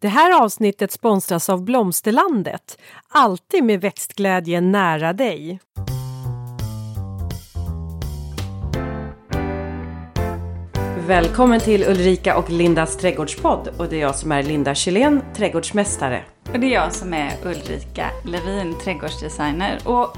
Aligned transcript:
Det 0.00 0.08
här 0.08 0.42
avsnittet 0.42 0.92
sponsras 0.92 1.48
av 1.48 1.64
Blomsterlandet. 1.64 2.78
Alltid 3.08 3.64
med 3.64 3.80
växtglädje 3.80 4.60
nära 4.60 5.12
dig. 5.12 5.60
Välkommen 11.06 11.60
till 11.60 11.82
Ulrika 11.82 12.36
och 12.36 12.50
Lindas 12.50 12.96
trädgårdspodd. 12.96 13.68
Och 13.78 13.88
det 13.88 13.96
är 13.96 14.00
jag 14.00 14.14
som 14.14 14.32
är 14.32 14.42
Linda 14.42 14.74
Kylén, 14.74 15.22
trädgårdsmästare. 15.34 16.24
Och 16.52 16.60
det 16.60 16.66
är 16.66 16.74
jag 16.74 16.92
som 16.92 17.14
är 17.14 17.32
Ulrika 17.44 18.10
Levin, 18.24 18.74
trädgårdsdesigner. 18.84 19.78
Och 19.84 20.16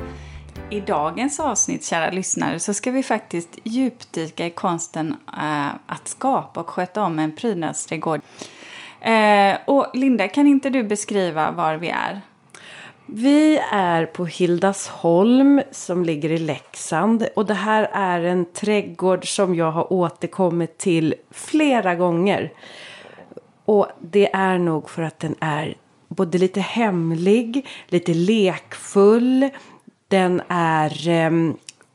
i 0.71 0.81
dagens 0.81 1.41
avsnitt, 1.41 1.85
kära 1.85 2.11
lyssnare, 2.11 2.61
så 2.61 2.75
ska 2.75 2.91
vi 2.91 3.03
faktiskt 3.03 3.59
djupdyka 3.65 4.47
i 4.47 4.51
konsten 4.51 5.17
äh, 5.27 5.69
att 5.87 6.09
skapa 6.09 6.61
och 6.61 6.71
sköta 6.71 7.03
om 7.03 7.19
en 7.19 7.37
prydnadsträdgård. 7.37 8.21
Eh, 9.01 9.59
och 9.65 9.87
Linda, 9.95 10.29
kan 10.29 10.47
inte 10.47 10.71
du 10.71 10.83
beskriva 10.83 11.51
var 11.51 11.75
vi 11.75 11.89
är? 11.89 12.21
Vi 13.07 13.61
är 13.73 14.07
på 14.07 14.27
Hildasholm 14.27 15.63
som 15.71 16.05
ligger 16.05 16.33
i 16.33 16.39
Leksand 16.39 17.29
och 17.37 17.47
det 17.47 17.55
här 17.55 17.91
är 17.93 18.21
en 18.21 18.45
trädgård 18.45 19.35
som 19.35 19.55
jag 19.55 19.71
har 19.71 19.93
återkommit 19.93 20.79
till 20.79 21.15
flera 21.31 21.95
gånger. 21.95 22.53
Och 23.65 23.87
det 24.01 24.35
är 24.35 24.59
nog 24.59 24.91
för 24.91 25.03
att 25.03 25.19
den 25.19 25.35
är 25.41 25.75
både 26.09 26.39
lite 26.39 26.61
hemlig, 26.61 27.67
lite 27.89 28.15
lekfull. 28.15 29.49
Den 30.09 30.43
är 30.49 31.09
eh, 31.09 31.31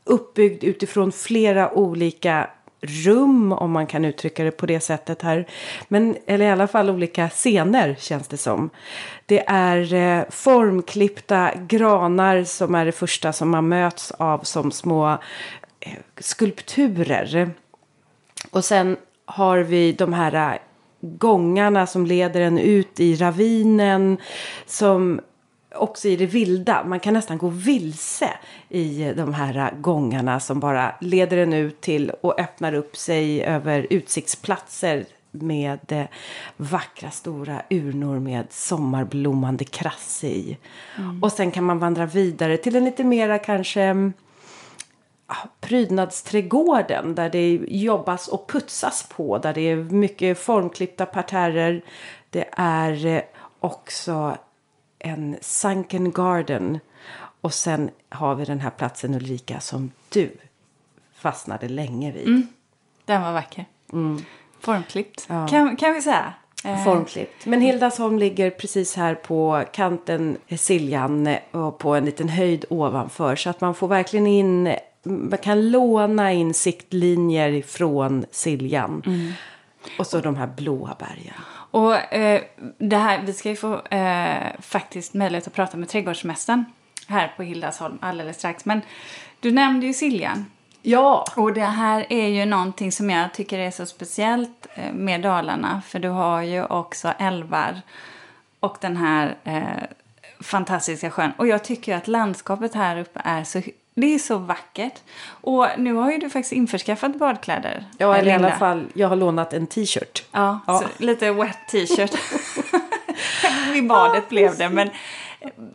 uppbyggd 0.04 0.64
utifrån 0.64 1.12
flera 1.12 1.72
olika 1.72 2.50
rum 2.80 3.52
om 3.52 3.70
man 3.70 3.86
kan 3.86 4.04
uttrycka 4.04 4.44
det 4.44 4.50
på 4.50 4.66
det 4.66 4.80
sättet 4.80 5.22
här. 5.22 5.46
Men, 5.88 6.16
eller 6.26 6.46
i 6.46 6.50
alla 6.50 6.66
fall 6.66 6.90
olika 6.90 7.28
scener 7.28 7.96
känns 7.98 8.28
det 8.28 8.36
som. 8.36 8.70
Det 9.26 9.44
är 9.46 9.94
eh, 9.94 10.24
formklippta 10.30 11.50
granar 11.66 12.44
som 12.44 12.74
är 12.74 12.84
det 12.84 12.92
första 12.92 13.32
som 13.32 13.50
man 13.50 13.68
möts 13.68 14.10
av 14.10 14.38
som 14.38 14.70
små 14.70 15.10
eh, 15.80 15.92
skulpturer. 16.18 17.50
Och 18.50 18.64
sen 18.64 18.96
har 19.24 19.58
vi 19.58 19.92
de 19.92 20.12
här 20.12 20.52
eh, 20.52 20.58
gångarna 21.00 21.86
som 21.86 22.06
leder 22.06 22.40
en 22.40 22.58
ut 22.58 23.00
i 23.00 23.14
ravinen. 23.14 24.16
Som 24.66 25.20
också 25.76 26.08
i 26.08 26.16
det 26.16 26.26
vilda. 26.26 26.84
Man 26.84 27.00
kan 27.00 27.14
nästan 27.14 27.38
gå 27.38 27.48
vilse 27.48 28.30
i 28.68 29.12
de 29.16 29.34
här 29.34 29.74
gångarna 29.80 30.40
som 30.40 30.60
bara 30.60 30.94
leder 31.00 31.36
en 31.36 31.52
ut 31.52 31.80
till 31.80 32.10
och 32.20 32.40
öppnar 32.40 32.74
upp 32.74 32.96
sig 32.96 33.44
över 33.44 33.86
utsiktsplatser 33.90 35.04
med 35.30 36.08
vackra 36.56 37.10
stora 37.10 37.62
urnor 37.70 38.18
med 38.18 38.46
sommarblommande 38.50 39.64
krass 39.64 40.24
i. 40.24 40.56
Mm. 40.98 41.22
Och 41.22 41.32
sen 41.32 41.50
kan 41.50 41.64
man 41.64 41.78
vandra 41.78 42.06
vidare 42.06 42.56
till 42.56 42.76
en 42.76 42.84
lite 42.84 43.04
mera 43.04 43.38
kanske 43.38 44.12
prydnadsträdgården 45.60 47.14
där 47.14 47.30
det 47.30 47.60
jobbas 47.68 48.28
och 48.28 48.48
putsas 48.48 49.08
på. 49.08 49.38
Där 49.38 49.54
det 49.54 49.60
är 49.60 49.76
mycket 49.76 50.38
formklippta 50.38 51.06
parterrer. 51.06 51.82
Det 52.30 52.48
är 52.56 53.06
eh, 53.06 53.22
också 53.60 54.36
en 54.98 55.36
sunken 55.40 56.12
garden. 56.12 56.78
Och 57.40 57.54
sen 57.54 57.90
har 58.08 58.34
vi 58.34 58.44
den 58.44 58.60
här 58.60 58.70
platsen 58.70 59.14
Ulrika 59.14 59.60
som 59.60 59.90
du 60.08 60.36
fastnade 61.14 61.68
länge 61.68 62.12
vid. 62.12 62.26
Mm. 62.26 62.46
Den 63.04 63.22
var 63.22 63.32
vacker. 63.32 63.64
Mm. 63.92 64.24
Formklippt 64.60 65.26
ja. 65.28 65.48
kan, 65.48 65.76
kan 65.76 65.94
vi 65.94 66.02
säga. 66.02 66.34
Eh. 66.64 66.84
Formklippt. 66.84 67.46
Men 67.46 67.60
Hildasholm 67.60 68.18
ligger 68.18 68.50
precis 68.50 68.96
här 68.96 69.14
på 69.14 69.64
kanten 69.72 70.38
Siljan 70.58 71.36
och 71.50 71.78
på 71.78 71.94
en 71.94 72.04
liten 72.04 72.28
höjd 72.28 72.64
ovanför. 72.70 73.36
Så 73.36 73.50
att 73.50 73.60
man 73.60 73.74
får 73.74 73.88
verkligen 73.88 74.26
in, 74.26 74.76
man 75.02 75.38
kan 75.38 75.70
låna 75.70 76.32
in 76.32 76.54
siktlinjer 76.54 77.62
från 77.62 78.24
Siljan. 78.30 79.02
Mm. 79.06 79.32
Och 79.98 80.06
så 80.06 80.20
de 80.20 80.36
här 80.36 80.46
blåa 80.46 80.96
bergen. 80.98 81.34
Och 81.76 82.14
eh, 82.14 82.42
det 82.78 82.96
här, 82.96 83.22
vi 83.22 83.32
ska 83.32 83.48
ju 83.48 83.56
få 83.56 83.80
eh, 83.80 84.60
faktiskt 84.60 85.14
möjlighet 85.14 85.46
att 85.46 85.52
prata 85.52 85.76
med 85.76 85.88
trädgårdsmästaren 85.88 86.64
här 87.06 87.32
på 87.36 87.42
Hildasholm 87.42 87.98
alldeles 88.02 88.36
strax. 88.36 88.64
Men 88.64 88.80
du 89.40 89.50
nämnde 89.52 89.86
ju 89.86 89.92
Siljan. 89.92 90.46
Ja. 90.82 91.24
Och 91.36 91.52
det 91.52 91.64
här 91.64 92.06
är 92.08 92.28
ju 92.28 92.44
någonting 92.44 92.92
som 92.92 93.10
jag 93.10 93.34
tycker 93.34 93.58
är 93.58 93.70
så 93.70 93.86
speciellt 93.86 94.66
eh, 94.74 94.92
med 94.92 95.20
Dalarna. 95.20 95.82
För 95.86 95.98
du 95.98 96.08
har 96.08 96.42
ju 96.42 96.64
också 96.64 97.08
älvar 97.18 97.80
och 98.60 98.76
den 98.80 98.96
här 98.96 99.36
eh, 99.44 99.62
fantastiska 100.40 101.10
sjön. 101.10 101.32
Och 101.36 101.46
jag 101.46 101.64
tycker 101.64 101.96
att 101.96 102.08
landskapet 102.08 102.74
här 102.74 102.98
uppe 102.98 103.20
är 103.24 103.44
så 103.44 103.62
det 103.98 104.14
är 104.14 104.18
så 104.18 104.38
vackert. 104.38 105.02
Och 105.28 105.66
nu 105.78 105.94
har 105.94 106.12
ju 106.12 106.18
du 106.18 106.30
faktiskt 106.30 106.52
införskaffat 106.52 107.16
badkläder. 107.18 107.84
Ja, 107.98 108.16
eller 108.16 108.30
i 108.30 108.34
alla 108.34 108.52
fall, 108.52 108.86
jag 108.94 109.08
har 109.08 109.16
lånat 109.16 109.52
en 109.52 109.66
t-shirt. 109.66 110.24
Ja, 110.32 110.60
ja. 110.66 110.82
lite 110.98 111.32
wet 111.32 111.58
t-shirt. 111.70 112.10
Vid 113.72 113.86
badet 113.86 114.24
ja, 114.24 114.28
blev 114.28 114.56
det. 114.58 114.68
Men 114.68 114.90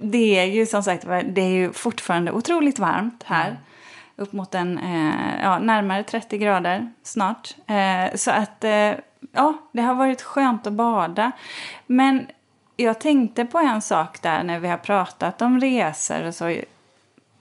det 0.01 0.39
är 0.39 0.45
ju 0.45 0.65
som 0.65 0.83
sagt 0.83 1.05
det 1.25 1.41
är 1.41 1.49
ju 1.49 1.73
fortfarande 1.73 2.31
otroligt 2.31 2.79
varmt 2.79 3.23
här. 3.25 3.47
Mm. 3.47 3.61
Upp 4.15 4.33
mot 4.33 4.55
en, 4.55 4.77
eh, 4.77 5.41
ja, 5.43 5.59
närmare 5.59 6.03
30 6.03 6.37
grader 6.37 6.91
snart. 7.03 7.55
Eh, 7.67 8.15
så 8.15 8.31
att, 8.31 8.63
eh, 8.63 8.93
ja, 9.31 9.53
det 9.71 9.81
har 9.81 9.93
varit 9.93 10.21
skönt 10.21 10.67
att 10.67 10.73
bada. 10.73 11.31
Men 11.87 12.27
jag 12.75 12.99
tänkte 12.99 13.45
på 13.45 13.59
en 13.59 13.81
sak 13.81 14.21
där 14.21 14.43
när 14.43 14.59
vi 14.59 14.67
har 14.67 14.77
pratat 14.77 15.41
om 15.41 15.59
resor 15.59 16.23
och 16.23 16.35
så 16.35 16.61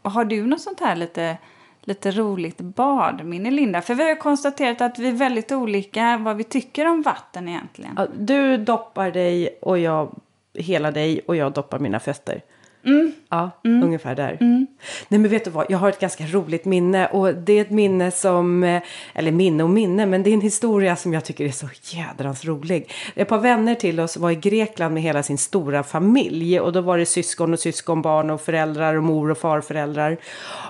har 0.02 0.24
du 0.24 0.46
något 0.46 0.60
sånt 0.60 0.80
här 0.80 0.96
lite, 0.96 1.38
lite 1.80 2.10
roligt 2.10 2.60
badminne, 2.60 3.50
Linda? 3.50 3.82
För 3.82 3.94
vi 3.94 4.08
har 4.08 4.14
konstaterat 4.14 4.80
att 4.80 4.98
vi 4.98 5.08
är 5.08 5.12
väldigt 5.12 5.52
olika 5.52 6.16
vad 6.16 6.36
vi 6.36 6.44
tycker 6.44 6.86
om 6.86 7.02
vatten 7.02 7.48
egentligen. 7.48 7.94
Ja, 7.96 8.06
du 8.18 8.56
doppar 8.56 9.10
dig 9.10 9.58
och 9.62 9.78
jag 9.78 10.14
hela 10.54 10.90
dig 10.90 11.20
och 11.26 11.36
jag 11.36 11.52
doppar 11.52 11.78
mina 11.78 12.00
fötter. 12.00 12.42
Mm. 12.84 13.12
Ja, 13.28 13.50
mm. 13.64 13.82
ungefär 13.82 14.14
där. 14.14 14.36
Mm. 14.40 14.66
Nej 15.08 15.20
men 15.20 15.30
vet 15.30 15.44
du 15.44 15.50
vad, 15.50 15.66
jag 15.68 15.78
har 15.78 15.88
ett 15.88 16.00
ganska 16.00 16.24
roligt 16.26 16.64
minne 16.64 17.06
och 17.06 17.34
det 17.34 17.52
är 17.52 17.62
ett 17.62 17.70
minne 17.70 18.10
som, 18.10 18.64
eh, 18.64 18.82
eller 19.14 19.32
minne 19.32 19.62
och 19.62 19.70
minne, 19.70 20.06
men 20.06 20.22
det 20.22 20.30
är 20.30 20.34
en 20.34 20.40
historia 20.40 20.96
som 20.96 21.12
jag 21.12 21.24
tycker 21.24 21.44
är 21.44 21.50
så 21.50 21.68
jädrans 21.82 22.44
rolig. 22.44 22.92
Ett 23.14 23.28
par 23.28 23.38
vänner 23.38 23.74
till 23.74 24.00
oss 24.00 24.16
var 24.16 24.30
i 24.30 24.34
Grekland 24.34 24.94
med 24.94 25.02
hela 25.02 25.22
sin 25.22 25.38
stora 25.38 25.82
familj 25.82 26.60
och 26.60 26.72
då 26.72 26.80
var 26.80 26.98
det 26.98 27.06
syskon 27.06 27.52
och 27.52 27.60
syskonbarn 27.60 28.30
och 28.30 28.40
föräldrar 28.40 28.94
och 28.94 29.02
mor 29.02 29.30
och 29.30 29.38
farföräldrar. 29.38 30.16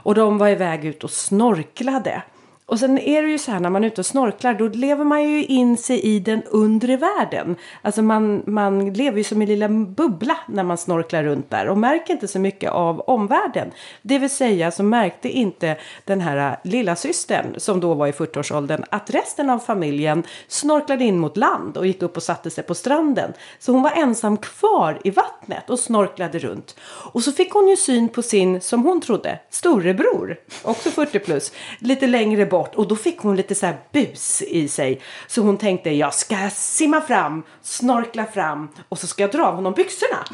Och 0.03 0.15
de 0.15 0.38
var 0.38 0.49
iväg 0.49 0.84
ut 0.84 1.04
och 1.04 1.10
snorklade. 1.10 2.22
Och 2.70 2.78
sen 2.78 2.98
är 2.98 3.22
det 3.22 3.28
ju 3.28 3.38
så 3.38 3.50
här 3.50 3.60
när 3.60 3.70
man 3.70 3.84
är 3.84 3.88
ute 3.88 4.00
och 4.00 4.06
snorklar 4.06 4.54
då 4.54 4.69
lever 4.69 5.04
man 5.04 5.22
ju 5.22 5.44
in 5.44 5.76
sig 5.76 6.00
i 6.00 6.20
den 6.20 6.42
undre 6.42 6.97
världen. 6.97 7.56
Alltså 7.82 8.03
man, 8.03 8.42
man 8.47 8.92
lever 8.92 9.19
ju 9.19 9.25
som 9.25 9.42
en 9.42 9.48
lilla 9.48 9.69
bubbla 9.69 10.36
när 10.48 10.62
man 10.62 10.78
snorklar 10.78 11.22
runt 11.22 11.50
där 11.50 11.69
och 11.69 11.78
märker 11.78 12.12
inte 12.12 12.28
så 12.28 12.38
mycket 12.38 12.70
av 12.70 13.00
omvärlden. 13.00 13.70
Det 14.03 14.19
vill 14.19 14.31
säga 14.31 14.70
så 14.70 14.82
märkte 14.82 15.28
inte 15.28 15.76
den 16.04 16.20
här 16.20 16.56
lilla 16.64 16.97
systern 16.97 17.54
som 17.56 17.81
då 17.81 17.94
var 17.94 18.06
i 18.06 18.12
40-årsåldern 18.12 18.84
att 18.91 19.10
resten 19.10 19.50
av 19.50 19.58
familjen 19.58 20.22
snorklade 20.48 21.04
in 21.04 21.19
mot 21.19 21.37
land 21.37 21.76
och 21.76 21.87
gick 21.87 22.02
upp 22.02 22.16
och 22.16 22.22
satte 22.22 22.50
sig 22.50 22.64
på 22.64 22.75
stranden. 22.75 23.32
Så 23.58 23.72
hon 23.72 23.82
var 23.82 23.92
ensam 23.97 24.37
kvar 24.37 25.00
i 25.04 25.10
vattnet 25.10 25.70
och 25.70 25.78
snorklade 25.78 26.38
runt. 26.38 26.76
Och 27.12 27.22
så 27.22 27.32
fick 27.32 27.52
hon 27.52 27.69
ju 27.69 27.76
syn 27.76 28.08
på 28.08 28.22
sin, 28.22 28.60
som 28.60 28.82
hon 28.82 29.00
trodde, 29.00 29.38
storebror, 29.50 30.37
också 30.62 30.91
40 30.91 31.19
plus, 31.19 31.52
lite 31.78 32.06
längre 32.06 32.47
bort 32.47 32.59
bort 32.60 32.75
och 32.75 32.88
då 32.88 32.97
fick 32.97 33.19
hon 33.21 33.37
lite 33.37 33.54
så 33.54 33.66
här 33.66 33.76
bus 33.93 34.43
i 34.43 34.69
sig. 34.69 35.00
Så 35.26 35.43
hon 35.43 35.56
tänkte 35.56 35.91
jag 35.91 36.15
ska 36.15 36.50
simma 36.50 37.00
fram, 37.00 37.43
snorkla 37.62 38.26
fram 38.26 38.69
och 38.88 38.98
så 38.98 39.06
ska 39.06 39.22
jag 39.22 39.31
dra 39.31 39.47
av 39.47 39.54
honom 39.54 39.72
byxorna. 39.72 40.25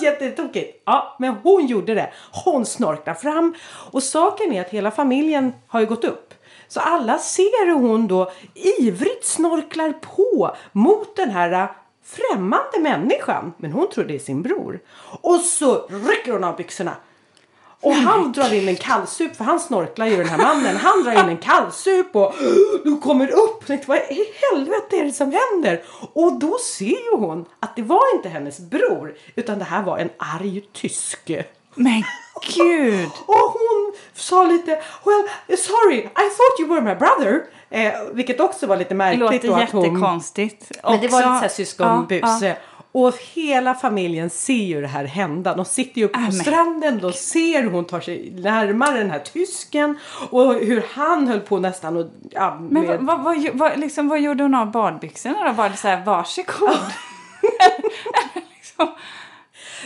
Jättetokigt. 0.00 0.82
Ja, 0.84 1.16
men 1.18 1.34
hon 1.42 1.66
gjorde 1.66 1.94
det. 1.94 2.12
Hon 2.44 2.66
snorklade 2.66 3.20
fram 3.20 3.54
och 3.92 4.02
saken 4.02 4.52
är 4.52 4.60
att 4.60 4.70
hela 4.70 4.90
familjen 4.90 5.52
har 5.68 5.80
ju 5.80 5.86
gått 5.86 6.04
upp. 6.04 6.34
Så 6.68 6.80
alla 6.80 7.18
ser 7.18 7.66
hur 7.66 7.74
hon 7.74 8.08
då 8.08 8.32
ivrigt 8.54 9.24
snorklar 9.24 9.92
på 9.92 10.56
mot 10.72 11.16
den 11.16 11.30
här 11.30 11.52
äh, 11.52 11.70
främmande 12.04 12.80
människan. 12.80 13.52
Men 13.56 13.72
hon 13.72 13.90
tror 13.90 14.04
det 14.04 14.14
är 14.14 14.18
sin 14.18 14.42
bror. 14.42 14.80
Och 15.20 15.40
så 15.40 15.86
rycker 15.88 16.32
hon 16.32 16.44
av 16.44 16.56
byxorna 16.56 16.96
och 17.86 17.94
han 17.94 18.32
drar 18.32 18.54
in 18.54 18.68
en 18.68 18.76
kallsup, 18.76 19.36
för 19.36 19.44
han 19.44 19.60
snorklar 19.60 20.06
ju 20.06 20.16
den 20.16 20.28
här 20.28 20.38
mannen. 20.38 20.76
Han 20.76 21.02
drar 21.02 21.12
in 21.12 21.28
en 21.28 21.36
kallsup 21.36 22.16
och 22.16 22.34
du 22.84 22.98
kommer 23.00 23.28
upp. 23.30 23.56
Och 23.60 23.66
tänkte, 23.66 23.88
vad 23.88 23.98
i 23.98 24.24
helvete 24.52 24.96
är 24.96 25.04
det 25.04 25.12
som 25.12 25.32
händer? 25.52 25.82
Och 26.12 26.38
då 26.38 26.58
ser 26.58 26.84
ju 27.12 27.16
hon 27.16 27.44
att 27.60 27.76
det 27.76 27.82
var 27.82 28.14
inte 28.14 28.28
hennes 28.28 28.58
bror, 28.58 29.14
utan 29.34 29.58
det 29.58 29.64
här 29.64 29.82
var 29.82 29.98
en 29.98 30.10
arg 30.18 30.60
tysk. 30.72 31.30
Men 31.74 32.02
gud! 32.56 33.08
och 33.26 33.34
hon 33.52 33.92
sa 34.14 34.44
lite 34.44 34.70
Well, 35.04 35.28
sorry, 35.58 35.98
I 35.98 36.04
thought 36.36 36.60
you 36.60 36.68
were 36.68 36.80
my 36.80 36.94
brother. 36.94 37.42
Eh, 37.70 37.92
vilket 38.12 38.40
också 38.40 38.66
var 38.66 38.76
lite 38.76 38.88
Det 38.88 38.94
märkligt. 38.94 39.20
låter 39.20 39.48
då 39.48 39.54
att 39.54 39.70
hon- 39.70 39.82
jättekonstigt. 39.84 40.70
Men 40.82 41.00
det 41.00 41.08
var 41.08 41.18
lite 41.18 41.28
så 41.28 41.28
här 41.28 41.48
syskonbus. 41.48 42.20
Ja, 42.22 42.46
ja. 42.46 42.54
Och 42.98 43.14
hela 43.34 43.74
familjen 43.74 44.30
ser 44.30 44.52
ju 44.54 44.80
det 44.80 44.86
här 44.86 45.04
hända. 45.04 45.54
De 45.54 45.64
sitter 45.64 45.98
ju 45.98 46.04
uppe 46.04 46.26
på 46.26 46.32
stranden. 46.32 46.98
De 46.98 47.12
ser 47.12 47.62
hur 47.62 47.70
hon 47.70 47.84
tar 47.84 48.00
sig 48.00 48.32
närmare 48.36 48.98
den 48.98 49.10
här 49.10 49.18
tysken. 49.18 49.98
Och 50.30 50.54
hur 50.54 50.84
han 50.92 51.28
höll 51.28 51.40
på 51.40 51.58
nästan 51.58 51.96
och... 51.96 52.06
Ja, 52.30 52.58
Men 52.60 52.82
med- 52.82 52.98
vad, 53.00 53.22
vad, 53.24 53.42
vad, 53.42 53.50
vad, 53.52 53.78
liksom, 53.78 54.08
vad 54.08 54.20
gjorde 54.20 54.42
hon 54.42 54.54
av 54.54 54.70
badbyxorna 54.70 55.44
då? 55.44 55.52
Var 55.52 55.68
det 55.68 55.76
så 55.76 55.88
här, 55.88 56.04
varsågod? 56.04 56.70
liksom, 58.56 58.88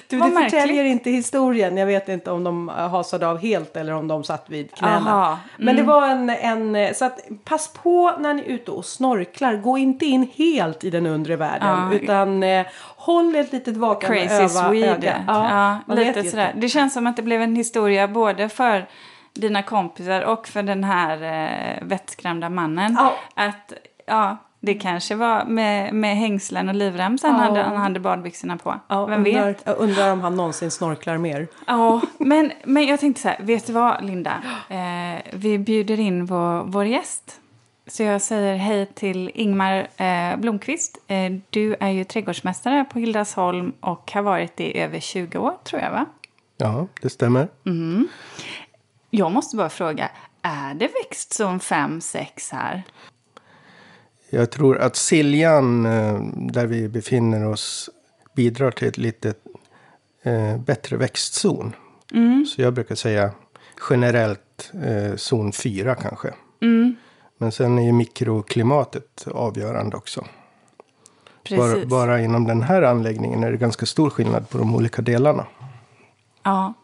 du, 0.08 0.16
vad 0.16 0.28
det 0.28 0.34
märkligt. 0.34 0.60
förtäljer 0.60 0.84
inte 0.84 1.10
historien. 1.10 1.76
Jag 1.76 1.86
vet 1.86 2.08
inte 2.08 2.30
om 2.30 2.44
de 2.44 2.68
eh, 2.68 2.74
hasade 2.74 3.28
av 3.28 3.38
helt 3.38 3.76
eller 3.76 3.94
om 3.94 4.08
de 4.08 4.24
satt 4.24 4.50
vid 4.50 4.74
knäna. 4.74 5.10
Aha, 5.10 5.38
Men 5.56 5.76
det 5.76 5.82
var 5.82 6.08
en, 6.08 6.30
en... 6.30 6.94
Så 6.94 7.04
att 7.04 7.18
pass 7.44 7.72
på 7.82 8.12
när 8.18 8.34
ni 8.34 8.42
är 8.42 8.46
ute 8.46 8.70
och 8.70 8.84
snorklar. 8.84 9.54
Gå 9.56 9.78
inte 9.78 10.06
in 10.06 10.30
helt 10.36 10.84
i 10.84 10.90
den 10.90 11.06
undre 11.06 11.36
världen. 11.36 11.88
Ja. 11.90 11.94
Utan 11.94 12.42
eh, 12.42 12.66
håll 12.96 13.36
ett 13.36 13.52
litet 13.52 13.76
vakande 13.76 14.20
crazy 14.20 14.42
öva- 14.42 14.68
Swede. 14.68 14.86
öga. 14.90 15.24
Ja, 15.26 15.94
vet 15.94 16.16
lite 16.16 16.30
sådär. 16.30 16.52
Det 16.56 16.68
känns 16.68 16.92
som 16.94 17.06
att 17.06 17.16
det 17.16 17.22
blev 17.22 17.42
en 17.42 17.56
historia 17.56 18.08
både 18.08 18.48
för 18.48 18.86
dina 19.34 19.62
kompisar 19.62 20.20
och 20.22 20.48
för 20.48 20.62
den 20.62 20.84
här 20.84 21.22
eh, 21.22 21.82
vettskrämda 21.86 22.48
mannen. 22.48 22.96
Ja. 22.98 23.12
Att, 23.34 23.72
ja, 24.06 24.36
det 24.60 24.74
kanske 24.74 25.14
var 25.14 25.44
med, 25.44 25.94
med 25.94 26.16
hängslen 26.16 26.68
och 26.68 26.74
livrem 26.74 27.18
sen 27.18 27.30
Ja. 27.30 27.36
hade, 27.36 27.62
han 27.62 27.76
hade 27.76 28.00
badbyxorna 28.00 28.56
på. 28.56 28.80
Ja, 28.88 29.06
Vem 29.06 29.26
undrar, 29.26 29.46
vet? 29.46 29.62
Jag 29.64 29.78
undrar 29.78 30.12
om 30.12 30.20
han 30.20 30.34
någonsin 30.36 30.70
snorklar 30.70 31.18
mer. 31.18 31.48
Ja, 31.66 32.00
men, 32.18 32.52
men 32.64 32.86
jag 32.86 33.00
tänkte 33.00 33.22
så 33.22 33.28
här, 33.28 33.36
vet 33.40 33.66
du 33.66 33.72
vad 33.72 34.04
Linda? 34.04 34.42
Eh, 34.68 35.22
vi 35.32 35.58
bjuder 35.58 36.00
in 36.00 36.26
vår, 36.26 36.62
vår 36.64 36.84
gäst. 36.84 37.40
Så 37.86 38.02
jag 38.02 38.22
säger 38.22 38.56
hej 38.56 38.86
till 38.86 39.30
Ingmar 39.34 39.88
eh, 39.96 40.36
Blomqvist. 40.36 40.98
Eh, 41.06 41.32
du 41.50 41.76
är 41.80 41.88
ju 41.90 42.04
trädgårdsmästare 42.04 42.84
på 42.92 42.98
Hildasholm 42.98 43.72
och 43.80 44.12
har 44.14 44.22
varit 44.22 44.56
det 44.56 44.70
i 44.70 44.80
över 44.80 45.00
20 45.00 45.38
år 45.38 45.54
tror 45.64 45.82
jag 45.82 45.90
va? 45.90 46.06
Ja, 46.56 46.86
det 47.02 47.10
stämmer. 47.10 47.48
Jag 49.10 49.32
måste 49.32 49.56
bara 49.56 49.68
fråga, 49.68 50.08
är 50.42 50.74
det 50.74 50.88
växtzon 51.04 51.60
5-6 51.60 52.26
här? 52.52 52.82
Jag 54.30 54.50
tror 54.50 54.78
att 54.78 54.96
Siljan, 54.96 55.86
eh, 55.86 56.20
där 56.34 56.66
vi 56.66 56.88
befinner 56.88 57.46
oss, 57.46 57.90
bidrar 58.36 58.70
till 58.70 58.88
ett 58.88 58.98
lite 58.98 59.34
eh, 60.22 60.58
bättre 60.58 60.96
växtzon. 60.96 61.72
Så 62.46 62.62
jag 62.62 62.74
brukar 62.74 62.94
säga 62.94 63.30
generellt 63.90 64.72
eh, 64.84 65.16
zon 65.16 65.52
4 65.52 65.94
kanske. 65.94 66.34
Men 67.38 67.52
sen 67.52 67.78
är 67.78 67.82
ju 67.82 67.92
mikroklimatet 67.92 69.26
avgörande 69.26 69.96
också. 69.96 70.24
Bara, 71.56 71.86
bara 71.86 72.20
inom 72.20 72.46
den 72.46 72.62
här 72.62 72.82
anläggningen 72.82 73.44
är 73.44 73.50
det 73.50 73.56
ganska 73.56 73.86
stor 73.86 74.10
skillnad 74.10 74.50
på 74.50 74.58
de 74.58 74.74
olika 74.74 75.02
delarna. 75.02 75.46
Ja, 76.42 76.74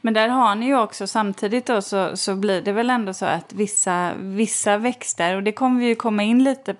men 0.00 0.14
där 0.14 0.28
har 0.28 0.54
ni 0.54 0.66
ju 0.66 0.78
också 0.78 1.06
samtidigt 1.06 1.66
då 1.66 1.82
så, 1.82 2.16
så 2.16 2.34
blir 2.34 2.62
det 2.62 2.72
väl 2.72 2.90
ändå 2.90 3.14
så 3.14 3.26
att 3.26 3.52
vissa, 3.52 4.12
vissa 4.16 4.78
växter, 4.78 5.36
och 5.36 5.42
det 5.42 5.52
kommer 5.52 5.80
vi 5.80 5.86
ju 5.86 5.94
komma 5.94 6.22
in 6.22 6.44
lite, 6.44 6.74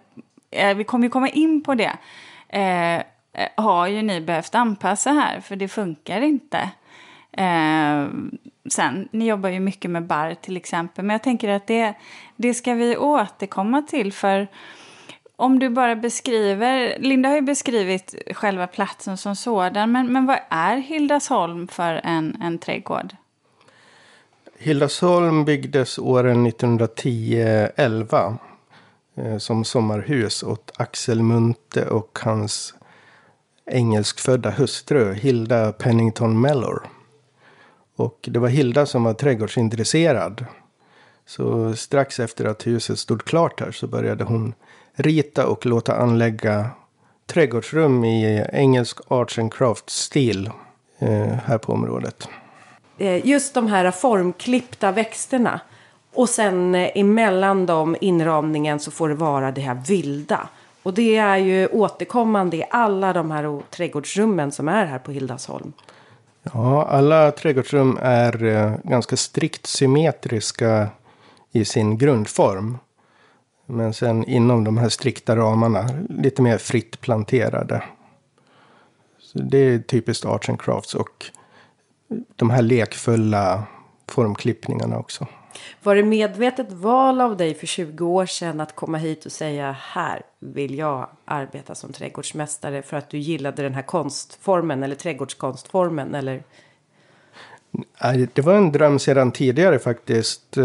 eh, 0.50 0.75
vi 0.75 0.84
kommer 0.84 1.06
ju 1.06 1.10
komma 1.10 1.28
in 1.28 1.62
på 1.62 1.75
det, 1.75 1.93
eh, 2.49 2.96
eh, 2.96 3.02
har 3.56 3.87
ju 3.87 4.02
ni 4.02 4.20
behövt 4.20 4.54
anpassa 4.54 5.10
här 5.10 5.40
för 5.40 5.56
det 5.56 5.69
funkar 5.69 6.20
inte. 6.20 6.70
Eh, 7.32 8.06
sen, 8.70 9.08
ni 9.10 9.26
jobbar 9.26 9.48
ju 9.48 9.60
mycket 9.60 9.90
med 9.90 10.06
barr 10.06 10.34
till 10.34 10.56
exempel, 10.56 11.05
men 11.05 11.14
jag 11.14 11.22
tänker 11.22 11.48
att 11.48 11.66
det, 11.66 11.94
det 12.37 12.55
ska 12.55 12.75
vi 12.75 12.96
återkomma 12.96 13.82
till 13.82 14.12
för 14.12 14.48
om 15.43 15.59
du 15.59 15.69
bara 15.69 15.97
beskriver, 15.97 16.99
Linda 16.99 17.29
har 17.29 17.37
ju 17.37 17.43
beskrivit 17.43 18.15
själva 18.31 18.67
platsen 18.67 19.17
som 19.17 19.37
sådan, 19.37 19.93
men, 19.93 20.12
men 20.12 20.27
vad 20.27 20.39
är 20.49 20.77
Hildasholm 20.77 21.69
för 21.69 22.00
en, 22.05 22.37
en 22.43 22.59
trädgård? 22.59 23.17
Hildasholm 24.59 25.44
byggdes 25.44 25.99
åren 25.99 26.47
1910-11 26.47 28.37
eh, 29.17 29.39
som 29.39 29.65
sommarhus 29.65 30.43
åt 30.43 30.73
Axel 30.77 31.23
Munthe 31.23 31.85
och 31.85 32.19
hans 32.23 32.75
engelskfödda 33.67 34.50
hustru 34.50 35.15
Hilda 35.15 35.73
Pennington 35.73 36.41
Mellor. 36.41 36.87
Och 37.97 38.29
det 38.33 38.39
var 38.39 38.49
Hilda 38.49 38.87
som 38.87 39.05
var 39.05 39.15
trädgårdsintresserad. 39.15 40.47
Så 41.26 41.76
strax 41.76 42.20
efter 42.20 42.44
att 42.44 42.66
huset 42.66 42.98
stod 42.98 43.24
klart 43.24 43.60
här 43.60 43.70
så 43.70 43.86
började 43.86 44.24
hon 44.24 44.54
rita 44.94 45.46
och 45.46 45.66
låta 45.66 45.96
anlägga 45.96 46.70
trädgårdsrum 47.26 48.04
i 48.04 48.46
engelsk 48.52 48.98
arts 49.08 49.38
and 49.38 49.54
crafts-stil 49.54 50.50
eh, 50.98 51.26
här 51.44 51.58
på 51.58 51.72
området. 51.72 52.28
Eh, 52.98 53.26
Just 53.26 53.54
de 53.54 53.66
här 53.66 53.90
formklippta 53.90 54.92
växterna. 54.92 55.60
Och 56.14 56.28
sen 56.28 56.74
eh, 56.74 56.90
emellan 56.94 57.66
dem 57.66 57.96
inramningen 58.00 58.80
så 58.80 58.90
får 58.90 59.08
det 59.08 59.14
vara 59.14 59.52
det 59.52 59.60
här 59.60 59.82
vilda. 59.88 60.48
Och 60.82 60.94
det 60.94 61.16
är 61.16 61.36
ju 61.36 61.66
återkommande 61.66 62.56
i 62.56 62.64
alla 62.70 63.12
de 63.12 63.30
här 63.30 63.60
trädgårdsrummen 63.70 64.52
som 64.52 64.69
är 64.69 64.86
här 64.86 64.98
på 64.98 65.12
Hildasholm. 65.12 65.72
Ja, 66.42 66.84
alla 66.84 67.30
trädgårdsrum 67.30 67.98
är 68.02 68.44
eh, 68.44 68.72
ganska 68.84 69.16
strikt 69.16 69.66
symmetriska 69.66 70.88
i 71.52 71.64
sin 71.64 71.99
grundform. 71.99 72.78
Men 73.66 73.94
sen 73.94 74.25
inom 74.25 74.64
de 74.64 74.78
här 74.78 74.88
strikta 74.88 75.37
ramarna 75.37 75.88
lite 76.08 76.43
mer 76.43 76.58
fritt 76.58 77.00
planterade. 77.00 77.82
Så 79.19 79.38
det 79.38 79.58
är 79.58 79.78
typiskt 79.78 80.25
arts 80.25 80.49
and 80.49 80.60
crafts 80.60 80.94
och 80.94 81.31
de 82.37 82.50
här 82.50 82.62
lekfulla 82.62 83.62
formklippningarna 84.06 84.99
också. 84.99 85.26
Var 85.82 85.96
det 85.96 86.02
medvetet 86.02 86.72
val 86.72 87.20
av 87.20 87.37
dig 87.37 87.55
för 87.55 87.66
20 87.66 88.06
år 88.06 88.26
sedan 88.26 88.60
att 88.60 88.75
komma 88.75 88.98
hit 88.98 89.26
och 89.26 89.32
säga 89.32 89.76
här 89.81 90.22
vill 90.40 90.78
jag 90.78 91.08
arbeta 91.25 91.75
som 91.75 91.93
trädgårdsmästare 91.93 92.82
för 92.82 92.96
att 92.96 93.10
du 93.10 93.19
gillade 93.19 93.62
den 93.62 93.75
här 93.75 93.82
konstformen 93.82 94.82
eller 94.82 94.94
trädgårdskonstformen 94.94 96.14
eller? 96.14 96.43
Det 98.34 98.43
var 98.43 98.55
en 98.55 98.72
dröm 98.72 98.98
sedan 98.98 99.32
tidigare 99.32 99.78
faktiskt. 99.78 100.58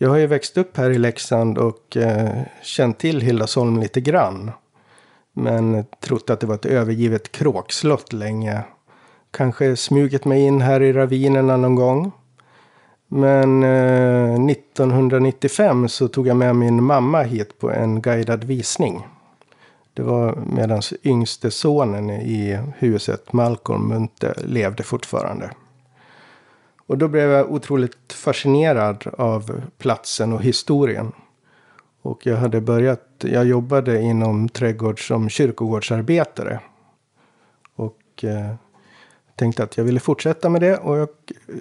Jag 0.00 0.08
har 0.08 0.16
ju 0.16 0.26
växt 0.26 0.56
upp 0.56 0.76
här 0.76 0.90
i 0.90 0.98
Leksand 0.98 1.58
och 1.58 1.96
eh, 1.96 2.42
känt 2.62 2.98
till 2.98 3.20
Hildasholm 3.20 3.78
lite 3.80 4.00
grann. 4.00 4.50
Men 5.32 5.84
trott 6.00 6.30
att 6.30 6.40
det 6.40 6.46
var 6.46 6.54
ett 6.54 6.66
övergivet 6.66 7.32
kråkslott 7.32 8.12
länge. 8.12 8.62
Kanske 9.30 9.76
smugit 9.76 10.24
mig 10.24 10.42
in 10.42 10.60
här 10.60 10.82
i 10.82 10.92
ravinerna 10.92 11.56
någon 11.56 11.74
gång. 11.74 12.12
Men 13.08 13.62
eh, 13.62 14.50
1995 14.50 15.88
så 15.88 16.08
tog 16.08 16.26
jag 16.26 16.36
med 16.36 16.56
min 16.56 16.82
mamma 16.82 17.22
hit 17.22 17.58
på 17.58 17.70
en 17.70 18.02
guidad 18.02 18.44
visning. 18.44 19.06
Det 19.94 20.02
var 20.02 20.38
medan 20.52 20.82
yngste 21.04 21.50
sonen 21.50 22.10
i 22.10 22.58
huset, 22.78 23.32
Malcolm 23.32 23.88
Munthe, 23.88 24.34
levde 24.44 24.82
fortfarande. 24.82 25.50
Och 26.88 26.98
då 26.98 27.08
blev 27.08 27.30
jag 27.30 27.52
otroligt 27.52 28.12
fascinerad 28.12 29.04
av 29.18 29.62
platsen 29.78 30.32
och 30.32 30.42
historien. 30.42 31.12
Och 32.02 32.26
jag 32.26 32.36
hade 32.36 32.60
börjat, 32.60 33.08
jag 33.18 33.46
jobbade 33.46 34.00
inom 34.00 34.48
trädgård 34.48 35.06
som 35.08 35.28
kyrkogårdsarbetare. 35.28 36.60
Och 37.76 38.24
eh, 38.24 38.54
tänkte 39.34 39.62
att 39.62 39.76
jag 39.76 39.84
ville 39.84 40.00
fortsätta 40.00 40.48
med 40.48 40.60
det. 40.60 40.76
Och 40.76 40.98
jag, 40.98 41.08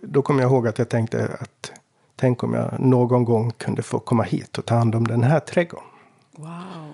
då 0.03 0.21
kom 0.21 0.39
jag 0.39 0.51
ihåg 0.51 0.67
att 0.67 0.77
jag 0.77 0.89
tänkte 0.89 1.37
att 1.39 1.71
tänk 2.15 2.43
om 2.43 2.53
jag 2.53 2.79
någon 2.79 3.25
gång 3.25 3.51
kunde 3.51 3.81
få 3.81 3.99
komma 3.99 4.23
hit 4.23 4.57
och 4.57 4.65
ta 4.65 4.75
hand 4.75 4.95
om 4.95 5.07
den 5.07 5.23
här 5.23 5.39
trädgården. 5.39 5.87
Wow. 6.37 6.93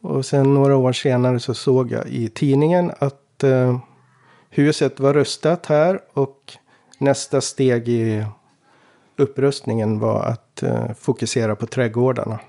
Och 0.00 0.26
sen 0.26 0.54
några 0.54 0.76
år 0.76 0.92
senare 0.92 1.40
så 1.40 1.54
såg 1.54 1.90
jag 1.90 2.08
i 2.08 2.28
tidningen 2.28 2.92
att 2.98 3.44
eh, 3.44 3.78
huset 4.50 5.00
var 5.00 5.14
rustat 5.14 5.66
här 5.66 6.00
och 6.12 6.58
nästa 6.98 7.40
steg 7.40 7.88
i 7.88 8.26
upprustningen 9.16 9.98
var 9.98 10.22
att 10.24 10.62
eh, 10.62 10.92
fokusera 10.92 11.56
på 11.56 11.66
trädgårdarna. 11.66 12.40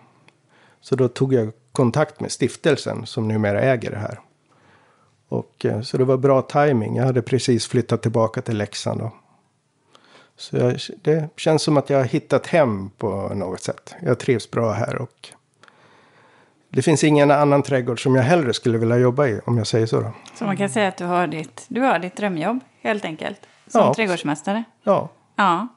Så 0.81 0.95
då 0.95 1.07
tog 1.07 1.33
jag 1.33 1.51
kontakt 1.71 2.19
med 2.19 2.31
stiftelsen 2.31 3.05
som 3.05 3.27
numera 3.27 3.61
äger 3.61 3.91
det 3.91 3.97
här. 3.97 4.19
Och, 5.27 5.65
eh, 5.65 5.81
så 5.81 5.97
det 5.97 6.03
var 6.03 6.17
bra 6.17 6.41
timing. 6.41 6.95
Jag 6.95 7.05
hade 7.05 7.21
precis 7.21 7.67
flyttat 7.67 8.01
tillbaka 8.01 8.41
till 8.41 8.57
Leksand. 8.57 8.99
Då. 8.99 9.13
Så 10.35 10.57
jag, 10.57 10.79
det 11.01 11.29
känns 11.37 11.61
som 11.61 11.77
att 11.77 11.89
jag 11.89 11.97
har 11.97 12.05
hittat 12.05 12.47
hem 12.47 12.89
på 12.89 13.33
något 13.35 13.61
sätt. 13.61 13.95
Jag 14.01 14.19
trivs 14.19 14.51
bra 14.51 14.71
här 14.71 14.95
och 14.95 15.29
det 16.69 16.81
finns 16.81 17.03
ingen 17.03 17.31
annan 17.31 17.63
trädgård 17.63 18.03
som 18.03 18.15
jag 18.15 18.23
hellre 18.23 18.53
skulle 18.53 18.77
vilja 18.77 18.97
jobba 18.97 19.27
i, 19.27 19.39
om 19.45 19.57
jag 19.57 19.67
säger 19.67 19.85
så. 19.85 20.01
Då. 20.01 20.11
Så 20.35 20.45
man 20.45 20.57
kan 20.57 20.69
säga 20.69 20.87
att 20.87 20.97
du 20.97 21.05
har 21.05 21.27
ditt, 21.27 21.65
du 21.67 21.81
har 21.81 21.99
ditt 21.99 22.15
drömjobb, 22.15 22.59
helt 22.81 23.05
enkelt. 23.05 23.39
Som 23.67 23.81
Ja. 23.81 23.93
trädgårdsmästare. 23.93 24.63
Ja, 24.83 25.09
Ja. 25.35 25.67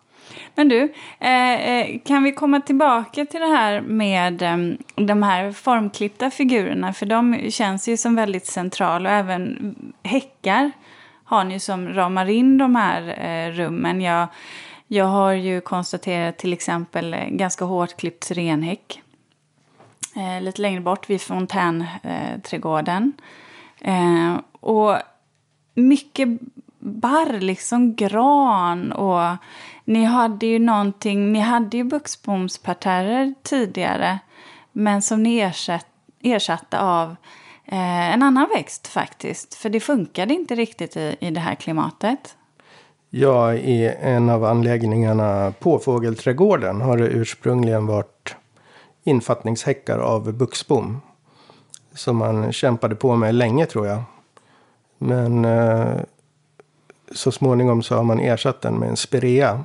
Men 0.54 0.68
du, 0.68 0.92
eh, 1.18 1.54
eh, 1.70 1.98
kan 2.04 2.22
vi 2.22 2.32
komma 2.32 2.60
tillbaka 2.60 3.24
till 3.26 3.40
det 3.40 3.46
här 3.46 3.80
med 3.80 4.42
eh, 4.42 4.56
de 4.94 5.22
här 5.22 5.52
formklippta 5.52 6.30
figurerna? 6.30 6.92
För 6.92 7.06
de 7.06 7.50
känns 7.50 7.88
ju 7.88 7.96
som 7.96 8.14
väldigt 8.16 8.46
central 8.46 9.06
och 9.06 9.12
även 9.12 9.74
häckar 10.02 10.72
har 11.24 11.44
ni 11.44 11.60
som 11.60 11.88
ramar 11.88 12.28
in 12.30 12.58
de 12.58 12.76
här 12.76 13.02
eh, 13.26 13.50
rummen. 13.52 14.00
Jag, 14.00 14.28
jag 14.86 15.04
har 15.04 15.32
ju 15.32 15.60
konstaterat 15.60 16.38
till 16.38 16.52
exempel 16.52 17.16
ganska 17.30 17.64
hårt 17.64 17.96
klippt 17.96 18.24
syrenhäck. 18.24 19.02
Eh, 20.16 20.40
lite 20.42 20.62
längre 20.62 20.80
bort 20.80 21.10
vid 21.10 21.20
fontänträdgården. 21.20 23.12
Och 24.60 24.96
mycket 25.74 26.28
barr, 26.80 27.40
liksom 27.40 27.94
gran 27.94 28.92
och 28.92 29.36
ni 29.84 30.04
hade 30.04 30.46
ju 30.46 30.58
någonting, 30.58 31.32
ni 31.32 31.40
hade 31.40 31.76
ju 31.76 31.84
buxbomsparterrer 31.84 33.34
tidigare 33.42 34.18
men 34.72 35.02
som 35.02 35.22
ni 35.22 35.38
ersatt, 35.38 35.86
ersatte 36.22 36.80
av 36.80 37.16
eh, 37.64 38.14
en 38.14 38.22
annan 38.22 38.48
växt 38.54 38.86
faktiskt. 38.86 39.54
För 39.54 39.70
det 39.70 39.80
funkade 39.80 40.34
inte 40.34 40.54
riktigt 40.54 40.96
i, 40.96 41.16
i 41.20 41.30
det 41.30 41.40
här 41.40 41.54
klimatet. 41.54 42.36
Ja, 43.10 43.54
i 43.54 43.94
en 44.00 44.30
av 44.30 44.44
anläggningarna 44.44 45.52
på 45.60 45.78
fågelträdgården 45.78 46.80
har 46.80 46.96
det 46.96 47.06
ursprungligen 47.06 47.86
varit 47.86 48.36
infattningshäckar 49.04 49.98
av 49.98 50.32
buxbom. 50.32 51.00
Som 51.94 52.16
man 52.16 52.52
kämpade 52.52 52.94
på 52.94 53.16
med 53.16 53.34
länge 53.34 53.66
tror 53.66 53.86
jag. 53.86 54.02
Men 54.98 55.44
eh, 55.44 56.00
så 57.14 57.32
småningom 57.32 57.82
så 57.82 57.96
har 57.96 58.04
man 58.04 58.20
ersatt 58.20 58.60
den 58.60 58.74
med 58.74 58.88
en 58.88 58.96
spirea. 58.96 59.64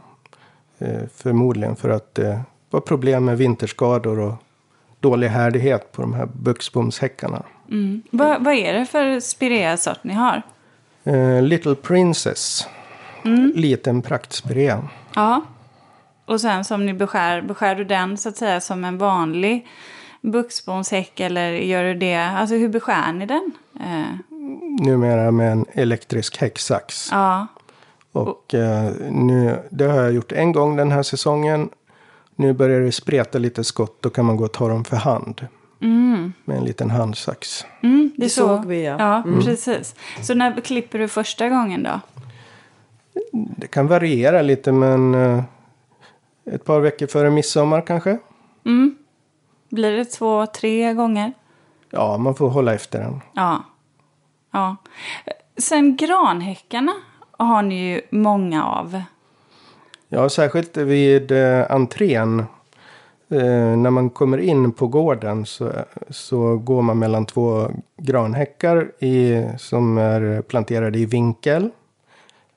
Eh, 0.79 1.01
förmodligen 1.15 1.75
för 1.75 1.89
att 1.89 2.15
det 2.15 2.41
var 2.69 2.79
problem 2.79 3.25
med 3.25 3.37
vinterskador 3.37 4.19
och 4.19 4.33
dålig 4.99 5.27
härdighet 5.27 5.91
på 5.91 6.01
de 6.01 6.13
här 6.13 6.25
buxbomshäckarna. 6.25 7.43
Mm. 7.71 8.01
Vad, 8.11 8.43
vad 8.43 8.53
är 8.53 8.73
det 8.73 8.85
för 8.85 9.19
spirea-sort 9.19 10.03
ni 10.03 10.13
har? 10.13 10.41
Eh, 11.03 11.41
Little 11.41 11.75
Princess. 11.75 12.67
Mm. 13.25 13.51
Liten 13.55 14.01
praktspirea. 14.01 14.87
Ja. 15.15 15.41
Och 16.25 16.41
sen 16.41 16.65
som 16.65 16.85
ni 16.85 16.93
beskär, 16.93 17.41
beskär 17.41 17.75
du 17.75 17.83
den 17.83 18.17
så 18.17 18.29
att 18.29 18.37
säga 18.37 18.61
som 18.61 18.85
en 18.85 18.97
vanlig 18.97 19.67
buxbomshäck 20.21 21.19
eller 21.19 21.51
gör 21.51 21.83
du 21.83 21.93
det, 21.93 22.15
alltså 22.15 22.55
hur 22.55 22.69
beskär 22.69 23.13
ni 23.13 23.25
den? 23.25 23.51
Eh, 23.79 24.34
Numera 24.79 25.31
med 25.31 25.51
en 25.51 25.65
elektrisk 25.73 26.37
häcksax. 26.37 27.09
ja, 27.11 27.47
Och 28.11 28.53
eh, 28.53 28.91
nu, 29.11 29.59
det 29.69 29.85
har 29.85 30.01
jag 30.01 30.11
gjort 30.11 30.31
en 30.31 30.51
gång 30.51 30.75
den 30.75 30.91
här 30.91 31.03
säsongen. 31.03 31.69
Nu 32.35 32.53
börjar 32.53 32.81
det 32.81 32.91
spreta 32.91 33.37
lite 33.37 33.63
skott. 33.63 34.01
Då 34.01 34.09
kan 34.09 34.25
man 34.25 34.37
gå 34.37 34.43
och 34.43 34.51
ta 34.53 34.67
dem 34.67 34.83
för 34.83 34.97
hand. 34.97 35.47
Med 36.45 36.57
en 36.57 36.63
liten 36.63 36.89
handsax. 36.89 37.65
mm, 37.83 38.11
det, 38.17 38.23
Det 38.23 38.29
så. 38.29 38.47
såg 38.47 38.65
vi, 38.65 38.85
ja. 38.85 38.95
Ja, 38.99 39.23
precis. 39.43 39.95
Så 40.21 40.33
när 40.33 40.61
klipper 40.61 40.99
du 40.99 41.07
första 41.07 41.49
gången 41.49 41.83
då? 41.83 41.99
Det 43.31 43.67
kan 43.67 43.87
variera 43.87 44.41
lite 44.41 44.71
men 44.71 45.15
eh, 45.15 45.43
ett 46.45 46.65
par 46.65 46.79
veckor 46.79 47.07
före 47.07 47.29
midsommar 47.29 47.81
kanske. 47.81 48.17
Blir 49.69 49.91
det 49.97 50.05
två, 50.05 50.45
tre 50.45 50.93
gånger? 50.93 51.33
Ja, 51.89 52.17
man 52.17 52.35
får 52.35 52.49
hålla 52.49 52.73
efter 52.73 52.99
den. 52.99 53.21
Ja 53.33 53.63
ja. 54.55 54.75
Sen 55.57 55.95
granhäckarna 55.95 56.93
har 57.31 57.61
ni 57.61 57.91
ju 57.93 58.01
många 58.09 58.65
av. 58.65 59.01
Ja, 60.07 60.29
särskilt 60.29 60.77
vid 60.77 61.31
eh, 61.31 61.71
entrén. 61.71 62.39
Eh, 63.29 63.77
när 63.77 63.89
man 63.89 64.09
kommer 64.09 64.37
in 64.37 64.71
på 64.71 64.87
gården 64.87 65.45
så, 65.45 65.71
så 66.09 66.57
går 66.57 66.81
man 66.81 66.99
mellan 66.99 67.25
två 67.25 67.71
granhäckar 67.97 68.91
i, 69.03 69.45
som 69.57 69.97
är 69.97 70.41
planterade 70.41 70.99
i 70.99 71.05
vinkel. 71.05 71.69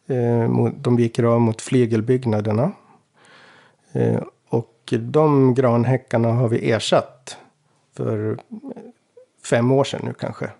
Eh, 0.07 0.49
mot, 0.49 0.75
de 0.77 0.97
viker 0.97 1.23
av 1.23 1.41
mot 1.41 1.63
flygelbyggnaderna. 1.63 2.73
Eh, 3.93 4.23
och 4.49 4.95
de 5.01 5.55
granhäckarna 5.55 6.33
har 6.33 6.49
vi 6.49 6.71
ersatt 6.71 7.37
för 7.97 8.39
fem 9.51 9.73
år 9.73 9.85
sedan 9.85 10.01
nu 10.05 10.13
kanske. 10.13 10.51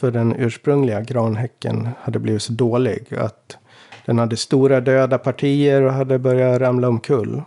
För 0.00 0.10
den 0.10 0.36
ursprungliga 0.38 1.00
granhäcken 1.00 1.88
hade 2.00 2.18
blivit 2.18 2.42
så 2.42 2.52
dålig 2.52 3.14
att 3.14 3.56
den 4.06 4.18
hade 4.18 4.36
stora 4.36 4.80
döda 4.80 5.18
partier 5.18 5.82
och 5.82 5.92
hade 5.92 6.18
börjat 6.18 6.60
ramla 6.60 6.88
omkull. 6.88 7.42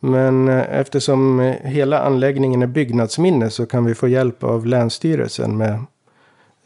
Men 0.00 0.48
eh, 0.48 0.78
eftersom 0.78 1.54
hela 1.62 2.00
anläggningen 2.00 2.62
är 2.62 2.66
byggnadsminne 2.66 3.50
så 3.50 3.66
kan 3.66 3.84
vi 3.84 3.94
få 3.94 4.08
hjälp 4.08 4.44
av 4.44 4.66
Länsstyrelsen 4.66 5.56
med 5.56 5.84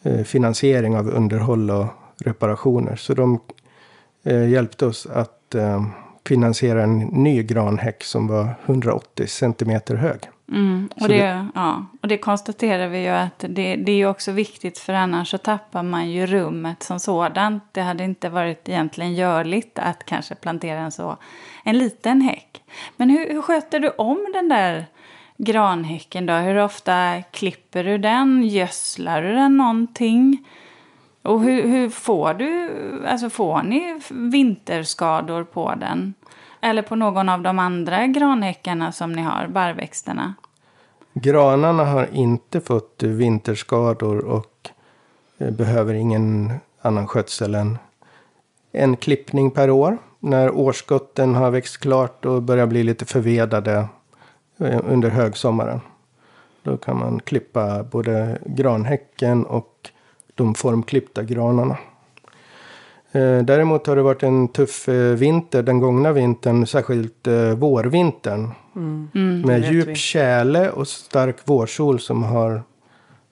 eh, 0.02 0.22
finansiering 0.22 0.96
av 0.96 1.08
underhåll 1.08 1.70
och 1.70 1.86
reparationer. 2.24 2.96
Så 2.96 3.14
de 3.14 3.40
eh, 4.24 4.48
hjälpte 4.48 4.86
oss 4.86 5.06
att 5.06 5.38
finansiera 6.26 6.82
en 6.82 6.98
ny 6.98 7.42
granhäck 7.42 8.04
som 8.04 8.26
var 8.26 8.54
180 8.66 9.26
centimeter 9.26 9.96
hög. 9.96 10.20
Mm, 10.52 10.88
och, 10.94 11.00
Så 11.00 11.08
det, 11.08 11.46
ja, 11.54 11.86
och 12.00 12.08
det 12.08 12.18
konstaterar 12.18 12.88
vi 12.88 13.02
ju 13.02 13.08
att 13.08 13.38
det, 13.48 13.76
det 13.76 13.92
är 13.92 13.96
ju 13.96 14.06
också 14.06 14.32
viktigt 14.32 14.78
för 14.78 14.92
annars 14.92 15.30
så 15.30 15.38
tappar 15.38 15.82
man 15.82 16.10
ju 16.10 16.26
rummet 16.26 16.82
som 16.82 17.00
sådant. 17.00 17.64
Det 17.72 17.80
hade 17.80 18.04
inte 18.04 18.28
varit 18.28 18.68
egentligen 18.68 19.14
görligt 19.14 19.78
att 19.78 20.06
kanske 20.06 20.34
plantera 20.34 20.78
en 20.78 20.92
så 20.92 21.16
en 21.64 21.78
liten 21.78 22.20
häck. 22.20 22.62
Men 22.96 23.10
hur, 23.10 23.32
hur 23.32 23.42
sköter 23.42 23.80
du 23.80 23.88
om 23.88 24.26
den 24.32 24.48
där 24.48 24.86
granhäcken 25.36 26.26
då? 26.26 26.32
Hur 26.32 26.58
ofta 26.58 27.22
klipper 27.22 27.84
du 27.84 27.98
den? 27.98 28.42
Gödslar 28.48 29.22
du 29.22 29.32
den 29.32 29.56
någonting? 29.56 30.44
Och 31.22 31.40
hur, 31.40 31.68
hur 31.68 31.90
får 31.90 32.34
du, 32.34 32.70
alltså 33.06 33.30
får 33.30 33.62
ni 33.62 34.00
vinterskador 34.10 35.44
på 35.44 35.74
den? 35.74 36.14
Eller 36.62 36.82
på 36.82 36.96
någon 36.96 37.28
av 37.28 37.42
de 37.42 37.58
andra 37.58 38.06
granhäckarna 38.06 38.92
som 38.92 39.12
ni 39.12 39.22
har, 39.22 39.46
barrväxterna? 39.46 40.34
Granarna 41.14 41.84
har 41.84 42.08
inte 42.12 42.60
fått 42.60 43.02
vinterskador 43.02 44.24
och 44.24 44.70
eh, 45.38 45.50
behöver 45.50 45.94
ingen 45.94 46.52
annan 46.82 47.06
skötsel 47.06 47.54
än 47.54 47.78
en 48.72 48.96
klippning 48.96 49.50
per 49.50 49.70
år. 49.70 49.98
När 50.18 50.50
årsskotten 50.50 51.34
har 51.34 51.50
växt 51.50 51.78
klart 51.78 52.24
och 52.24 52.42
börjar 52.42 52.66
bli 52.66 52.82
lite 52.82 53.04
förvedade 53.04 53.88
eh, 54.58 54.80
under 54.84 55.10
högsommaren. 55.10 55.80
Då 56.62 56.76
kan 56.76 56.98
man 56.98 57.20
klippa 57.20 57.82
både 57.82 58.38
granhäcken 58.46 59.46
och 59.46 59.90
de 60.34 60.54
formklippta 60.54 61.22
granarna. 61.22 61.78
Eh, 63.12 63.38
Däremot 63.38 63.86
har 63.86 63.96
det 63.96 64.02
varit 64.02 64.22
en 64.22 64.48
tuff 64.48 64.88
eh, 64.88 65.14
vinter 65.14 65.62
den 65.62 65.80
gångna 65.80 66.12
vintern, 66.12 66.66
särskilt 66.66 67.26
eh, 67.26 67.54
vårvintern. 67.54 68.50
med 69.44 69.60
vet 69.60 69.72
djup 69.72 69.88
vi. 69.88 69.94
tjäle 69.94 70.70
och 70.70 70.88
stark 70.88 71.36
vårsol 71.44 72.00
som 72.00 72.22
har 72.22 72.62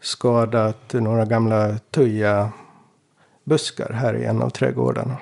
skadat 0.00 0.92
några 0.92 1.24
gamla 1.24 1.78
tuja-buskar 1.90 3.92
här 3.92 4.14
i 4.14 4.24
en 4.24 4.42
av 4.42 4.50
trädgårdarna. 4.50 5.16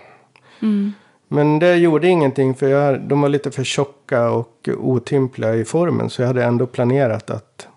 Men 1.29 1.59
det 1.59 1.77
gjorde 1.77 2.09
ingenting 2.09 2.55
för 2.55 2.69
jag, 2.69 3.01
de 3.01 3.21
var 3.21 3.29
lite 3.29 3.51
för 3.51 3.65
tjocka 3.65 4.31
och 4.31 4.69
otympliga 4.79 5.55
i 5.55 5.65
formen. 5.65 6.11
Så 6.11 6.23
jag 6.23 6.27
hade 6.27 6.45
ändå 6.45 6.67
planerat 6.67 7.31
att 7.31 7.69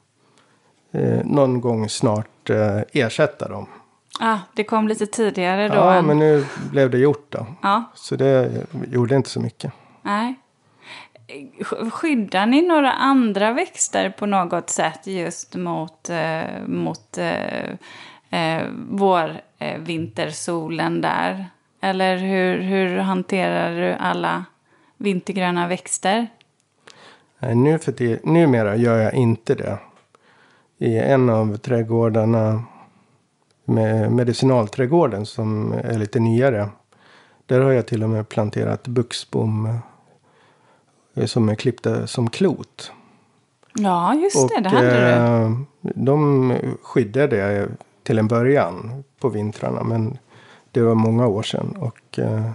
eh, 0.92 1.26
någon 1.26 1.62
gång 1.62 1.90
snart 1.90 2.50
eh, 2.50 2.80
ersätta 2.94 3.48
dem. 3.48 3.66
Ah, 4.24 4.38
det 4.54 4.64
kom 4.64 4.88
lite 4.88 5.06
tidigare 5.06 5.68
då. 5.68 5.76
Ja, 5.76 5.94
än- 5.94 6.06
men 6.06 6.20
nu 6.20 6.46
blev 6.72 6.90
det 6.90 6.98
gjort 6.98 7.26
då. 7.30 7.46
ja, 7.62 7.84
Så 7.96 8.16
det 8.16 8.52
gjorde 8.92 9.16
inte 9.16 9.30
så 9.30 9.40
mycket. 9.40 9.74
nej. 10.02 10.36
Sk- 11.60 11.90
Skyddar 11.90 12.46
ni 12.46 12.62
några 12.68 12.92
andra 12.92 13.54
växter 13.54 14.10
på 14.10 14.26
något 14.26 14.70
sätt 14.70 15.08
just 15.08 15.56
mot, 15.56 16.10
eh, 16.10 16.42
mot 16.68 17.18
eh, 17.18 17.70
eh, 18.30 18.68
vår 18.90 19.42
eh, 19.60 19.78
vintersolen 19.80 21.02
där? 21.02 21.46
Eller 21.82 22.18
hur, 22.18 22.58
hur 22.62 22.98
hanterar 22.98 23.76
du 23.82 23.94
alla 23.94 24.46
vintergröna 24.98 25.68
växter? 25.68 26.28
Nej, 27.40 27.56
nu 27.56 27.80
för 27.80 27.92
det, 27.92 28.26
numera 28.26 28.76
gör 28.76 28.98
jag 28.98 29.14
inte 29.14 29.56
det. 29.56 29.78
I 30.78 30.98
en 30.98 31.30
av 31.30 31.58
trädgårdarna 31.58 32.64
med 33.72 34.12
medicinalträdgården 34.12 35.26
som 35.26 35.72
är 35.74 35.98
lite 35.98 36.20
nyare. 36.20 36.70
Där 37.46 37.60
har 37.60 37.72
jag 37.72 37.88
till 37.88 38.04
och 38.04 38.10
med 38.10 38.30
planterat 38.30 38.88
buxbom 38.88 39.78
eh, 41.16 41.26
som 41.26 41.50
är 41.50 41.56
klippta 41.56 42.08
som 42.08 42.30
klot. 42.30 42.92
Ja, 43.74 44.14
just 44.16 44.50
det, 44.50 44.62
det 44.62 44.70
hade 44.70 44.90
du. 44.90 44.98
eh, 45.10 45.52
de 45.82 46.54
skyddade 46.84 47.36
jag 47.38 47.68
till 48.04 48.20
en 48.20 48.28
början 48.28 49.04
på 49.20 49.30
vintrarna. 49.30 49.84
Men 49.84 50.18
det 50.72 50.82
var 50.82 50.96
många 50.96 51.28
år 51.28 51.44
sedan. 51.44 51.76
Och 51.80 52.20
eh, 52.20 52.52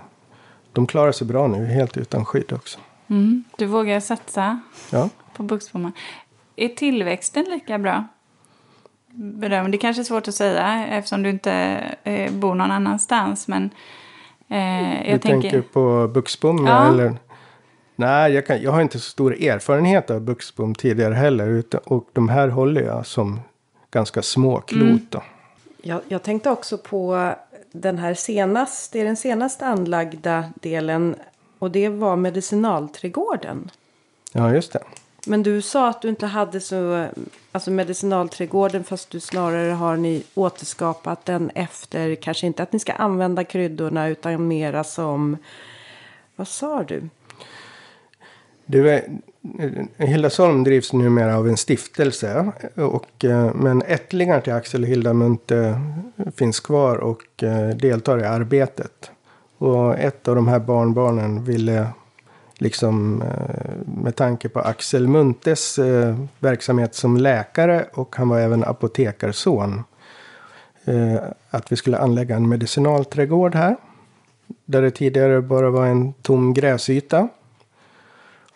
de 0.72 0.86
klarar 0.86 1.12
sig 1.12 1.26
bra 1.26 1.46
nu, 1.46 1.64
helt 1.66 1.96
utan 1.96 2.24
skydd 2.24 2.52
också. 2.52 2.78
Mm. 3.08 3.44
Du 3.58 3.66
vågar 3.66 4.00
satsa 4.00 4.60
Ja. 4.90 5.08
på 5.36 5.42
buxbomar. 5.42 5.92
Är 6.56 6.68
tillväxten 6.68 7.44
lika 7.44 7.78
bra? 7.78 8.04
Bedöm. 9.16 9.70
Det 9.70 9.78
kanske 9.78 10.02
är 10.02 10.04
svårt 10.04 10.28
att 10.28 10.34
säga 10.34 10.86
eftersom 10.86 11.22
du 11.22 11.30
inte 11.30 11.52
eh, 12.04 12.32
bor 12.32 12.54
någon 12.54 12.70
annanstans. 12.70 13.48
Men 13.48 13.70
eh, 14.48 15.04
Du 15.04 15.10
jag 15.10 15.22
tänker... 15.22 15.50
tänker 15.50 15.60
på 15.60 16.10
buxbom? 16.14 16.66
Ja. 16.66 16.88
Eller? 16.88 17.16
Nej, 17.96 18.32
jag, 18.32 18.46
kan, 18.46 18.62
jag 18.62 18.72
har 18.72 18.80
inte 18.80 18.98
så 18.98 19.10
stor 19.10 19.42
erfarenhet 19.42 20.10
av 20.10 20.20
buxbom 20.20 20.74
tidigare 20.74 21.14
heller. 21.14 21.48
Utan, 21.48 21.80
och 21.84 22.08
de 22.12 22.28
här 22.28 22.48
håller 22.48 22.82
jag 22.82 23.06
som 23.06 23.40
ganska 23.90 24.22
små 24.22 24.60
klot. 24.60 25.14
Mm. 25.14 25.26
Jag, 25.82 26.00
jag 26.08 26.22
tänkte 26.22 26.50
också 26.50 26.78
på 26.78 27.32
den 27.72 27.98
här 27.98 28.14
senast, 28.14 28.92
det 28.92 29.00
är 29.00 29.04
den 29.04 29.16
senaste 29.16 29.66
anlagda 29.66 30.44
delen. 30.54 31.14
Och 31.58 31.70
det 31.70 31.88
var 31.88 32.16
medicinalträdgården. 32.16 33.70
Ja, 34.32 34.54
just 34.54 34.72
det. 34.72 34.80
Men 35.26 35.42
du 35.42 35.62
sa 35.62 35.88
att 35.88 36.02
du 36.02 36.08
inte 36.08 36.26
hade 36.26 36.60
så, 36.60 37.06
alltså 37.52 37.70
medicinalträdgården 37.70 38.84
fast 38.84 39.10
du 39.10 39.20
snarare 39.20 39.72
har 39.72 39.96
ni 39.96 40.22
återskapat 40.34 41.24
den 41.24 41.50
efter, 41.54 42.14
kanske 42.14 42.46
inte 42.46 42.62
att 42.62 42.72
ni 42.72 42.78
ska 42.78 42.92
använda 42.92 43.44
kryddorna 43.44 44.08
utan 44.08 44.48
mera 44.48 44.84
som, 44.84 45.36
vad 46.36 46.48
sa 46.48 46.82
du? 46.82 47.08
Du, 48.66 48.90
är- 48.90 49.04
Hildasholm 49.96 50.64
drivs 50.64 50.92
numera 50.92 51.36
av 51.36 51.48
en 51.48 51.56
stiftelse. 51.56 52.52
Och, 52.74 53.24
men 53.54 53.82
ättlingar 53.82 54.40
till 54.40 54.52
Axel 54.52 54.82
och 54.82 54.88
Hilda 54.88 55.12
Munthe 55.12 55.80
finns 56.36 56.60
kvar 56.60 56.96
och 56.96 57.42
eh, 57.42 57.68
deltar 57.68 58.18
i 58.18 58.24
arbetet. 58.24 59.10
Och 59.58 59.98
ett 59.98 60.28
av 60.28 60.34
de 60.34 60.48
här 60.48 60.58
barnbarnen 60.58 61.44
ville, 61.44 61.88
liksom 62.58 63.22
eh, 63.22 64.00
med 64.02 64.16
tanke 64.16 64.48
på 64.48 64.60
Axel 64.60 65.08
Munthes 65.08 65.78
eh, 65.78 66.16
verksamhet 66.38 66.94
som 66.94 67.16
läkare 67.16 67.86
och 67.92 68.16
han 68.16 68.28
var 68.28 68.40
även 68.40 68.64
apotekarson. 68.64 69.84
Eh, 70.84 71.16
att 71.50 71.72
vi 71.72 71.76
skulle 71.76 71.98
anlägga 71.98 72.36
en 72.36 72.48
medicinalträdgård 72.48 73.54
här. 73.54 73.76
Där 74.64 74.82
det 74.82 74.90
tidigare 74.90 75.42
bara 75.42 75.70
var 75.70 75.86
en 75.86 76.12
tom 76.12 76.54
gräsyta. 76.54 77.28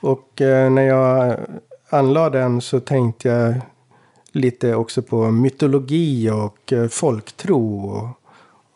Och 0.00 0.30
när 0.38 0.82
jag 0.82 1.36
anlade 1.88 2.38
den 2.38 2.60
så 2.60 2.80
tänkte 2.80 3.28
jag 3.28 3.54
lite 4.32 4.74
också 4.74 5.02
på 5.02 5.30
mytologi 5.30 6.30
och 6.30 6.72
folktro. 6.90 7.90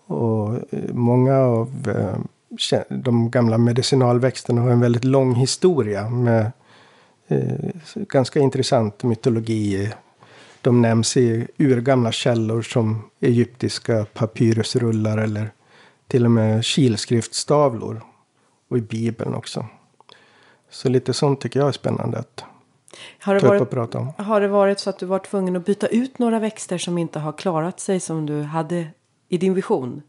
Och, 0.06 0.18
och 0.18 0.58
många 0.92 1.38
av 1.38 1.70
de 2.88 3.30
gamla 3.30 3.58
medicinalväxterna 3.58 4.60
har 4.60 4.70
en 4.70 4.80
väldigt 4.80 5.04
lång 5.04 5.34
historia 5.34 6.08
med 6.08 6.52
eh, 7.28 7.70
ganska 7.94 8.40
intressant 8.40 9.02
mytologi. 9.02 9.92
De 10.60 10.82
nämns 10.82 11.16
i 11.16 11.48
urgamla 11.58 12.12
källor 12.12 12.62
som 12.62 13.02
egyptiska 13.20 14.06
papyrusrullar 14.12 15.18
eller 15.18 15.50
till 16.08 16.24
och 16.24 16.30
med 16.30 16.64
kilskriftstavlor. 16.64 18.02
Och 18.68 18.78
i 18.78 18.80
Bibeln 18.80 19.34
också. 19.34 19.66
Så 20.70 20.88
lite 20.88 21.12
sånt 21.12 21.40
tycker 21.40 21.60
jag 21.60 21.68
är 21.68 21.72
spännande 21.72 22.18
att 22.18 22.44
Har 23.20 23.34
det, 23.34 23.40
ta 23.40 23.46
upp 23.46 23.52
och 23.52 23.58
varit, 23.58 23.70
prata 23.70 23.98
om. 23.98 24.12
har 24.18 24.40
det 24.40 24.48
varit 24.48 24.78
så 24.78 24.90
att 24.90 24.98
du 24.98 25.06
var 25.06 25.18
tvungen 25.18 25.56
att 25.56 25.66
byta 25.66 25.86
ut 25.86 26.18
några 26.18 26.38
växter 26.38 26.78
som 26.78 26.98
inte 26.98 27.18
har 27.18 27.32
klarat 27.32 27.80
sig 27.80 28.00
som 28.00 28.26
du 28.26 28.42
hade 28.42 28.86
i 29.28 29.38
din 29.38 29.54
vision? 29.54 30.02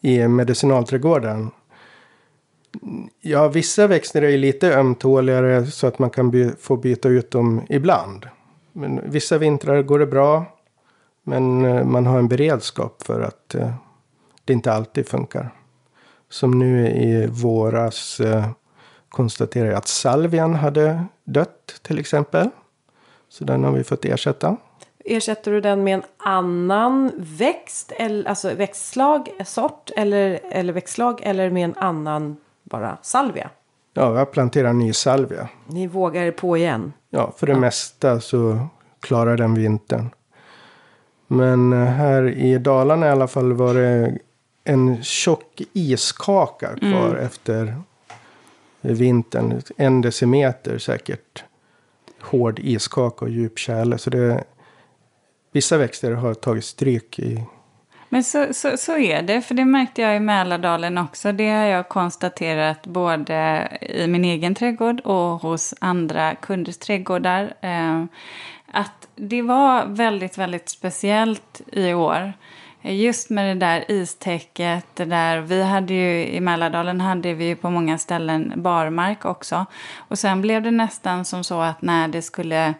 I 0.00 0.28
medicinalträdgården. 0.28 1.50
Ja, 3.20 3.48
vissa 3.48 3.86
växter 3.86 4.22
är 4.22 4.28
ju 4.28 4.36
lite 4.36 4.74
ömtåligare 4.74 5.66
så 5.66 5.86
att 5.86 5.98
man 5.98 6.10
kan 6.10 6.30
by- 6.30 6.52
få 6.60 6.76
byta 6.76 7.08
ut 7.08 7.30
dem 7.30 7.62
ibland. 7.68 8.26
Men 8.72 9.10
vissa 9.10 9.38
vintrar 9.38 9.82
går 9.82 9.98
det 9.98 10.06
bra. 10.06 10.44
Men 11.24 11.64
eh, 11.64 11.84
man 11.84 12.06
har 12.06 12.18
en 12.18 12.28
beredskap 12.28 13.02
för 13.02 13.20
att 13.20 13.54
eh, 13.54 13.72
det 14.44 14.52
inte 14.52 14.72
alltid 14.72 15.08
funkar. 15.08 15.50
Som 16.28 16.58
nu 16.58 16.88
i 16.88 17.26
våras 17.26 18.20
eh, 18.20 18.46
konstaterade 19.08 19.70
jag 19.70 19.78
att 19.78 19.88
salvian 19.88 20.54
hade 20.54 21.04
dött 21.24 21.80
till 21.82 21.98
exempel. 21.98 22.50
Så 23.28 23.44
den 23.44 23.64
har 23.64 23.72
vi 23.72 23.84
fått 23.84 24.04
ersätta. 24.04 24.56
Ersätter 25.04 25.50
du 25.52 25.60
den 25.60 25.84
med 25.84 25.94
en 25.94 26.02
annan 26.16 27.12
växt, 27.16 27.92
eller, 27.96 28.28
alltså 28.28 28.54
växtslag, 28.54 29.28
sort 29.44 29.90
eller, 29.96 30.40
eller 30.50 30.72
växtslag 30.72 31.20
eller 31.22 31.50
med 31.50 31.64
en 31.64 31.74
annan 31.76 32.36
bara 32.62 32.98
salvia? 33.02 33.50
Ja, 33.94 34.18
jag 34.18 34.30
planterar 34.32 34.72
ny 34.72 34.92
salvia. 34.92 35.48
Ni 35.66 35.86
vågar 35.86 36.22
er 36.22 36.30
på 36.30 36.56
igen. 36.56 36.92
Ja, 37.10 37.32
för 37.36 37.46
det 37.46 37.54
mesta 37.54 38.20
så 38.20 38.58
klarar 39.00 39.36
den 39.36 39.54
vintern. 39.54 40.10
Men 41.26 41.72
eh, 41.72 41.78
här 41.78 42.28
i 42.28 42.58
Dalarna 42.58 43.06
i 43.06 43.10
alla 43.10 43.28
fall 43.28 43.52
var 43.52 43.74
det 43.74 44.18
en 44.64 45.02
tjock 45.02 45.62
iskaka 45.72 46.68
kvar 46.76 47.16
efter 47.16 47.74
vintern. 48.80 49.62
En 49.76 50.00
decimeter 50.00 50.78
säkert. 50.78 51.44
Hård 52.20 52.58
iskaka 52.58 53.24
och 53.24 53.30
djup 53.30 53.58
tjäle. 53.58 53.98
Så 53.98 54.10
det, 54.10 54.44
vissa 55.52 55.78
växter 55.78 56.12
har 56.12 56.34
tagit 56.34 56.64
stryk 56.64 57.18
i 57.18 57.44
Men 58.08 58.24
så, 58.24 58.46
så, 58.50 58.76
så 58.76 58.98
är 58.98 59.22
det, 59.22 59.42
för 59.42 59.54
det 59.54 59.64
märkte 59.64 60.02
jag 60.02 60.16
i 60.16 60.20
Mälardalen 60.20 60.98
också. 60.98 61.32
Det 61.32 61.50
har 61.50 61.64
jag 61.64 61.88
konstaterat 61.88 62.86
både 62.86 63.68
i 63.80 64.06
min 64.06 64.24
egen 64.24 64.54
trädgård 64.54 65.00
och 65.00 65.40
hos 65.40 65.74
andra 65.80 66.34
kunders 66.34 66.76
trädgårdar. 66.76 67.54
Eh, 67.60 68.04
att 68.72 69.08
det 69.16 69.42
var 69.42 69.86
väldigt, 69.86 70.38
väldigt 70.38 70.68
speciellt 70.68 71.60
i 71.72 71.94
år. 71.94 72.32
Just 72.82 73.30
med 73.30 73.56
det 73.56 73.66
där 73.66 73.90
istäcket, 73.90 74.86
det 74.94 75.04
där, 75.04 75.40
vi 75.40 75.62
hade 75.62 75.94
ju 75.94 76.26
i 76.26 76.40
Mälardalen 76.40 77.00
hade 77.00 77.34
vi 77.34 77.44
ju 77.44 77.56
på 77.56 77.70
många 77.70 77.98
ställen 77.98 78.52
barmark 78.56 79.24
också. 79.24 79.66
Och 79.96 80.18
sen 80.18 80.42
blev 80.42 80.62
det 80.62 80.70
nästan 80.70 81.24
som 81.24 81.44
så 81.44 81.60
att 81.60 81.82
när 81.82 82.08
det 82.08 82.22
skulle 82.22 82.74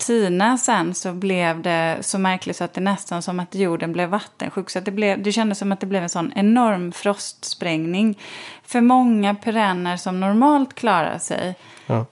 tina 0.00 0.58
sen 0.58 0.94
så 0.94 1.12
blev 1.12 1.62
det 1.62 1.98
så 2.00 2.18
märkligt 2.18 2.56
så 2.56 2.64
att 2.64 2.74
det 2.74 2.80
nästan 2.80 3.22
som 3.22 3.40
att 3.40 3.54
jorden 3.54 3.92
blev 3.92 4.08
vattensjuk. 4.08 4.70
Så 4.70 4.78
att 4.78 4.84
det, 4.84 4.90
blev, 4.90 5.22
det 5.22 5.32
kändes 5.32 5.58
som 5.58 5.72
att 5.72 5.80
det 5.80 5.86
blev 5.86 6.02
en 6.02 6.08
sån 6.08 6.32
enorm 6.36 6.92
frostsprängning. 6.92 8.18
För 8.64 8.80
många 8.80 9.34
perenner 9.34 9.96
som 9.96 10.20
normalt 10.20 10.74
klarar 10.74 11.18
sig 11.18 11.54
Ja. 11.86 12.06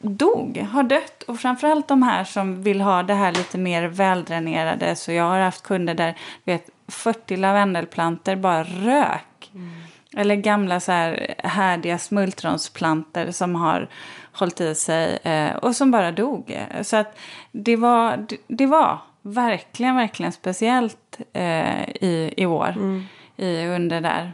dog, 0.00 0.66
har 0.72 0.82
dött. 0.82 1.22
Och 1.22 1.40
framförallt 1.40 1.88
de 1.88 2.02
här 2.02 2.24
som 2.24 2.62
vill 2.62 2.80
ha 2.80 3.02
det 3.02 3.14
här 3.14 3.32
lite 3.32 3.58
mer 3.58 3.84
väldränerade. 3.84 4.96
Så 4.96 5.12
jag 5.12 5.24
har 5.24 5.38
haft 5.38 5.62
kunder 5.62 5.94
där 5.94 6.16
vet, 6.44 6.70
40 6.88 7.36
lavendelplanter 7.36 8.36
bara 8.36 8.62
rök. 8.64 9.50
Eller 10.16 10.34
gamla 10.34 10.80
så 10.80 10.92
här 10.92 11.34
härdiga 11.38 11.98
smultronsplanter 11.98 13.30
som 13.30 13.54
har 13.54 13.88
hållit 14.38 14.60
i 14.60 14.74
sig 14.74 15.18
eh, 15.22 15.56
och 15.56 15.76
som 15.76 15.90
bara 15.90 16.12
dog. 16.12 16.66
Så 16.82 16.96
att 16.96 17.18
det 17.52 17.76
var, 17.76 18.26
det, 18.46 18.66
var 18.66 18.98
verkligen, 19.22 19.96
verkligen 19.96 20.32
speciellt 20.32 21.18
eh, 21.32 21.88
i, 21.88 22.34
i 22.36 22.46
år. 22.46 22.74
I, 23.36 23.66
under 23.66 24.00
där 24.00 24.32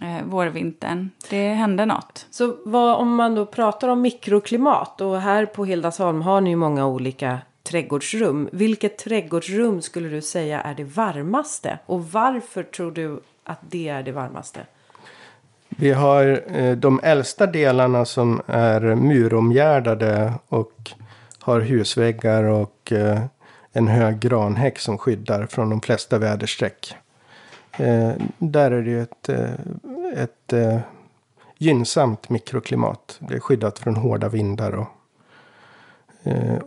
eh, 0.00 0.24
vårvintern. 0.24 1.10
Det 1.30 1.48
hände 1.48 1.86
något. 1.86 2.26
Så 2.30 2.56
vad, 2.64 2.96
om 2.96 3.14
man 3.14 3.34
då 3.34 3.46
pratar 3.46 3.88
om 3.88 4.00
mikroklimat 4.00 5.00
och 5.00 5.20
här 5.20 5.46
på 5.46 5.64
Hildasholm 5.64 6.22
har 6.22 6.40
ni 6.40 6.50
ju 6.50 6.56
många 6.56 6.86
olika 6.86 7.38
trädgårdsrum. 7.62 8.48
Vilket 8.52 8.98
trädgårdsrum 8.98 9.82
skulle 9.82 10.08
du 10.08 10.20
säga 10.20 10.60
är 10.60 10.74
det 10.74 10.84
varmaste? 10.84 11.78
Och 11.86 12.12
varför 12.12 12.62
tror 12.62 12.90
du 12.90 13.20
att 13.44 13.60
det 13.60 13.88
är 13.88 14.02
det 14.02 14.12
varmaste? 14.12 14.60
Vi 15.76 15.92
har 15.92 16.42
eh, 16.46 16.76
de 16.76 17.00
äldsta 17.02 17.46
delarna 17.46 18.04
som 18.04 18.42
är 18.46 18.80
muromgärdade 18.80 20.32
och 20.48 20.92
har 21.40 21.60
husväggar 21.60 22.44
och 22.44 22.92
eh, 22.92 23.20
en 23.72 23.88
hög 23.88 24.20
granhäck 24.20 24.78
som 24.78 24.98
skyddar 24.98 25.46
från 25.46 25.70
de 25.70 25.80
flesta 25.80 26.18
väderstreck. 26.18 26.94
Eh, 27.78 28.12
där 28.38 28.70
är 28.70 28.82
det 28.82 28.90
ju 28.90 29.02
ett, 29.02 29.28
eh, 29.28 29.52
ett 30.16 30.52
eh, 30.52 30.78
gynnsamt 31.58 32.28
mikroklimat. 32.28 33.16
Det 33.18 33.34
är 33.34 33.40
skyddat 33.40 33.78
från 33.78 33.96
hårda 33.96 34.28
vindar. 34.28 34.72
Och, 34.72 34.88
eh, 36.22 36.58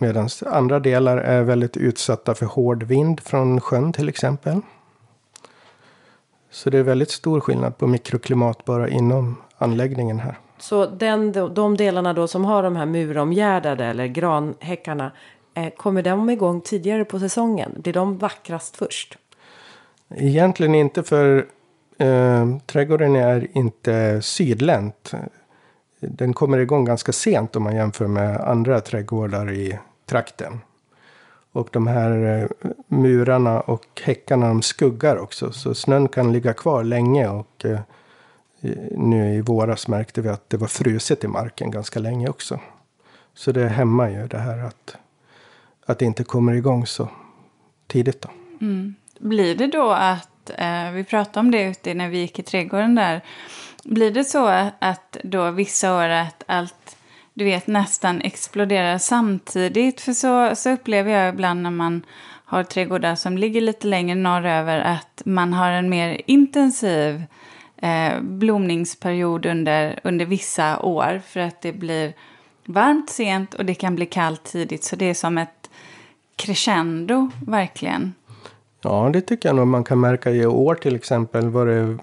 Medan 0.00 0.28
andra 0.46 0.80
delar 0.80 1.16
är 1.16 1.42
väldigt 1.42 1.76
utsatta 1.76 2.34
för 2.34 2.46
hård 2.46 2.82
vind 2.82 3.20
från 3.20 3.60
sjön 3.60 3.92
till 3.92 4.08
exempel. 4.08 4.60
Så 6.50 6.70
det 6.70 6.78
är 6.78 6.82
väldigt 6.82 7.10
stor 7.10 7.40
skillnad 7.40 7.78
på 7.78 7.86
mikroklimat 7.86 8.64
bara 8.64 8.88
inom 8.88 9.36
anläggningen 9.58 10.18
här. 10.18 10.38
Så 10.58 10.86
den, 10.86 11.32
de 11.32 11.76
delarna 11.76 12.12
då 12.12 12.28
som 12.28 12.44
har 12.44 12.62
de 12.62 12.76
här 12.76 12.86
muromgärdade 12.86 13.84
eller 13.84 14.06
granhäckarna. 14.06 15.12
Eh, 15.54 15.70
kommer 15.70 16.02
de 16.02 16.30
igång 16.30 16.60
tidigare 16.60 17.04
på 17.04 17.18
säsongen? 17.18 17.72
Blir 17.76 17.92
de 17.92 18.18
vackrast 18.18 18.76
först? 18.76 19.18
Egentligen 20.14 20.74
inte 20.74 21.02
för 21.02 21.46
eh, 21.98 22.56
trädgården 22.66 23.16
är 23.16 23.46
inte 23.52 24.22
sydlänt. 24.22 25.12
Den 26.00 26.32
kommer 26.32 26.58
igång 26.58 26.84
ganska 26.84 27.12
sent 27.12 27.56
om 27.56 27.62
man 27.62 27.76
jämför 27.76 28.06
med 28.06 28.40
andra 28.40 28.80
trädgårdar 28.80 29.52
i 29.52 29.78
trakten. 30.06 30.60
Och 31.52 31.68
de 31.72 31.86
här 31.86 32.40
eh, 32.42 32.70
murarna 32.88 33.60
och 33.60 34.02
häckarna 34.04 34.48
de 34.48 34.62
skuggar 34.62 35.16
också. 35.16 35.52
Så 35.52 35.74
snön 35.74 36.08
kan 36.08 36.32
ligga 36.32 36.52
kvar 36.52 36.84
länge. 36.84 37.28
Och 37.28 37.64
eh, 37.64 37.80
nu 38.90 39.34
i 39.34 39.40
våras 39.40 39.88
märkte 39.88 40.20
vi 40.20 40.28
att 40.28 40.50
det 40.50 40.56
var 40.56 40.66
fruset 40.66 41.24
i 41.24 41.28
marken 41.28 41.70
ganska 41.70 42.00
länge 42.00 42.28
också. 42.28 42.60
Så 43.34 43.52
det 43.52 43.68
hämmar 43.68 44.08
ju 44.08 44.26
det 44.26 44.38
här 44.38 44.58
att, 44.58 44.96
att 45.86 45.98
det 45.98 46.04
inte 46.04 46.24
kommer 46.24 46.52
igång 46.52 46.86
så 46.86 47.08
tidigt. 47.86 48.22
Då. 48.22 48.28
Mm. 48.60 48.94
Blir 49.18 49.54
det 49.54 49.66
då 49.66 49.90
att, 49.90 50.50
eh, 50.58 50.90
vi 50.90 51.04
pratade 51.04 51.40
om 51.40 51.50
det 51.50 51.62
ute 51.62 51.94
när 51.94 52.08
vi 52.08 52.18
gick 52.18 52.38
i 52.38 52.42
trädgården 52.42 52.94
där. 52.94 53.24
Blir 53.84 54.10
det 54.10 54.24
så 54.24 54.46
att 54.78 55.16
då 55.24 55.50
vissa 55.50 55.96
år 55.96 56.08
att 56.08 56.44
allt 56.46 56.96
du 57.38 57.44
vet, 57.44 57.66
nästan 57.66 58.20
exploderar 58.20 58.98
samtidigt. 58.98 60.00
För 60.00 60.12
så, 60.12 60.56
så 60.56 60.70
upplever 60.70 61.12
jag 61.12 61.34
ibland 61.34 61.62
när 61.62 61.70
man 61.70 62.02
har 62.44 62.62
trädgårdar 62.62 63.14
som 63.14 63.38
ligger 63.38 63.60
lite 63.60 63.86
längre 63.86 64.14
norröver 64.14 64.78
att 64.78 65.22
man 65.24 65.52
har 65.52 65.70
en 65.70 65.88
mer 65.88 66.20
intensiv 66.26 67.22
eh, 67.76 68.20
blomningsperiod 68.20 69.46
under, 69.46 70.00
under 70.04 70.24
vissa 70.26 70.78
år. 70.78 71.20
För 71.26 71.40
att 71.40 71.62
det 71.62 71.72
blir 71.72 72.12
varmt 72.64 73.10
sent 73.10 73.54
och 73.54 73.64
det 73.64 73.74
kan 73.74 73.94
bli 73.94 74.06
kallt 74.06 74.44
tidigt. 74.44 74.84
Så 74.84 74.96
det 74.96 75.10
är 75.10 75.14
som 75.14 75.38
ett 75.38 75.70
crescendo, 76.36 77.30
verkligen. 77.46 78.14
Ja, 78.82 79.10
det 79.12 79.20
tycker 79.20 79.48
jag 79.48 79.56
nog 79.56 79.66
man 79.66 79.84
kan 79.84 80.00
märka 80.00 80.30
i 80.30 80.46
år 80.46 80.74
till 80.74 80.96
exempel. 80.96 81.48
Var 81.48 81.66
det 81.66 81.98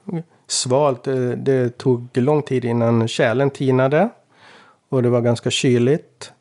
svalt. 0.48 1.04
Det, 1.04 1.36
det 1.36 1.78
tog 1.78 2.10
lång 2.14 2.42
tid 2.42 2.66
innan 2.66 3.08
kärlen 3.08 3.50
tinade. 3.50 4.10
Och 4.96 5.04
det 5.04 5.10
var 5.10 5.22
ganska 5.22 5.50
kyligt. 5.50 6.32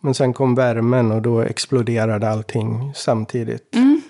Men 0.00 0.14
sen 0.14 0.32
kom 0.32 0.54
värmen 0.54 1.12
och 1.12 1.22
då 1.22 1.40
exploderade 1.40 2.30
allting 2.30 2.92
samtidigt. 2.94 3.74
Mm. 3.74 4.02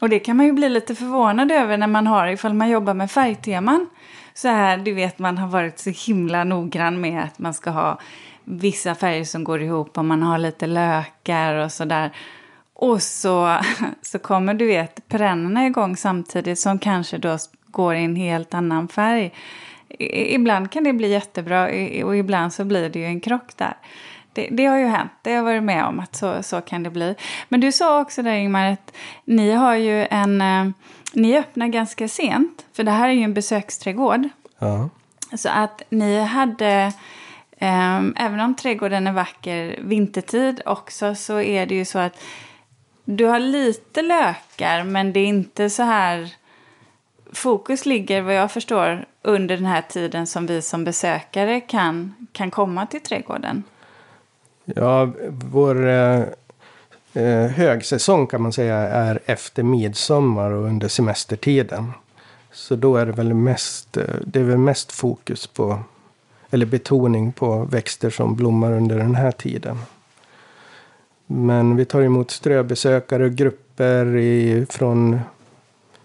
Och 0.00 0.08
det 0.08 0.18
kan 0.18 0.36
man 0.36 0.46
ju 0.46 0.52
bli 0.52 0.68
lite 0.68 0.94
förvånad 0.94 1.52
över 1.52 1.76
när 1.76 1.86
man 1.86 2.06
har, 2.06 2.26
ifall 2.26 2.54
man 2.54 2.70
jobbar 2.70 2.94
med 2.94 3.10
färgteman. 3.10 3.86
Så 4.34 4.48
här, 4.48 4.76
du 4.76 4.92
vet, 4.92 5.18
man 5.18 5.38
har 5.38 5.48
varit 5.48 5.78
så 5.78 5.90
himla 5.90 6.44
noggrann 6.44 7.00
med 7.00 7.24
att 7.24 7.38
man 7.38 7.54
ska 7.54 7.70
ha 7.70 8.00
vissa 8.44 8.94
färger 8.94 9.24
som 9.24 9.44
går 9.44 9.62
ihop 9.62 9.98
och 9.98 10.04
man 10.04 10.22
har 10.22 10.38
lite 10.38 10.66
lökar 10.66 11.54
och 11.54 11.72
sådär. 11.72 12.10
Och 12.74 13.02
så, 13.02 13.56
så 14.02 14.18
kommer 14.18 14.54
du 14.54 14.66
vet 14.66 15.08
perennerna 15.08 15.66
igång 15.66 15.96
samtidigt 15.96 16.58
som 16.58 16.78
kanske 16.78 17.18
då 17.18 17.38
går 17.66 17.94
i 17.94 18.04
en 18.04 18.16
helt 18.16 18.54
annan 18.54 18.88
färg 18.88 19.32
ibland 19.98 20.70
kan 20.70 20.84
det 20.84 20.92
bli 20.92 21.08
jättebra 21.10 21.64
och 22.04 22.16
ibland 22.16 22.52
så 22.52 22.64
blir 22.64 22.88
det 22.88 22.98
ju 22.98 23.04
en 23.04 23.20
krock 23.20 23.56
där. 23.56 23.76
Det, 24.32 24.48
det, 24.50 24.66
har 24.66 24.78
ju 24.78 24.86
hänt, 24.86 25.12
det 25.22 25.30
har 25.30 25.36
jag 25.36 25.44
varit 25.44 25.62
med 25.62 25.84
om 25.84 26.00
att 26.00 26.16
så, 26.16 26.42
så 26.42 26.60
kan 26.60 26.82
det 26.82 26.90
bli. 26.90 27.14
Men 27.48 27.60
du 27.60 27.72
sa 27.72 28.00
också 28.00 28.22
där 28.22 28.32
Ingmar 28.32 28.72
att 28.72 28.92
ni 29.24 29.50
har 29.50 29.74
ju 29.74 30.06
en, 30.10 30.40
eh, 30.40 30.68
ni 31.12 31.38
öppnar 31.38 31.66
ganska 31.66 32.08
sent, 32.08 32.66
för 32.72 32.84
det 32.84 32.90
här 32.90 33.08
är 33.08 33.12
ju 33.12 33.22
en 33.22 33.34
besöksträdgård. 33.34 34.28
Ja. 34.58 34.88
Så 35.36 35.48
att 35.48 35.82
ni 35.88 36.20
hade, 36.20 36.92
eh, 37.58 37.96
även 38.16 38.40
om 38.40 38.54
trädgården 38.54 39.06
är 39.06 39.12
vacker 39.12 39.78
vintertid 39.82 40.60
också, 40.66 41.14
så 41.14 41.40
är 41.40 41.66
det 41.66 41.74
ju 41.74 41.84
så 41.84 41.98
att 41.98 42.22
du 43.04 43.24
har 43.24 43.38
lite 43.38 44.02
lökar, 44.02 44.84
men 44.84 45.12
det 45.12 45.20
är 45.20 45.26
inte 45.26 45.70
så 45.70 45.82
här 45.82 46.34
fokus 47.32 47.86
ligger 47.86 48.22
vad 48.22 48.34
jag 48.34 48.52
förstår 48.52 49.06
under 49.24 49.56
den 49.56 49.66
här 49.66 49.82
tiden 49.82 50.26
som 50.26 50.46
vi 50.46 50.62
som 50.62 50.84
besökare 50.84 51.60
kan, 51.60 52.14
kan 52.32 52.50
komma 52.50 52.86
till 52.86 53.00
trädgården? 53.00 53.62
Ja, 54.64 55.12
vår 55.28 55.88
eh, 55.88 56.22
eh, 57.14 57.50
högsäsong 57.50 58.26
kan 58.26 58.42
man 58.42 58.52
säga 58.52 58.76
är 58.76 59.20
efter 59.26 59.62
midsommar 59.62 60.50
och 60.50 60.64
under 60.64 60.88
semestertiden. 60.88 61.92
Så 62.52 62.76
då 62.76 62.96
är 62.96 63.06
det 63.06 63.12
väl 63.12 63.34
mest, 63.34 63.96
eh, 63.96 64.04
det 64.26 64.38
är 64.38 64.44
väl 64.44 64.58
mest 64.58 64.92
fokus 64.92 65.46
på, 65.46 65.78
eller 66.50 66.66
betoning 66.66 67.32
på 67.32 67.64
växter 67.64 68.10
som 68.10 68.36
blommar 68.36 68.72
under 68.72 68.98
den 68.98 69.14
här 69.14 69.32
tiden. 69.32 69.78
Men 71.26 71.76
vi 71.76 71.84
tar 71.84 72.02
emot 72.02 72.30
ströbesökare 72.30 73.24
och 73.24 73.32
grupper 73.32 74.16
i, 74.16 74.66
från 74.70 75.20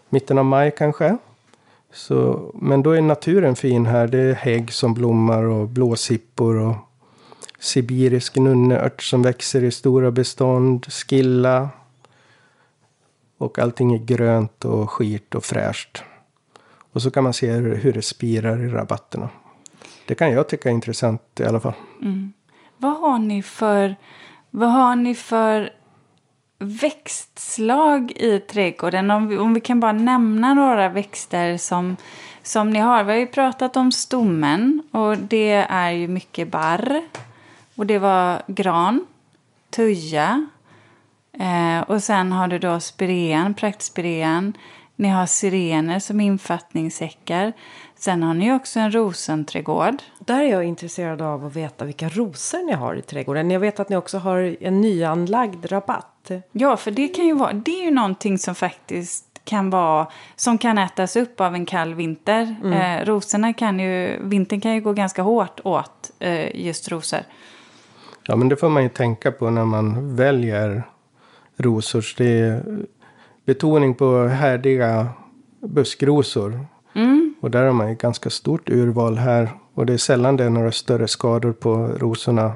mitten 0.10 0.38
av 0.38 0.46
maj 0.46 0.72
kanske. 0.78 1.18
Så, 1.92 2.52
men 2.54 2.84
då 2.84 2.92
är 2.92 3.02
naturen 3.02 3.56
fin 3.56 3.86
här. 3.86 4.08
Det 4.08 4.20
är 4.20 4.34
hägg 4.34 4.74
som 4.74 4.94
blommar 4.94 5.44
och 5.44 5.68
blåsippor 5.68 6.56
och 6.56 6.76
sibirisk 7.60 8.36
nunneört 8.36 9.04
som 9.04 9.22
växer 9.22 9.64
i 9.64 9.72
stora 9.72 10.12
bestånd, 10.12 10.86
skilla. 10.86 11.70
Och 13.38 13.60
allting 13.60 13.94
är 13.94 13.98
grönt 13.98 14.66
och 14.66 14.90
skirt 14.90 15.36
och 15.36 15.44
fräscht. 15.44 16.04
Och 16.92 17.02
så 17.02 17.12
kan 17.12 17.24
man 17.24 17.34
se 17.34 17.52
hur, 17.52 17.76
hur 17.76 17.94
det 17.94 18.02
spirar 18.02 18.64
i 18.64 18.68
rabatterna. 18.68 19.30
Det 20.06 20.16
kan 20.16 20.32
jag 20.32 20.48
tycka 20.48 20.70
är 20.70 20.74
intressant 20.74 21.40
i 21.40 21.44
alla 21.44 21.60
fall. 21.60 21.74
Mm. 22.02 22.34
Vad 22.78 22.98
har 23.00 23.20
ni 23.20 23.44
för, 23.44 23.96
vad 24.50 24.72
har 24.72 24.96
ni 24.96 25.16
för 25.16 25.70
växtslag 26.60 28.12
i 28.12 28.40
trädgården? 28.40 29.12
Om 29.12 29.28
vi, 29.28 29.38
om 29.38 29.54
vi 29.54 29.62
kan 29.62 29.80
bara 29.80 29.92
nämna 29.92 30.54
några 30.54 30.90
växter 30.90 31.58
som, 31.58 31.96
som 32.44 32.70
ni 32.70 32.80
har. 32.80 33.04
Vi 33.04 33.12
har 33.12 33.20
ju 33.20 33.28
pratat 33.28 33.78
om 33.78 33.92
stommen 33.92 34.84
och 34.92 35.18
det 35.18 35.52
är 35.70 35.92
ju 35.92 36.08
mycket 36.08 36.52
barr. 36.52 37.02
Och 37.76 37.86
det 37.86 38.00
var 38.00 38.42
gran, 38.48 39.06
tuja 39.70 40.48
eh, 41.34 41.82
och 41.82 42.04
sen 42.04 42.32
har 42.32 42.48
du 42.48 42.60
då 42.60 42.80
spirean, 42.80 43.54
praktspirean. 43.54 44.54
Ni 44.96 45.08
har 45.08 45.26
sirener 45.26 46.00
som 46.00 46.22
infattningssäckar. 46.22 47.54
Sen 48.00 48.24
har 48.24 48.34
ni 48.34 48.54
också 48.54 48.80
en 48.80 48.92
rosenträdgård. 48.92 49.96
Där 50.20 50.44
är 50.44 50.48
jag 50.48 50.64
intresserad 50.64 51.22
av 51.22 51.46
att 51.46 51.56
veta 51.56 51.86
vilka 51.86 52.10
rosor 52.10 52.66
ni 52.66 52.74
har 52.74 52.96
i 52.96 53.02
trädgården. 53.02 53.52
Jag 53.52 53.60
vet 53.60 53.80
att 53.80 53.90
ni 53.90 53.96
också 53.96 54.18
har 54.18 54.58
en 54.60 54.82
nyanlagd 54.82 55.72
rabatt. 55.72 56.32
Ja, 56.52 56.78
för 56.78 56.92
det 56.92 57.08
kan 57.08 57.26
ju 57.26 57.34
vara, 57.34 57.54
det 57.54 57.72
är 57.72 57.86
ju 57.86 57.92
någonting 57.92 58.38
som 58.38 58.56
faktiskt 58.56 59.26
kan 59.44 59.70
vara, 59.70 60.08
som 60.36 60.58
kan 60.58 60.78
ätas 60.78 61.16
upp 61.16 61.42
av 61.42 61.56
en 61.56 61.66
kall 61.66 61.94
vinter. 61.94 62.56
Mm. 62.64 62.74
Eh, 62.74 63.06
rosorna 63.06 63.54
kan 63.54 63.80
ju, 63.80 64.20
vintern 64.22 64.62
kan 64.62 64.76
ju 64.76 64.82
gå 64.82 64.94
ganska 64.94 65.22
hårt 65.22 65.60
åt 65.64 66.12
eh, 66.20 66.66
just 66.66 66.92
rosor. 66.92 67.20
Ja, 68.24 68.36
men 68.36 68.50
det 68.50 68.56
får 68.56 68.70
man 68.70 68.84
ju 68.84 68.90
tänka 68.90 69.32
på 69.32 69.50
när 69.50 69.66
man 69.66 70.16
väljer 70.16 70.84
rosor. 71.58 72.06
Det 72.18 72.40
är 72.40 72.64
betoning 73.46 73.96
på 73.96 74.28
härdiga 74.28 75.08
buskrosor. 75.60 76.66
Och 77.40 77.52
där 77.52 77.66
har 77.66 77.74
man 77.74 77.90
ju 77.90 77.96
ganska 77.96 78.30
stort 78.30 78.70
urval 78.70 79.18
här. 79.18 79.50
Och 79.74 79.86
det 79.86 79.94
är 79.94 79.98
sällan 79.98 80.38
det 80.38 80.44
är 80.44 80.50
några 80.50 80.72
större 80.72 81.08
skador 81.08 81.54
på 81.54 81.76
rosorna. 81.88 82.54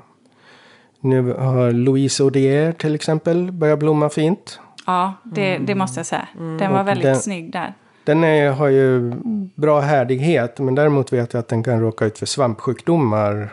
Nu 0.99 1.33
har 1.33 1.71
Louise 1.71 2.23
Odier 2.23 2.71
till 2.71 2.95
exempel 2.95 3.51
börjat 3.51 3.79
blomma 3.79 4.09
fint. 4.09 4.59
Ja, 4.85 5.13
det, 5.23 5.57
det 5.57 5.75
måste 5.75 5.99
jag 5.99 6.05
säga. 6.05 6.27
Mm. 6.39 6.57
Den 6.57 6.73
var 6.73 6.83
väldigt 6.83 7.03
den, 7.03 7.15
snygg 7.15 7.51
där. 7.51 7.73
Den 8.03 8.23
är, 8.23 8.51
har 8.51 8.67
ju 8.67 9.13
bra 9.55 9.79
härdighet. 9.79 10.59
Men 10.59 10.75
däremot 10.75 11.13
vet 11.13 11.33
jag 11.33 11.39
att 11.39 11.47
den 11.47 11.63
kan 11.63 11.81
råka 11.81 12.05
ut 12.05 12.17
för 12.17 12.25
svampsjukdomar. 12.25 13.49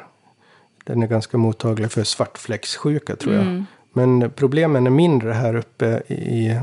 Den 0.84 1.02
är 1.02 1.06
ganska 1.06 1.38
mottaglig 1.38 1.92
för 1.92 2.04
svartfläckssjuka 2.04 3.16
tror 3.16 3.34
jag. 3.34 3.42
Mm. 3.42 3.66
Men 3.92 4.30
problemen 4.30 4.86
är 4.86 4.90
mindre 4.90 5.32
här 5.32 5.56
uppe 5.56 6.02
i 6.08 6.60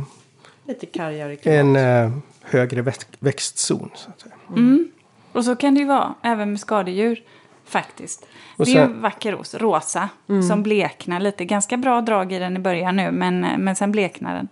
Lite 0.67 0.85
kargare 0.85 1.35
klimat. 1.35 1.59
En 1.59 1.75
eh, 1.75 2.11
högre 2.49 2.81
växt, 2.81 3.07
växtzon. 3.19 3.89
Så 3.95 4.09
att. 4.09 4.25
Mm. 4.49 4.87
Och 5.31 5.45
så 5.45 5.55
kan 5.55 5.73
det 5.73 5.79
ju 5.79 5.85
vara 5.87 6.15
även 6.21 6.51
med 6.51 6.59
skadedjur. 6.59 7.23
Faktiskt. 7.65 8.25
Och 8.57 8.65
det 8.65 8.77
är 8.77 8.83
en 8.83 9.01
vacker 9.01 9.31
ros, 9.31 9.55
rosa, 9.55 10.09
mm. 10.29 10.43
som 10.43 10.63
bleknar 10.63 11.19
lite. 11.19 11.45
Ganska 11.45 11.77
bra 11.77 12.01
drag 12.01 12.33
i 12.33 12.39
den 12.39 12.57
i 12.57 12.59
början 12.59 12.95
nu, 12.95 13.11
men, 13.11 13.39
men 13.39 13.75
sen 13.75 13.91
bleknar 13.91 14.35
den. 14.35 14.47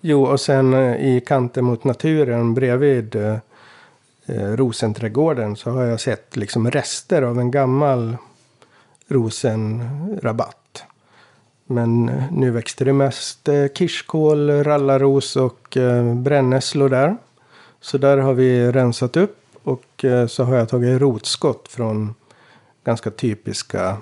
Jo, 0.00 0.24
och 0.24 0.40
sen 0.40 0.74
eh, 0.74 1.16
i 1.16 1.20
kanten 1.26 1.64
mot 1.64 1.84
naturen 1.84 2.54
bredvid 2.54 3.16
eh, 3.16 3.36
eh, 4.26 4.56
rosenträdgården 4.56 5.56
så 5.56 5.70
har 5.70 5.84
jag 5.84 6.00
sett 6.00 6.36
liksom 6.36 6.70
rester 6.70 7.22
av 7.22 7.40
en 7.40 7.50
gammal 7.50 8.16
rosenrabatt. 9.08 10.57
Men 11.70 12.08
eh, 12.08 12.32
nu 12.32 12.50
växte 12.50 12.84
det 12.84 12.92
mest 12.92 13.48
eh, 13.48 13.66
kirskål, 13.74 14.50
rallaros 14.50 15.36
och 15.36 15.76
eh, 15.76 16.14
brännässlor 16.14 16.88
där. 16.88 17.16
Så 17.80 17.98
där 17.98 18.16
har 18.16 18.34
vi 18.34 18.72
rensat 18.72 19.16
upp 19.16 19.36
och 19.62 20.04
så 20.28 20.44
har 20.44 20.56
jag 20.56 20.68
tagit 20.68 21.00
rotskott 21.00 21.68
från 21.68 22.14
ganska 22.84 23.10
typiska 23.10 23.96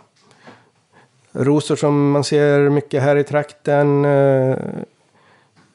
rosor 1.32 1.76
som 1.76 2.10
man 2.10 2.24
ser 2.24 2.68
mycket 2.68 3.02
här 3.02 3.16
i 3.16 3.24
trakten. 3.24 4.06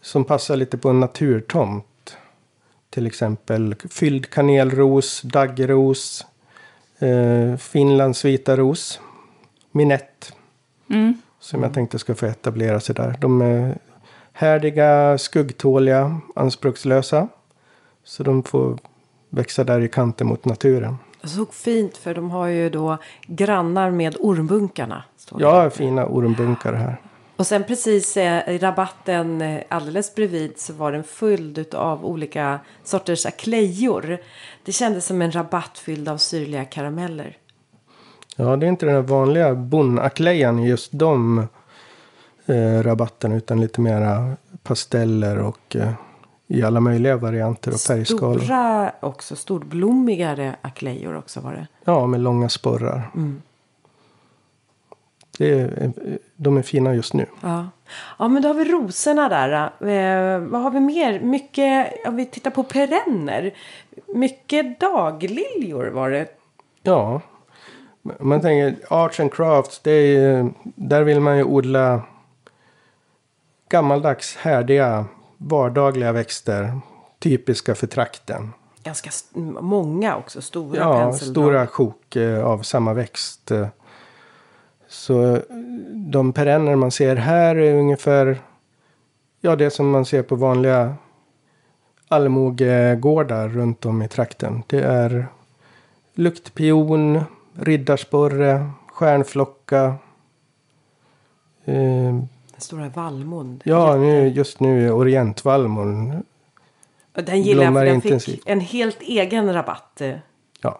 Som 0.01 0.23
passar 0.23 0.55
lite 0.55 0.77
på 0.77 0.89
en 0.89 0.99
naturtomt. 0.99 2.17
till 2.89 3.07
exempel 3.07 3.75
fylld 3.89 4.29
kanelros, 4.29 5.21
daggros, 5.21 6.25
eh, 6.99 7.57
Finlands 7.57 8.25
vita 8.25 8.57
ros, 8.57 8.99
minett. 9.71 10.33
Mm. 10.89 11.21
Som 11.41 11.63
jag 11.63 11.73
tänkte 11.73 11.99
ska 11.99 12.15
få 12.15 12.25
etablera 12.25 12.79
sig 12.79 12.95
där. 12.95 13.15
De 13.21 13.41
är 13.41 13.77
härdiga, 14.33 15.17
skuggtåliga, 15.17 16.21
anspråkslösa. 16.35 17.27
Så 18.03 18.23
de 18.23 18.43
får 18.43 18.77
växa 19.29 19.63
där 19.63 19.81
i 19.81 19.89
kanten 19.89 20.27
mot 20.27 20.45
naturen. 20.45 20.97
Så 21.23 21.45
fint 21.45 21.97
för 21.97 22.13
de 22.13 22.31
har 22.31 22.47
ju 22.47 22.69
då 22.69 22.97
grannar 23.27 23.91
med 23.91 24.15
ormbunkarna. 24.19 25.03
Ja, 25.37 25.69
fina 25.69 26.05
ormbunkar 26.05 26.73
här. 26.73 27.01
Och 27.35 27.47
sen 27.47 27.63
precis 27.63 28.17
eh, 28.17 28.49
i 28.49 28.57
rabatten 28.57 29.41
eh, 29.41 29.61
alldeles 29.69 30.15
bredvid 30.15 30.59
så 30.59 30.73
var 30.73 30.91
den 30.91 31.03
fylld 31.03 31.75
av 31.75 32.05
olika 32.05 32.59
sorters 32.83 33.25
aklejor. 33.25 34.17
Det 34.63 34.71
kändes 34.71 35.05
som 35.05 35.21
en 35.21 35.31
rabatt 35.31 35.77
fylld 35.77 36.09
av 36.09 36.17
syrliga 36.17 36.65
karameller. 36.65 37.37
Ja, 38.41 38.55
det 38.55 38.65
är 38.65 38.67
inte 38.67 38.85
den 38.85 38.95
här 38.95 39.01
vanliga 39.01 39.55
bonaklejan 39.55 40.59
i 40.59 40.67
just 40.67 40.91
de 40.91 41.47
eh, 42.45 42.83
rabatterna. 42.83 43.35
Utan 43.35 43.61
lite 43.61 43.81
mera 43.81 44.35
pasteller 44.63 45.37
och 45.37 45.75
eh, 45.75 45.91
i 46.47 46.63
alla 46.63 46.79
möjliga 46.79 47.17
varianter 47.17 47.73
och 47.73 47.79
färgskalor. 47.79 48.39
Stora 48.39 48.91
också, 48.99 49.35
storblommigare 49.35 50.55
aklejor 50.61 51.17
också 51.17 51.39
var 51.39 51.51
det. 51.51 51.67
Ja, 51.83 52.07
med 52.07 52.19
långa 52.19 52.49
sporrar. 52.49 53.11
Det 55.37 55.59
är, 55.59 55.83
eh, 55.83 55.91
de 56.35 56.57
är 56.57 56.61
fina 56.61 56.95
just 56.95 57.13
nu. 57.13 57.25
Ja. 57.41 57.69
ja, 58.19 58.27
men 58.27 58.41
då 58.41 58.49
har 58.49 58.53
vi 58.53 58.65
rosorna 58.65 59.29
där. 59.29 59.51
Eh, 59.63 60.39
vad 60.39 60.61
har 60.61 60.71
vi 60.71 60.79
mer? 60.79 61.19
Mycket, 61.19 61.93
om 62.07 62.15
vi 62.15 62.25
tittar 62.25 62.51
på 62.51 62.63
perenner. 62.63 63.53
Mycket 64.15 64.79
dagliljor 64.79 65.85
var 65.85 66.09
det. 66.09 66.27
Ja, 66.83 67.21
man 68.19 68.41
tänker 68.41 68.75
arts 68.89 69.19
and 69.19 69.33
crafts. 69.33 69.79
Det 69.83 69.91
är, 69.91 70.51
där 70.63 71.03
vill 71.03 71.19
man 71.19 71.37
ju 71.37 71.43
odla 71.43 72.01
gammaldags, 73.69 74.35
härdiga, 74.35 75.05
vardagliga 75.37 76.11
växter. 76.11 76.79
Typiska 77.19 77.75
för 77.75 77.87
trakten. 77.87 78.53
Ganska 78.83 79.09
många 79.61 80.15
också, 80.17 80.41
stora 80.41 80.77
Ja, 80.79 80.93
penseldrag. 80.99 81.33
stora 81.45 81.67
sjok 81.67 82.15
eh, 82.15 82.45
av 82.45 82.61
samma 82.61 82.93
växt. 82.93 83.51
Så 84.87 85.35
eh, 85.35 85.41
de 85.93 86.33
perenner 86.33 86.75
man 86.75 86.91
ser 86.91 87.15
här 87.15 87.55
är 87.55 87.75
ungefär 87.75 88.41
ja, 89.41 89.55
det 89.55 89.69
som 89.69 89.89
man 89.89 90.05
ser 90.05 90.23
på 90.23 90.35
vanliga 90.35 90.95
allmogegårdar 92.07 93.49
runt 93.49 93.85
om 93.85 94.01
i 94.01 94.07
trakten. 94.07 94.63
Det 94.67 94.79
är 94.83 95.27
luktpion, 96.13 97.23
riddarsporre, 97.53 98.69
stjärnflocka. 98.87 99.95
Eh, 101.65 101.73
Den 101.73 102.29
stora 102.57 102.89
vallmon. 102.89 103.61
ja, 103.63 103.95
nu, 103.95 104.27
just 104.27 104.59
nu 104.59 104.87
är 104.87 104.91
orientvallmon. 104.91 106.23
Den 107.13 107.41
gillar 107.41 107.63
jag 107.63 107.73
för 107.73 107.85
den 107.85 108.01
fick 108.01 108.11
intensivt. 108.11 108.43
en 108.45 108.59
helt 108.59 109.01
egen 109.01 109.53
rabatt. 109.53 110.01
Ja, 110.61 110.79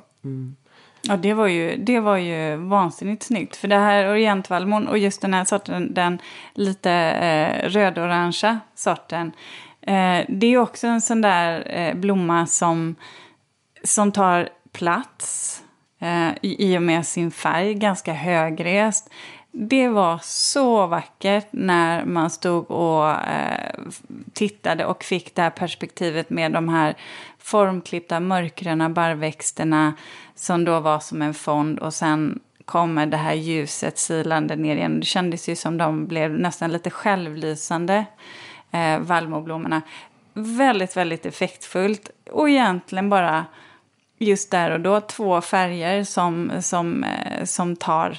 Ja, 1.03 1.17
det 1.17 1.33
var, 1.33 1.47
ju, 1.47 1.75
det 1.77 1.99
var 1.99 2.17
ju 2.17 2.55
vansinnigt 2.55 3.23
snyggt. 3.23 3.55
För 3.55 3.67
det 3.67 3.77
här 3.77 4.11
orientvallmon 4.11 4.87
och 4.87 4.97
just 4.97 5.21
den 5.21 5.33
här 5.33 5.45
sorten, 5.45 5.93
den 5.93 6.21
lite 6.53 6.91
eh, 6.91 7.69
rödorangea 7.69 8.59
sorten. 8.75 9.31
Eh, 9.81 10.25
det 10.29 10.47
är 10.47 10.57
också 10.57 10.87
en 10.87 11.01
sån 11.01 11.21
där 11.21 11.77
eh, 11.77 11.93
blomma 11.95 12.47
som, 12.47 12.95
som 13.83 14.11
tar 14.11 14.49
plats 14.71 15.63
eh, 16.01 16.29
i, 16.41 16.77
och 16.77 16.83
med 16.83 17.07
sin 17.07 17.31
färg, 17.31 17.73
ganska 17.73 18.13
högrest. 18.13 19.09
Det 19.51 19.87
var 19.87 20.19
så 20.23 20.87
vackert 20.87 21.47
när 21.51 22.05
man 22.05 22.29
stod 22.29 22.71
och 22.71 23.09
eh, 23.09 23.73
tittade 24.33 24.85
och 24.85 25.03
fick 25.03 25.35
det 25.35 25.41
här 25.41 25.49
perspektivet 25.49 26.29
med 26.29 26.51
de 26.51 26.69
här 26.69 26.95
formklippta 27.39 28.19
mörkgröna 28.19 28.89
barrväxterna 28.89 29.93
som 30.35 30.65
då 30.65 30.79
var 30.79 30.99
som 30.99 31.21
en 31.21 31.33
fond 31.33 31.79
och 31.79 31.93
sen 31.93 32.39
kommer 32.65 33.05
det 33.05 33.17
här 33.17 33.33
ljuset 33.33 33.97
silande 33.97 34.55
ner 34.55 34.75
igen. 34.75 34.99
Det 34.99 35.05
kändes 35.05 35.49
ju 35.49 35.55
som 35.55 35.77
de 35.77 36.07
blev 36.07 36.31
nästan 36.31 36.71
lite 36.71 36.89
självlysande, 36.89 38.05
eh, 38.71 38.99
vallmoblommorna. 38.99 39.81
Väldigt, 40.33 40.97
väldigt 40.97 41.25
effektfullt 41.25 42.09
och 42.31 42.49
egentligen 42.49 43.09
bara 43.09 43.45
just 44.25 44.51
där 44.51 44.71
och 44.71 44.79
då 44.79 45.01
två 45.01 45.41
färger 45.41 46.03
som, 46.03 46.51
som, 46.61 47.03
eh, 47.03 47.45
som 47.45 47.75
tar 47.75 48.17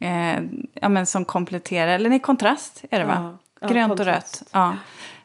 eh, 0.00 0.40
ja, 0.74 0.88
men 0.88 1.06
som 1.06 1.24
kompletterar, 1.24 1.92
eller 1.92 2.10
nej, 2.10 2.20
kontrast 2.20 2.84
är 2.90 2.98
det 3.00 3.04
va? 3.06 3.16
Ja, 3.16 3.38
ja, 3.60 3.68
Grönt 3.74 3.92
och 3.92 3.96
kontrast. 3.98 4.40
rött. 4.42 4.48
Ja. 4.52 4.74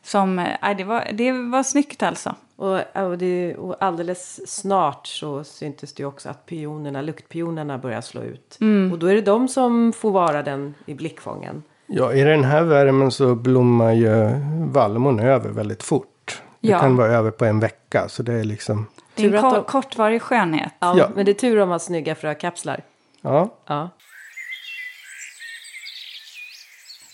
Som, 0.03 0.39
eh, 0.39 0.77
det, 0.77 0.83
var, 0.83 1.07
det 1.13 1.31
var 1.31 1.63
snyggt 1.63 2.03
alltså. 2.03 2.35
Och, 2.55 2.79
och, 2.95 3.17
det, 3.17 3.55
och 3.55 3.75
alldeles 3.79 4.49
snart 4.59 5.07
så 5.07 5.43
syntes 5.43 5.93
det 5.93 6.01
ju 6.03 6.07
också 6.07 6.29
att 6.29 6.45
pionerna, 6.45 7.01
luktpionerna 7.01 7.77
börjar 7.77 8.01
slå 8.01 8.21
ut. 8.23 8.57
Mm. 8.61 8.91
Och 8.91 8.99
då 8.99 9.07
är 9.07 9.15
det 9.15 9.21
de 9.21 9.47
som 9.47 9.93
får 9.93 10.11
vara 10.11 10.43
den 10.43 10.73
i 10.85 10.93
blickfången. 10.93 11.63
Ja, 11.87 12.13
i 12.13 12.21
den 12.23 12.43
här 12.43 12.63
värmen 12.63 13.11
så 13.11 13.35
blommar 13.35 13.91
ju 13.93 14.29
vallmon 14.71 15.19
över 15.19 15.49
väldigt 15.49 15.83
fort. 15.83 16.41
Det 16.59 16.67
Ja. 16.67 16.79
kan 16.79 16.95
vara 16.95 17.07
över 17.11 17.31
på 17.31 17.45
en 17.45 17.59
vecka. 17.59 18.09
Så 18.09 18.23
det 18.23 18.33
är 18.33 18.43
liksom, 18.43 18.85
Det 19.17 19.23
är 19.23 19.27
en 19.29 19.35
att 19.35 19.41
ko- 19.53 19.55
de- 19.55 19.63
kortvarig 19.65 20.21
skönhet. 20.21 20.73
Ja, 20.79 20.97
Ja. 20.97 21.11
Men 21.15 21.25
det 21.25 21.31
är 21.31 21.33
tur 21.33 21.53
om 21.59 21.59
man 21.69 21.71
har 21.71 21.79
snygga 21.79 22.15
frökapslar. 22.15 22.83
ja. 23.21 23.57
Ja. 23.67 23.89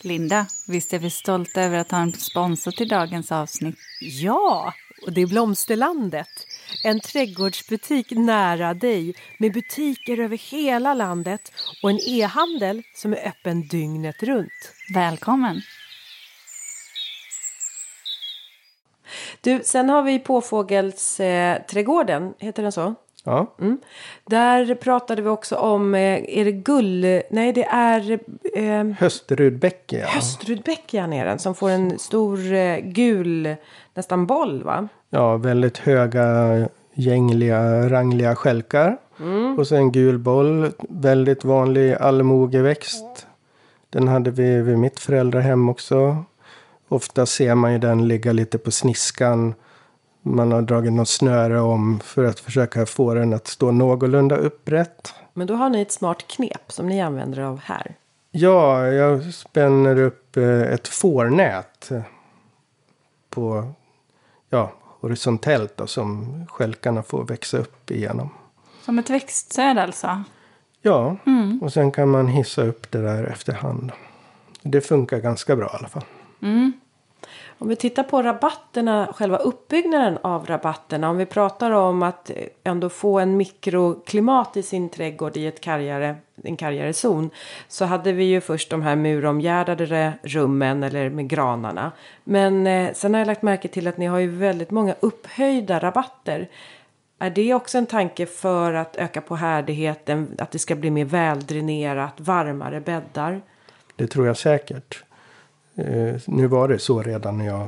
Linda, 0.04 0.46
visst 0.68 0.94
är 0.94 1.00
vi 1.00 1.10
stolta 1.10 1.62
över 1.62 1.78
att 1.78 1.92
ha 1.92 2.00
en 2.00 2.12
sponsor 2.14 2.72
till 2.72 2.88
dagens 2.88 3.32
avsnitt? 3.32 3.76
Ja, 4.02 4.74
och 5.06 5.14
det 5.14 5.22
är 5.22 5.28
Blomsterlandet. 5.28 6.28
En 6.84 7.00
trädgårdsbutik 7.00 8.12
nära 8.12 8.74
dig 8.74 9.16
med 9.40 9.54
butiker 9.54 10.20
över 10.20 10.38
hela 10.38 10.94
landet 10.94 11.52
och 11.84 11.90
en 11.90 12.00
e-handel 12.08 12.84
som 12.96 13.14
är 13.14 13.28
öppen 13.28 13.68
dygnet 13.68 14.24
runt. 14.24 14.74
Välkommen! 14.94 15.62
Du, 19.42 19.60
sen 19.64 19.90
har 19.90 20.04
vi 20.04 20.20
Påfågelsträdgården, 20.20 22.24
eh, 22.24 22.46
heter 22.46 22.64
den 22.64 22.72
så? 22.72 22.96
ja. 23.24 23.56
Mm. 23.62 23.78
Där 24.26 24.76
pratade 24.76 25.22
vi 25.22 25.30
också 25.30 25.56
om, 25.56 25.96
eh, 25.96 26.40
är 26.40 26.46
det 26.46 26.52
gull... 26.52 27.22
Nej, 27.30 27.54
det 27.54 27.66
är 27.66 28.20
eh, 28.54 28.86
Höstrudbäcke, 29.00 30.00
ja. 30.00 30.08
höstrudbäckian 30.08 31.14
är 31.14 31.26
den 31.26 31.40
som 31.40 31.56
får 31.56 31.70
en 31.70 32.00
stor 32.00 32.54
eh, 32.54 32.78
gul, 32.78 33.56
nästan 33.94 34.26
boll 34.26 34.64
va? 34.64 34.88
ja. 35.10 35.38
Väldigt 35.38 35.78
höga, 35.78 36.58
gängliga, 36.94 37.90
rangliga 37.90 38.36
stjälkar. 38.36 38.98
Och 39.58 39.68
så 39.68 39.76
en 39.76 39.92
gul 39.92 40.18
boll. 40.18 40.72
Väldigt 40.90 41.44
vanlig 41.44 41.94
allmogeväxt. 41.94 43.28
Den 43.90 44.08
hade 44.08 44.32
vi 44.32 44.62
vid 44.62 44.78
mitt 44.78 45.00
föräldrahem 45.00 45.70
också. 45.70 46.26
Ofta 46.94 47.26
ser 47.26 47.56
man 47.56 47.72
ju 47.72 47.78
den 47.78 48.08
ligga 48.08 48.34
lite 48.34 48.58
på 48.58 48.72
sniskan. 48.72 49.54
Man 50.22 50.52
har 50.52 50.62
dragit 50.62 50.94
något 50.94 51.10
snöre 51.10 51.60
om 51.60 52.00
för 52.00 52.24
att 52.24 52.40
försöka 52.40 52.86
få 52.86 53.14
den 53.14 53.34
att 53.34 53.48
stå 53.48 53.72
någorlunda 53.72 54.36
upprätt. 54.36 55.14
Men 55.34 55.48
då 55.48 55.56
har 55.56 55.70
ni 55.70 55.82
ett 55.82 55.92
smart 55.92 56.28
knep 56.28 56.72
som 56.72 56.88
ni 56.88 57.02
använder 57.02 57.42
av 57.42 57.60
här. 57.60 57.96
Ja, 58.32 58.88
jag 58.88 59.34
spänner 59.34 60.00
upp 60.00 60.38
eh, 60.38 60.62
ett 60.62 60.88
fårnät 60.88 61.92
eh, 61.92 62.02
på 63.30 63.74
ja, 64.50 64.72
horisontellt 65.00 65.78
då, 65.78 65.88
som 65.88 66.46
stjälkarna 66.50 67.04
får 67.04 67.24
växa 67.24 67.58
upp 67.58 67.92
igenom. 67.92 68.30
Som 68.82 69.00
ett 69.00 69.10
växtsäd 69.10 69.78
alltså? 69.78 70.24
Ja, 70.82 71.18
och 71.62 71.74
sen 71.74 71.92
kan 71.92 72.10
man 72.10 72.28
hissa 72.28 72.64
upp 72.64 72.92
det 72.92 73.02
där 73.02 73.24
efterhand. 73.24 73.92
Det 74.62 74.82
funkar 74.82 75.18
ganska 75.18 75.56
bra 75.56 75.66
i 75.66 75.78
alla 75.78 75.88
fall. 75.88 76.04
Om 77.58 77.68
vi 77.68 77.76
tittar 77.76 78.04
på 78.04 78.22
rabatterna, 78.22 79.14
själva 79.16 79.38
uppbyggnaden 79.38 80.18
av 80.22 80.46
rabatterna. 80.46 81.10
Om 81.10 81.18
vi 81.18 81.26
pratar 81.26 81.72
om 81.72 82.04
att 82.04 82.30
eh, 82.30 82.36
ändå 82.64 82.90
få 82.90 83.20
en 83.20 83.38
mikroklimat 83.38 84.58
i 84.58 84.64
sin 84.64 84.90
trädgård 84.90 85.38
i 85.38 85.48
ett 85.48 85.62
kargare, 85.62 86.16
en 86.44 86.58
kargare 86.58 86.94
zon. 86.94 87.30
Så 87.68 87.86
hade 87.86 88.12
vi 88.12 88.24
ju 88.24 88.42
först 88.42 88.70
de 88.70 88.82
här 88.82 88.96
muromgärdade 88.96 90.14
rummen 90.24 90.84
eller 90.84 91.10
med 91.10 91.28
granarna. 91.28 91.92
Men 92.24 92.68
eh, 92.68 92.94
sen 92.94 93.14
har 93.14 93.22
jag 93.22 93.28
lagt 93.28 93.42
märke 93.42 93.68
till 93.68 93.88
att 93.88 93.98
ni 93.98 94.06
har 94.06 94.20
ju 94.20 94.28
väldigt 94.28 94.72
många 94.72 94.96
upphöjda 95.00 95.80
rabatter. 95.80 96.50
Är 97.20 97.30
det 97.30 97.54
också 97.54 97.78
en 97.78 97.86
tanke 97.86 98.26
för 98.26 98.74
att 98.74 98.96
öka 98.96 99.22
på 99.22 99.36
härdigheten? 99.36 100.36
Att 100.38 100.52
det 100.52 100.60
ska 100.60 100.76
bli 100.76 100.90
mer 100.90 101.06
väldränerat, 101.06 102.14
varmare 102.18 102.82
bäddar? 102.82 103.42
Det 103.96 104.08
tror 104.08 104.28
jag 104.28 104.38
säkert. 104.38 105.04
Eh, 105.76 106.16
nu 106.26 106.48
var 106.48 106.68
det 106.68 106.80
så 106.80 107.02
redan 107.02 107.38
när 107.38 107.46
jag 107.46 107.68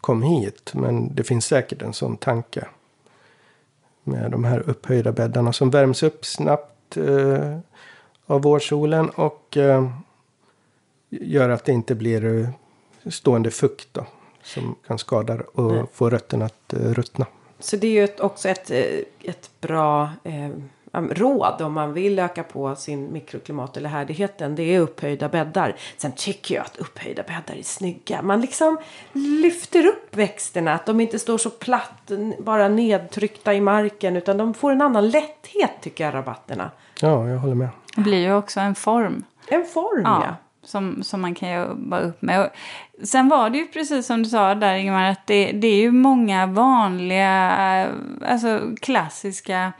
kom 0.00 0.22
hit. 0.22 0.72
Men 0.74 1.14
det 1.14 1.24
finns 1.24 1.46
säkert 1.46 1.82
en 1.82 1.92
sån 1.92 2.16
tanke. 2.16 2.68
Med 4.04 4.30
de 4.30 4.44
här 4.44 4.70
upphöjda 4.70 5.12
bäddarna 5.12 5.52
som 5.52 5.70
värms 5.70 6.02
upp 6.02 6.24
snabbt 6.24 6.96
eh, 6.96 7.58
av 8.26 8.42
vårsolen. 8.42 9.08
Och 9.08 9.56
eh, 9.56 9.90
gör 11.08 11.48
att 11.48 11.64
det 11.64 11.72
inte 11.72 11.94
blir 11.94 12.52
stående 13.06 13.50
fukt 13.50 13.88
då. 13.92 14.06
Som 14.42 14.76
kan 14.86 14.98
skada 14.98 15.40
och 15.54 15.72
Nej. 15.72 15.84
få 15.92 16.10
rötterna 16.10 16.44
att 16.44 16.74
ruttna. 16.74 17.26
Så 17.58 17.76
det 17.76 17.86
är 17.86 18.06
ju 18.06 18.08
också 18.18 18.48
ett, 18.48 18.70
ett 19.22 19.50
bra 19.60 20.10
eh, 20.24 20.50
råd 21.00 21.62
om 21.62 21.72
man 21.72 21.92
vill 21.92 22.18
öka 22.18 22.42
på 22.42 22.76
sin 22.76 23.12
mikroklimat 23.12 23.76
eller 23.76 23.88
härdigheten. 23.88 24.54
Det 24.54 24.62
är 24.62 24.80
upphöjda 24.80 25.28
bäddar. 25.28 25.76
Sen 25.96 26.12
tycker 26.12 26.54
jag 26.54 26.64
att 26.64 26.76
upphöjda 26.76 27.22
bäddar 27.22 27.58
är 27.58 27.62
snygga. 27.62 28.22
Man 28.22 28.40
liksom 28.40 28.78
lyfter 29.12 29.86
upp 29.86 30.16
växterna. 30.16 30.74
Att 30.74 30.86
de 30.86 31.00
inte 31.00 31.18
står 31.18 31.38
så 31.38 31.50
platt, 31.50 32.10
bara 32.38 32.68
nedtryckta 32.68 33.54
i 33.54 33.60
marken. 33.60 34.16
Utan 34.16 34.36
de 34.36 34.54
får 34.54 34.72
en 34.72 34.82
annan 34.82 35.10
lätthet 35.10 35.70
tycker 35.80 36.04
jag, 36.04 36.14
rabatterna. 36.14 36.70
Ja, 37.00 37.28
jag 37.28 37.38
håller 37.38 37.54
med. 37.54 37.68
Det 37.94 38.00
blir 38.00 38.18
ju 38.18 38.34
också 38.34 38.60
en 38.60 38.74
form. 38.74 39.24
En 39.48 39.64
form 39.64 40.02
ja. 40.04 40.22
Ja, 40.26 40.34
som, 40.64 41.02
som 41.02 41.20
man 41.20 41.34
kan 41.34 41.50
jobba 41.50 42.00
upp 42.00 42.22
med. 42.22 42.40
Och 42.40 42.50
sen 43.08 43.28
var 43.28 43.50
det 43.50 43.58
ju 43.58 43.66
precis 43.66 44.06
som 44.06 44.22
du 44.22 44.28
sa 44.28 44.54
där 44.54 44.74
Ingemar, 44.74 45.10
att 45.10 45.26
det, 45.26 45.52
det 45.52 45.68
är 45.68 45.80
ju 45.80 45.90
många 45.90 46.46
vanliga, 46.46 47.82
eh, 47.82 47.90
alltså 48.32 48.60
klassiska 48.80 49.72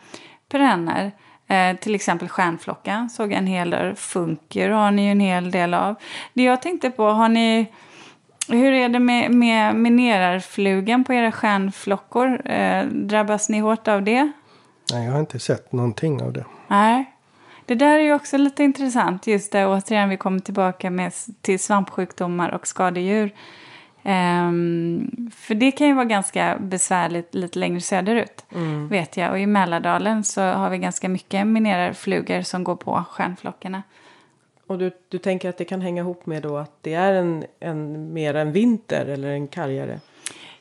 perenner. 0.49 1.13
Eh, 1.47 1.77
till 1.77 1.95
exempel 1.95 2.29
stjärnflockan 2.29 3.11
såg 3.11 3.33
jag 3.33 3.39
en 3.39 3.47
hel 3.47 3.71
del. 3.71 3.95
Funker 3.95 4.71
har 4.71 4.91
ni 4.91 5.05
ju 5.05 5.11
en 5.11 5.21
hel 5.21 5.51
del 5.51 5.75
av. 5.75 5.95
Det 6.33 6.43
jag 6.43 6.63
tänkte 6.63 6.91
på, 6.91 7.05
har 7.05 7.29
ni... 7.29 7.73
Hur 8.49 8.73
är 8.73 8.89
det 8.89 8.99
med, 8.99 9.31
med 9.31 9.75
minerarflugan 9.75 11.05
på 11.05 11.15
era 11.15 11.33
stjärnflockor? 11.33 12.51
Eh, 12.51 12.85
drabbas 12.87 13.49
ni 13.49 13.59
hårt 13.59 13.89
av 13.89 14.03
det? 14.03 14.33
Nej, 14.93 15.05
jag 15.05 15.13
har 15.13 15.21
inte 15.21 15.39
sett 15.39 15.73
någonting 15.73 16.23
av 16.23 16.33
det. 16.33 16.45
Nej. 16.69 17.15
Det 17.67 17.75
där 17.75 17.99
är 17.99 18.03
ju 18.03 18.15
också 18.15 18.37
lite 18.37 18.65
intressant. 18.65 19.27
Just 19.27 19.53
det, 19.53 19.67
återigen, 19.67 20.09
vi 20.09 20.17
kommer 20.17 20.39
tillbaka 20.39 20.91
med, 20.91 21.13
till 21.41 21.59
svampsjukdomar 21.59 22.51
och 22.51 22.67
skadedjur. 22.67 23.35
Ehm, 24.03 25.31
för 25.35 25.55
det 25.55 25.71
kan 25.71 25.87
ju 25.87 25.95
vara 25.95 26.05
ganska 26.05 26.57
besvärligt 26.61 27.35
lite 27.35 27.59
längre 27.59 27.81
söderut, 27.81 28.45
vet 28.91 29.17
jag. 29.17 29.31
Och 29.31 29.39
i 29.39 29.47
Mälardalen 29.47 30.25
så 30.25 30.43
har 30.43 30.71
vi 30.71 30.79
ganska 30.79 31.09
mycket 31.09 31.47
minerarflugor 31.47 32.43
som 32.43 32.65
går 32.65 32.77
på 32.77 33.05
stjärnflockarna. 33.11 33.83
Och 34.67 34.79
du, 34.79 34.91
du 35.09 35.19
tänker 35.19 35.49
att 35.49 35.59
det 35.59 35.65
kan 35.65 35.81
hänga 35.81 36.03
ihop 36.03 36.27
med 36.27 36.43
då 36.43 36.57
att 36.57 36.73
det 36.81 36.95
är 36.95 37.13
en, 37.13 37.45
en 37.61 38.13
mer 38.13 38.35
en 38.35 38.53
vinter 38.53 39.07
eller 39.07 39.29
en 39.29 39.49
kargare? 39.49 40.01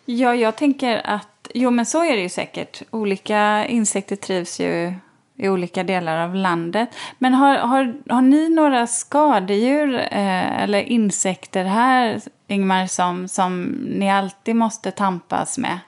Ja, 0.05 0.35
jag 0.35 0.55
tänker 0.55 1.01
att, 1.03 1.51
jo 1.53 1.71
men 1.71 1.85
så 1.85 2.03
är 2.03 2.15
det 2.15 2.21
ju 2.21 2.29
säkert. 2.29 2.81
Olika 2.91 3.65
insekter 3.65 4.15
trivs 4.15 4.59
ju 4.59 4.93
i 5.35 5.49
olika 5.49 5.83
delar 5.83 6.23
av 6.23 6.35
landet. 6.35 6.89
Men 7.17 7.33
har, 7.33 7.55
har, 7.55 7.93
har 8.09 8.21
ni 8.21 8.49
några 8.49 8.87
skadedjur 8.87 9.95
eh, 9.95 10.63
eller 10.63 10.81
insekter 10.81 11.63
här, 11.63 12.21
Ingmar, 12.47 12.87
som, 12.87 13.27
som 13.27 13.65
ni 13.71 14.11
alltid 14.11 14.55
måste 14.55 14.91
tampas 14.91 15.57
med? 15.57 15.79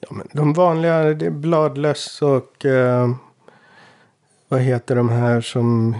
Ja, 0.00 0.08
men 0.10 0.28
de 0.32 0.52
vanliga, 0.52 1.02
det 1.02 1.26
är 1.26 1.30
bladlöss 1.30 2.22
och 2.22 2.64
eh, 2.64 3.10
vad 4.48 4.60
heter 4.60 4.96
de 4.96 5.08
här 5.08 5.40
som 5.40 5.96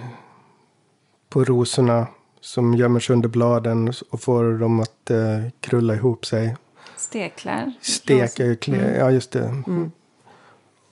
på 1.29 1.45
rosorna 1.45 2.07
som 2.41 2.75
gömmer 2.75 3.01
sig 3.01 3.15
under 3.15 3.29
bladen 3.29 3.93
och 4.11 4.21
får 4.21 4.59
dem 4.59 4.81
att 4.81 5.11
eh, 5.11 5.51
krulla 5.61 5.95
ihop 5.95 6.27
sig. 6.27 6.57
Steklar? 6.97 7.73
Steka, 7.81 8.57
klä, 8.57 8.97
ja 8.97 9.11
just 9.11 9.31
det. 9.31 9.63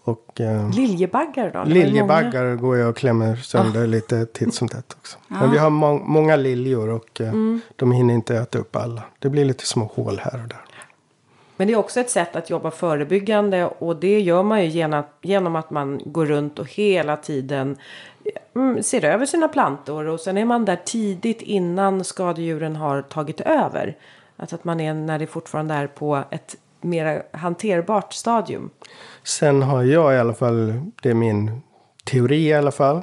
Och 0.04 0.40
eh, 0.40 0.70
Liljebaggar 0.70 1.44
då? 1.44 1.58
Ju 1.58 1.64
många- 1.64 1.74
liljebaggar 1.74 2.54
går 2.54 2.76
jag 2.76 2.88
och 2.88 2.96
klämmer 2.96 3.36
sönder 3.36 3.86
lite 3.86 4.26
titt 4.26 4.54
som 4.54 4.68
tätt 4.68 4.96
också. 5.00 5.18
Men 5.28 5.50
vi 5.50 5.58
har 5.58 5.70
må- 5.70 5.98
många 6.04 6.36
liljor 6.36 6.88
och 6.88 7.20
eh, 7.20 7.32
de 7.76 7.92
hinner 7.92 8.14
inte 8.14 8.36
äta 8.36 8.58
upp 8.58 8.76
alla. 8.76 9.02
Det 9.18 9.28
blir 9.28 9.44
lite 9.44 9.66
små 9.66 9.84
hål 9.94 10.18
här 10.24 10.42
och 10.42 10.48
där. 10.48 10.60
Men 11.56 11.66
det 11.66 11.72
är 11.74 11.78
också 11.78 12.00
ett 12.00 12.10
sätt 12.10 12.36
att 12.36 12.50
jobba 12.50 12.70
förebyggande 12.70 13.66
och 13.66 13.96
det 13.96 14.20
gör 14.20 14.42
man 14.42 14.62
ju 14.62 14.68
genom, 14.68 15.02
genom 15.22 15.56
att 15.56 15.70
man 15.70 16.00
går 16.04 16.26
runt 16.26 16.58
och 16.58 16.70
hela 16.70 17.16
tiden 17.16 17.76
mm, 18.54 18.82
ser 18.82 19.04
över 19.04 19.26
sina 19.26 19.48
plantor 19.48 20.06
och 20.06 20.20
sen 20.20 20.38
är 20.38 20.44
man 20.44 20.64
där 20.64 20.76
tidigt 20.84 21.42
innan 21.42 22.04
skadedjuren 22.04 22.76
har 22.76 23.02
tagit 23.02 23.40
över. 23.40 23.96
Alltså 24.36 24.56
att 24.56 24.64
man 24.64 24.80
är 24.80 24.94
när 24.94 25.18
det 25.18 25.26
fortfarande 25.26 25.74
är 25.74 25.86
på 25.86 26.24
ett 26.30 26.56
mer 26.80 27.22
hanterbart 27.32 28.12
stadium. 28.12 28.70
Sen 29.24 29.62
har 29.62 29.82
jag 29.82 30.14
i 30.14 30.18
alla 30.18 30.34
fall, 30.34 30.74
det 31.02 31.10
är 31.10 31.14
min 31.14 31.60
teori 32.04 32.46
i 32.46 32.54
alla 32.54 32.70
fall. 32.70 33.02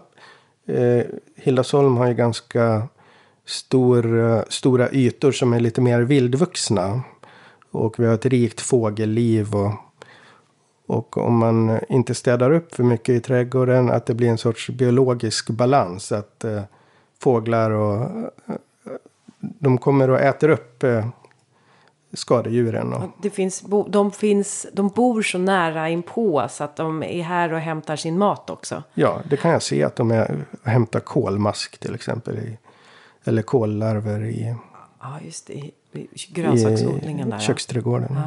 Eh, 0.67 1.05
Hildasholm 1.35 1.97
har 1.97 2.07
ju 2.07 2.13
ganska 2.13 2.87
stor, 3.45 4.19
eh, 4.19 4.41
stora 4.49 4.91
ytor 4.91 5.31
som 5.31 5.53
är 5.53 5.59
lite 5.59 5.81
mer 5.81 6.01
vildvuxna. 6.01 7.01
Och 7.71 7.99
vi 7.99 8.05
har 8.05 8.13
ett 8.13 8.25
rikt 8.25 8.61
fågelliv. 8.61 9.55
Och, 9.55 9.73
och 10.87 11.17
om 11.17 11.37
man 11.37 11.79
inte 11.89 12.15
städar 12.15 12.51
upp 12.51 12.75
för 12.75 12.83
mycket 12.83 13.09
i 13.09 13.19
trädgården 13.19 13.89
att 13.89 14.05
det 14.05 14.13
blir 14.13 14.29
en 14.29 14.37
sorts 14.37 14.69
biologisk 14.69 15.49
balans. 15.49 16.11
Att 16.11 16.43
eh, 16.43 16.61
fåglar 17.19 17.71
och 17.71 18.01
eh, 18.01 18.95
de 19.39 19.77
kommer 19.77 20.09
och 20.09 20.19
äter 20.19 20.49
upp 20.49 20.83
eh, 20.83 21.05
skadedjuren. 22.13 22.93
Och, 22.93 23.03
Det 23.21 23.29
finns, 23.29 23.63
de, 23.87 24.11
finns, 24.11 24.67
de 24.73 24.87
bor 24.89 25.21
så 25.21 25.37
nära 25.37 25.89
inpå 25.89 26.47
så 26.49 26.63
att 26.63 26.75
de 26.75 27.03
är 27.03 27.23
här 27.23 27.53
och 27.53 27.59
hämtar 27.59 27.95
sin 27.95 28.17
mat 28.17 28.49
också. 28.49 28.83
Ja, 28.93 29.21
det 29.29 29.37
kan 29.37 29.51
jag 29.51 29.61
se 29.61 29.83
att 29.83 29.95
de 29.95 30.11
är, 30.11 30.45
hämtar 30.63 30.99
kolmask 30.99 31.77
till 31.77 31.95
exempel. 31.95 32.37
I, 32.37 32.57
eller 33.23 33.41
kollarver 33.41 34.23
i, 34.23 34.55
Ja, 35.03 35.19
just 35.25 35.47
det. 35.47 35.53
I, 35.53 35.71
i 35.93 35.99
i 35.99 36.09
grönsaksodlingen 36.33 37.29
där. 37.29 37.39
köksträdgården. 37.39 38.17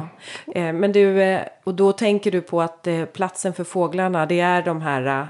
Ja. 0.45 0.53
Eh, 0.61 0.73
Men 0.73 0.91
du, 0.91 1.21
eh, 1.23 1.41
och 1.63 1.73
då 1.75 1.91
tänker 1.91 2.31
du 2.31 2.41
på 2.41 2.61
att 2.61 2.87
eh, 2.87 3.05
platsen 3.05 3.53
för 3.53 3.63
fåglarna 3.63 4.25
det 4.25 4.39
är 4.39 4.61
de 4.63 4.81
här 4.81 5.27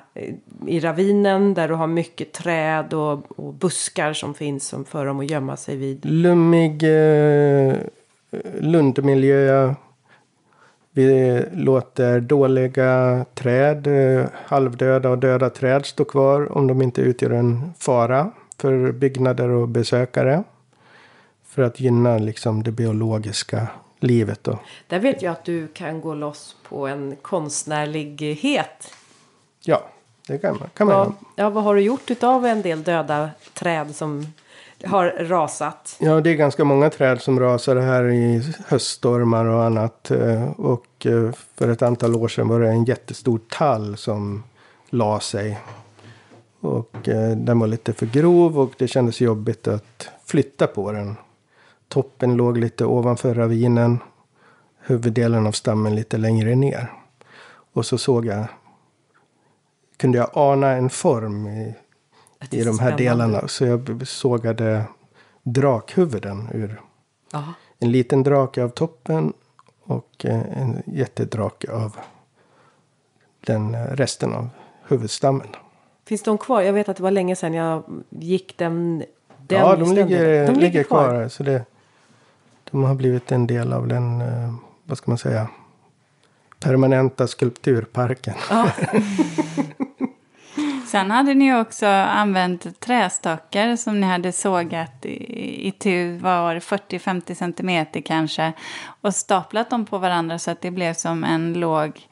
i 0.67 0.79
ravinen 0.79 1.53
där 1.53 1.67
du 1.67 1.73
har 1.73 1.87
mycket 1.87 2.31
träd 2.33 2.93
och, 2.93 3.39
och 3.39 3.53
buskar 3.53 4.13
som 4.13 4.33
finns 4.33 4.67
som 4.67 4.85
för 4.85 5.05
dem 5.05 5.19
att 5.19 5.29
gömma 5.29 5.57
sig 5.57 5.75
vid. 5.77 6.05
Lummig 6.05 6.83
lundmiljö. 8.59 9.73
Vi 10.91 11.43
låter 11.53 12.19
dåliga 12.19 13.25
träd, 13.33 13.87
eh, 13.87 14.25
halvdöda 14.45 15.09
och 15.09 15.17
döda 15.17 15.49
träd 15.49 15.85
stå 15.85 16.05
kvar 16.05 16.57
om 16.57 16.67
de 16.67 16.81
inte 16.81 17.01
utgör 17.01 17.29
en 17.29 17.73
fara 17.79 18.31
för 18.57 18.91
byggnader 18.91 19.49
och 19.49 19.67
besökare. 19.67 20.43
För 21.45 21.61
att 21.61 21.79
gynna 21.79 22.17
liksom 22.17 22.63
det 22.63 22.71
biologiska 22.71 23.67
livet 23.99 24.43
då. 24.43 24.59
Där 24.87 24.99
vet 24.99 25.21
jag 25.21 25.31
att 25.31 25.45
du 25.45 25.67
kan 25.67 26.01
gå 26.01 26.13
loss 26.13 26.55
på 26.69 26.87
en 26.87 27.15
konstnärlighet. 27.21 28.93
Ja, 29.61 29.83
det 30.27 30.37
kan 30.37 30.57
man, 30.59 30.69
kan 30.73 30.87
man 30.87 30.95
göra. 30.95 31.13
ja, 31.35 31.49
vad 31.49 31.63
har 31.63 31.75
du 31.75 31.81
gjort 31.81 32.11
utav 32.11 32.45
en 32.45 32.61
del 32.61 32.83
döda 32.83 33.29
träd 33.53 33.95
som 33.95 34.25
har 34.85 35.15
rasat? 35.19 35.95
Ja, 35.99 36.21
det 36.21 36.29
är 36.29 36.35
ganska 36.35 36.63
många 36.63 36.89
träd 36.89 37.21
som 37.21 37.39
rasade 37.39 37.81
här 37.81 38.09
i 38.11 38.53
höststormar 38.67 39.45
och 39.45 39.63
annat. 39.63 40.11
Eh, 40.11 40.51
och 40.51 41.05
eh, 41.05 41.31
för 41.55 41.69
ett 41.69 41.81
antal 41.81 42.15
år 42.15 42.27
sedan 42.27 42.47
var 42.47 42.59
det 42.59 42.69
en 42.69 42.85
jättestor 42.85 43.39
tall 43.49 43.97
som 43.97 44.43
la 44.89 45.19
sig. 45.19 45.59
Och 46.59 47.09
eh, 47.09 47.37
den 47.37 47.59
var 47.59 47.67
lite 47.67 47.93
för 47.93 48.05
grov 48.05 48.59
och 48.59 48.71
det 48.77 48.87
kändes 48.87 49.21
jobbigt 49.21 49.67
att 49.67 50.09
flytta 50.25 50.67
på 50.67 50.91
den. 50.91 51.15
Toppen 51.87 52.37
låg 52.37 52.57
lite 52.57 52.85
ovanför 52.85 53.33
ravinen. 53.33 53.99
Huvuddelen 54.79 55.47
av 55.47 55.51
stammen 55.51 55.95
lite 55.95 56.17
längre 56.17 56.55
ner. 56.55 56.91
Och 57.73 57.85
så 57.85 57.97
såg 57.97 58.25
jag, 58.25 58.45
kunde 59.97 60.17
jag 60.17 60.29
ana 60.33 60.71
en 60.71 60.89
form 60.89 61.47
i, 61.47 61.75
i 62.49 62.63
de 62.63 62.79
här 62.79 62.97
delarna. 62.97 63.47
Så 63.47 63.65
jag 63.65 64.07
sågade 64.07 64.83
drakhuvuden 65.43 66.49
ur. 66.53 66.81
Ja. 67.31 67.53
En 67.79 67.91
liten 67.91 68.23
drake 68.23 68.63
av 68.63 68.69
toppen 68.69 69.33
och 69.83 70.25
eh, 70.25 70.61
en 70.61 70.83
jättedrake 70.85 71.71
av 71.71 71.97
den 73.39 73.75
eh, 73.75 73.85
resten 73.85 74.33
av 74.33 74.49
huvudstammen. 74.87 75.47
Finns 76.05 76.23
de 76.23 76.37
kvar? 76.37 76.61
Jag 76.61 76.73
vet 76.73 76.89
att 76.89 76.97
det 76.97 77.03
var 77.03 77.11
länge 77.11 77.35
sedan 77.35 77.53
jag 77.53 77.83
gick 78.09 78.57
den, 78.57 79.03
den 79.47 79.59
ja, 79.59 79.75
de 79.75 79.93
ligger, 79.93 80.55
ligger 80.55 80.83
kvar. 80.83 81.13
här, 81.13 81.27
Så 81.27 81.43
det, 81.43 81.65
de 82.71 82.83
har 82.83 82.95
blivit 82.95 83.31
en 83.31 83.47
del 83.47 83.73
av 83.73 83.87
den, 83.87 84.21
eh, 84.21 84.53
vad 84.83 84.97
ska 84.97 85.11
man 85.11 85.17
säga, 85.17 85.47
permanenta 86.59 87.27
skulpturparken. 87.27 88.35
Ja. 88.49 88.69
Sen 90.95 91.11
hade 91.11 91.33
ni 91.33 91.55
också 91.55 91.85
använt 91.85 92.79
trästockar 92.79 93.75
som 93.75 94.01
ni 94.01 94.07
hade 94.07 94.31
sågat 94.31 95.05
i, 95.05 95.67
i 95.67 95.71
tu, 95.71 96.17
var 96.17 96.55
40-50 96.55 97.33
centimeter 97.33 98.01
kanske. 98.01 98.53
Och 99.01 99.15
staplat 99.15 99.69
dem 99.69 99.85
på 99.85 99.97
varandra 99.97 100.39
så 100.39 100.51
att 100.51 100.61
det 100.61 100.71
blev 100.71 100.93
som 100.93 101.23
en 101.23 101.53
låg 101.53 102.07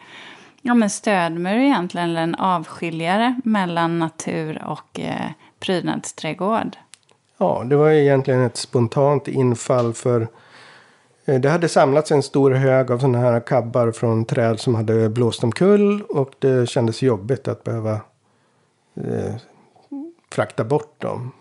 ja, 0.62 0.74
men 0.74 0.90
stödmur 0.90 1.56
egentligen, 1.56 2.10
eller 2.10 2.22
en 2.22 2.36
avskiljare 2.36 3.40
mellan 3.44 4.00
natur 4.00 4.64
och 4.66 5.00
eh, 5.00 5.32
prydnadsträdgård. 5.60 6.78
Ja, 7.38 7.64
det 7.66 7.76
var 7.76 7.90
ju 7.90 8.02
egentligen 8.02 8.42
ett 8.42 8.58
spontant 8.58 9.28
infall 9.28 9.94
för 9.94 10.28
eh, 11.26 11.40
det 11.40 11.50
hade 11.50 11.70
samlats 11.70 12.12
en 12.12 12.24
stor 12.24 12.52
hög 12.52 12.92
av 12.92 13.00
sådana 13.00 13.18
här 13.18 13.40
kabbar 13.40 13.92
från 13.92 14.26
träd 14.26 14.60
som 14.60 14.76
hade 14.76 15.10
blåst 15.10 15.44
omkull 15.44 16.02
och 16.02 16.32
det 16.40 16.70
kändes 16.70 17.02
jobbigt 17.02 17.48
att 17.48 17.64
behöva 17.64 18.00
eh, 18.96 19.36
frakta 20.32 20.64
bort 20.64 21.02
dem. 21.02 21.32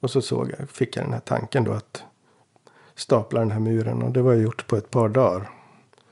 Och 0.00 0.10
så 0.10 0.22
såg 0.22 0.54
jag, 0.58 0.70
fick 0.70 0.96
jag 0.96 1.04
den 1.04 1.12
här 1.12 1.20
tanken 1.20 1.64
då 1.64 1.72
att 1.72 2.04
stapla 2.94 3.40
den 3.40 3.50
här 3.50 3.60
muren 3.60 4.02
och 4.02 4.10
det 4.10 4.22
var 4.22 4.34
gjort 4.34 4.66
på 4.66 4.76
ett 4.76 4.90
par 4.90 5.08
dagar. 5.08 5.50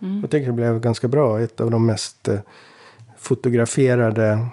Mm. 0.02 0.20
Jag 0.20 0.30
tycker 0.30 0.46
det 0.46 0.52
blev 0.52 0.80
ganska 0.80 1.08
bra. 1.08 1.40
Ett 1.40 1.60
av 1.60 1.70
de 1.70 1.86
mest 1.86 2.28
eh, 2.28 2.40
fotograferade 3.18 4.46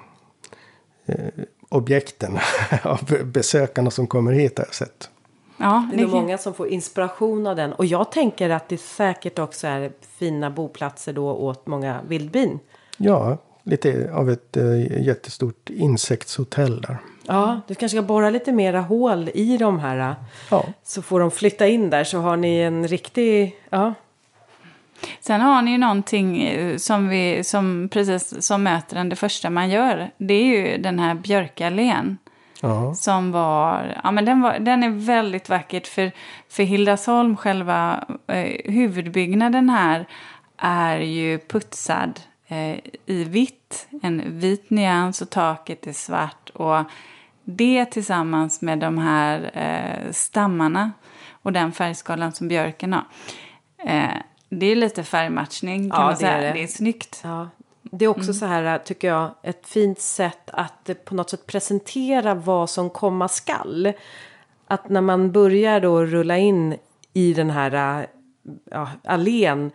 eh, 1.06 1.28
objekten 1.70 2.38
av 2.84 3.00
besökarna 3.24 3.92
som 3.92 4.08
kommer 4.08 4.32
hit 4.32 4.58
har 4.58 4.66
jag 4.66 4.76
sett. 4.76 5.10
Ja, 5.58 5.90
det 5.94 6.02
är 6.02 6.08
många 6.08 6.38
som 6.38 6.54
får 6.54 6.68
inspiration 6.68 7.48
av 7.48 7.56
den. 7.56 7.74
Och 7.74 7.86
jag 7.86 8.12
tänker 8.12 8.50
att 8.50 8.70
det 8.70 8.78
säkert 8.78 9.40
också 9.40 9.68
är 9.68 9.92
fina 10.02 10.50
boplatser 10.50 11.14
då 11.14 11.32
åt 11.32 11.68
många 11.68 12.02
vildbin. 12.08 12.60
Ja, 12.98 13.38
lite 13.70 14.10
av 14.14 14.30
ett 14.30 14.58
äh, 14.58 15.02
jättestort 15.02 15.70
insektshotell 15.70 16.82
där. 16.82 16.98
Ja, 17.28 17.62
du 17.68 17.76
kanske 17.76 17.98
ska 17.98 18.02
borra 18.02 18.30
lite 18.30 18.52
mera 18.52 18.82
hål 18.82 19.30
i 19.34 19.58
de 19.58 19.80
här. 19.80 20.16
Ja. 20.52 20.66
Så 20.84 21.02
får 21.02 21.20
de 21.20 21.32
flytta 21.32 21.68
in 21.68 21.90
där 21.90 22.04
så 22.04 22.20
har 22.20 22.38
ni 22.38 22.60
en 22.60 22.88
riktig, 22.88 23.56
ja. 23.70 23.94
Sen 25.20 25.42
har 25.42 25.62
ni 25.62 25.72
ju 25.72 25.78
någonting 25.78 26.44
eh, 26.44 26.78
som, 26.78 27.08
vi, 27.08 27.44
som 27.44 27.90
precis 27.92 28.46
som 28.46 28.64
möter 28.64 28.96
en 28.96 29.10
det 29.10 29.16
första 29.16 29.50
man 29.50 29.70
gör. 29.70 30.12
Det 30.18 30.34
är 30.34 30.46
ju 30.46 30.78
den 30.78 31.00
här 31.00 31.16
björkallén. 31.16 32.18
Ja. 32.62 32.96
Som 32.96 33.32
var, 33.32 34.00
ja 34.04 34.12
men 34.12 34.26
den, 34.26 34.42
var, 34.42 34.60
den 34.60 34.84
är 34.84 34.90
väldigt 34.90 35.50
vackert 35.50 35.88
för, 35.88 36.12
för 36.50 36.64
Hildasholm, 36.64 37.38
själva 37.38 38.06
eh, 38.28 38.72
huvudbyggnaden 38.74 39.70
här, 39.70 40.08
är 40.58 41.00
ju 41.00 41.40
putsad 41.40 42.20
eh, 42.20 42.29
i 43.06 43.24
vitt. 43.24 43.88
En 44.02 44.40
vit 44.40 44.70
nyans 44.70 45.22
och 45.22 45.30
taket 45.30 45.88
är 45.88 45.94
svart. 45.94 46.50
Och 46.50 46.84
det 47.44 47.86
tillsammans 47.86 48.62
med 48.62 48.80
de 48.80 48.98
här 48.98 49.52
eh, 49.54 50.12
stammarna 50.12 50.92
och 51.42 51.54
den 51.54 51.72
färgskalan 51.72 52.32
som 52.32 52.48
björken 52.48 52.94
har. 52.94 53.04
Eh, 53.86 54.18
det 54.50 54.66
är 54.66 54.76
lite 54.76 55.04
färgmatchning 55.04 55.90
kan 55.90 56.00
ja, 56.00 56.06
man 56.06 56.18
säga. 56.18 56.38
Det 56.38 56.38
är, 56.38 56.54
det. 56.54 56.60
det 56.60 56.64
är 56.64 56.68
snyggt. 56.68 57.22
Ja. 57.24 57.50
Det 57.82 58.06
är 58.06 58.10
också 58.10 58.24
mm. 58.24 58.34
så 58.34 58.46
här, 58.46 58.78
tycker 58.78 59.08
jag, 59.08 59.32
ett 59.44 59.68
fint 59.68 60.00
sätt 60.00 60.50
att 60.50 60.90
på 61.06 61.16
något 61.16 61.30
sätt 61.30 61.46
presentera 61.48 62.34
vad 62.34 62.70
som 62.70 62.90
komma 62.90 63.28
skall. 63.28 63.94
Att 64.68 64.90
när 64.90 65.02
man 65.02 65.32
börjar 65.32 65.80
då 65.80 66.06
rulla 66.06 66.38
in 66.38 66.76
i 67.14 67.34
den 67.34 67.50
här 67.50 68.08
ja, 68.72 68.90
allén 69.04 69.72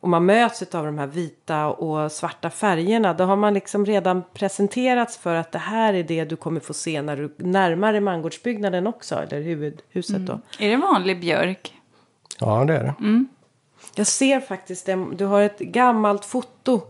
och 0.00 0.08
man 0.08 0.26
möts 0.26 0.74
av 0.74 0.84
de 0.84 0.98
här 0.98 1.06
vita 1.06 1.66
och 1.66 2.12
svarta 2.12 2.50
färgerna. 2.50 3.14
Då 3.14 3.24
har 3.24 3.36
man 3.36 3.54
liksom 3.54 3.86
redan 3.86 4.22
presenterats 4.34 5.18
för 5.18 5.34
att 5.34 5.52
det 5.52 5.58
här 5.58 5.94
är 5.94 6.02
det 6.02 6.24
du 6.24 6.36
kommer 6.36 6.60
få 6.60 6.74
se 6.74 7.02
när 7.02 7.16
du 7.16 7.34
närmar 7.36 7.92
dig 7.92 8.00
mangårdsbyggnaden 8.00 8.86
också. 8.86 9.14
Eller 9.14 9.40
huvudhuset 9.40 10.16
mm. 10.16 10.26
då. 10.26 10.40
Är 10.58 10.70
det 10.70 10.76
vanlig 10.76 11.20
björk? 11.20 11.74
Ja 12.40 12.64
det 12.64 12.76
är 12.76 12.84
det. 12.84 12.94
Mm. 13.00 13.28
Jag 13.94 14.06
ser 14.06 14.40
faktiskt 14.40 14.86
det. 14.86 15.06
Du 15.12 15.24
har 15.24 15.42
ett 15.42 15.58
gammalt 15.58 16.24
foto 16.24 16.80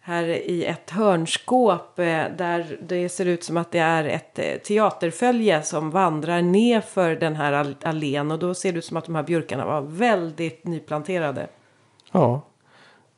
här 0.00 0.24
i 0.24 0.64
ett 0.64 0.90
hörnskåp 0.90 1.98
eh, 1.98 2.24
där 2.36 2.78
det 2.82 3.08
ser 3.08 3.26
ut 3.26 3.44
som 3.44 3.56
att 3.56 3.72
det 3.72 3.78
är 3.78 4.04
ett 4.04 4.38
eh, 4.38 4.54
teaterfölje 4.64 5.62
som 5.62 5.90
vandrar 5.90 6.42
ner 6.42 6.80
för 6.80 7.16
den 7.16 7.36
här 7.36 7.74
allén 7.82 8.30
och 8.30 8.38
då 8.38 8.54
ser 8.54 8.72
det 8.72 8.78
ut 8.78 8.84
som 8.84 8.96
att 8.96 9.04
de 9.04 9.14
här 9.14 9.22
björkarna 9.22 9.66
var 9.66 9.80
väldigt 9.80 10.66
nyplanterade. 10.66 11.48
Ja, 12.12 12.42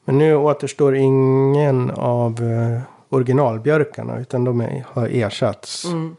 men 0.04 0.18
nu 0.18 0.36
återstår 0.36 0.96
ingen 0.96 1.90
av 1.90 2.32
eh, 2.42 2.80
originalbjörkarna 3.08 4.18
utan 4.18 4.44
de 4.44 4.60
är, 4.60 4.84
har 4.92 5.08
ersatts. 5.08 5.84
Mm 5.84 6.16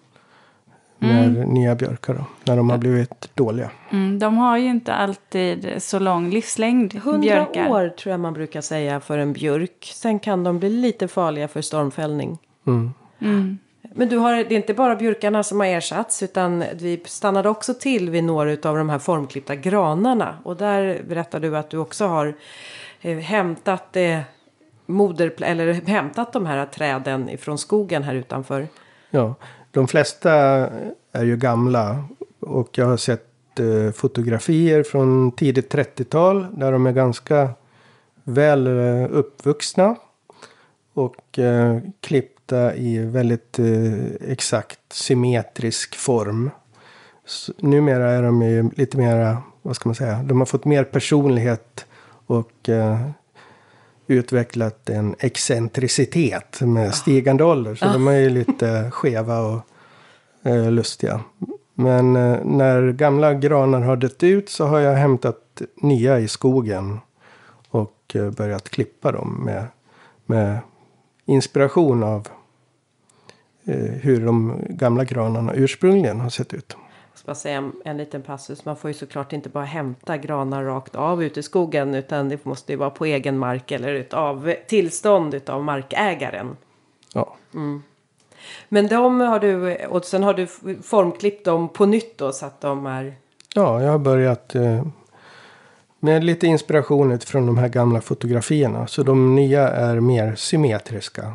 med 1.05 1.37
mm. 1.37 1.49
nya 1.49 1.75
björkar 1.75 2.13
då, 2.13 2.25
när 2.43 2.57
de 2.57 2.69
har 2.69 2.77
blivit 2.77 3.29
dåliga. 3.35 3.69
Mm, 3.89 4.19
de 4.19 4.37
har 4.37 4.57
ju 4.57 4.69
inte 4.69 4.93
alltid 4.93 5.73
så 5.77 5.99
lång 5.99 6.29
livslängd. 6.29 6.93
Hundra 6.93 7.19
björkar. 7.21 7.69
år 7.69 7.89
tror 7.89 8.11
jag 8.11 8.19
man 8.19 8.33
brukar 8.33 8.61
säga 8.61 8.99
för 8.99 9.17
en 9.17 9.33
björk. 9.33 9.91
Sen 9.95 10.19
kan 10.19 10.43
de 10.43 10.59
bli 10.59 10.69
lite 10.69 11.07
farliga 11.07 11.47
för 11.47 11.61
stormfällning. 11.61 12.37
Mm. 12.67 12.93
mm. 13.19 13.57
Men 13.97 14.09
du 14.09 14.17
har, 14.17 14.33
det 14.33 14.51
är 14.51 14.57
inte 14.57 14.73
bara 14.73 14.95
björkarna 14.95 15.43
som 15.43 15.59
har 15.59 15.67
ersatts 15.67 16.23
utan 16.23 16.63
vi 16.73 17.01
stannade 17.05 17.49
också 17.49 17.73
till 17.73 18.09
vid 18.09 18.23
några 18.23 18.51
av 18.51 18.77
de 18.77 18.89
här 18.89 18.99
formklippta 18.99 19.55
granarna. 19.55 20.35
Och 20.43 20.57
där 20.57 21.01
berättar 21.07 21.39
du 21.39 21.57
att 21.57 21.69
du 21.69 21.77
också 21.77 22.07
har 22.07 22.33
eh, 23.05 23.17
hämtat, 23.17 23.95
eh, 23.95 24.19
moder, 24.85 25.33
eller 25.41 25.73
hämtat 25.73 26.33
de 26.33 26.45
här 26.45 26.65
träden 26.65 27.29
ifrån 27.29 27.57
skogen 27.57 28.03
här 28.03 28.15
utanför. 28.15 28.67
Ja, 29.09 29.35
de 29.71 29.87
flesta 29.87 30.33
är 31.11 31.23
ju 31.23 31.37
gamla. 31.37 32.03
Och 32.39 32.77
jag 32.77 32.85
har 32.85 32.97
sett 32.97 33.59
eh, 33.59 33.91
fotografier 33.91 34.83
från 34.83 35.31
tidigt 35.31 35.73
30-tal. 35.73 36.47
Där 36.51 36.71
de 36.71 36.87
är 36.87 36.91
ganska 36.91 37.49
väl 38.23 38.67
eh, 38.67 39.07
uppvuxna. 39.11 39.95
Och 40.93 41.39
eh, 41.39 41.77
klippta 42.01 42.75
i 42.75 42.97
väldigt 42.97 43.59
eh, 43.59 44.31
exakt 44.31 44.79
symmetrisk 44.89 45.95
form. 45.95 46.49
Så, 47.25 47.53
numera 47.57 48.11
är 48.11 48.23
de 48.23 48.41
ju 48.41 48.69
lite 48.75 48.97
mera, 48.97 49.37
vad 49.61 49.75
ska 49.75 49.89
man 49.89 49.95
säga, 49.95 50.23
de 50.23 50.39
har 50.39 50.45
fått 50.45 50.65
mer 50.65 50.83
personlighet. 50.83 51.85
Och 52.25 52.69
eh, 52.69 53.09
utvecklat 54.07 54.89
en 54.89 55.15
excentricitet 55.19 56.61
med 56.61 56.95
stigande 56.95 57.43
ålder. 57.43 57.75
Så 57.75 57.85
de 57.85 58.07
är 58.07 58.17
ju 58.17 58.29
lite 58.29 58.89
skeva 58.93 59.39
och 59.39 59.61
eh, 60.43 60.71
lustiga. 60.71 61.21
Men 61.73 62.15
eh, 62.15 62.43
när 62.43 62.91
gamla 62.91 63.33
granar 63.33 63.81
har 63.81 63.95
dött 63.95 64.23
ut 64.23 64.49
så 64.49 64.65
har 64.65 64.79
jag 64.79 64.95
hämtat 64.95 65.61
nya 65.75 66.19
i 66.19 66.27
skogen. 66.27 66.99
Och 67.69 68.15
eh, 68.15 68.31
börjat 68.31 68.69
klippa 68.69 69.11
dem 69.11 69.41
med, 69.45 69.65
med 70.25 70.59
inspiration 71.25 72.03
av 72.03 72.27
eh, 73.65 73.75
hur 73.75 74.25
de 74.25 74.63
gamla 74.69 75.03
granarna 75.03 75.53
ursprungligen 75.53 76.19
har 76.19 76.29
sett 76.29 76.53
ut 76.53 76.77
bara 77.25 77.35
säga 77.35 77.57
en, 77.57 77.73
en 77.85 77.97
liten 77.97 78.21
passus. 78.21 78.65
Man 78.65 78.75
får 78.75 78.89
ju 78.89 78.93
såklart 78.93 79.33
inte 79.33 79.49
bara 79.49 79.65
hämta 79.65 80.17
granar 80.17 80.63
rakt 80.63 80.95
av 80.95 81.23
ute 81.23 81.39
i 81.39 81.43
skogen. 81.43 81.95
Utan 81.95 82.29
det 82.29 82.45
måste 82.45 82.71
ju 82.71 82.77
vara 82.77 82.89
på 82.89 83.05
egen 83.05 83.37
mark 83.37 83.71
eller 83.71 84.07
av 84.11 84.53
tillstånd 84.67 85.41
av 85.47 85.63
markägaren. 85.63 86.57
Ja. 87.13 87.35
Mm. 87.53 87.83
Men 88.69 88.87
de 88.87 89.19
har 89.19 89.39
du, 89.39 89.75
och 89.85 90.05
sen 90.05 90.23
har 90.23 90.33
du 90.33 90.47
formklippt 90.83 91.45
dem 91.45 91.69
på 91.69 91.85
nytt 91.85 92.17
då 92.17 92.31
så 92.31 92.45
att 92.45 92.61
de 92.61 92.85
är... 92.85 93.15
Ja, 93.55 93.81
jag 93.81 93.91
har 93.91 93.99
börjat 93.99 94.55
eh, 94.55 94.87
med 95.99 96.23
lite 96.23 96.47
inspiration 96.47 97.11
utifrån 97.11 97.45
de 97.45 97.57
här 97.57 97.67
gamla 97.67 98.01
fotografierna. 98.01 98.87
Så 98.87 99.03
de 99.03 99.35
nya 99.35 99.69
är 99.69 99.99
mer 99.99 100.35
symmetriska 100.35 101.33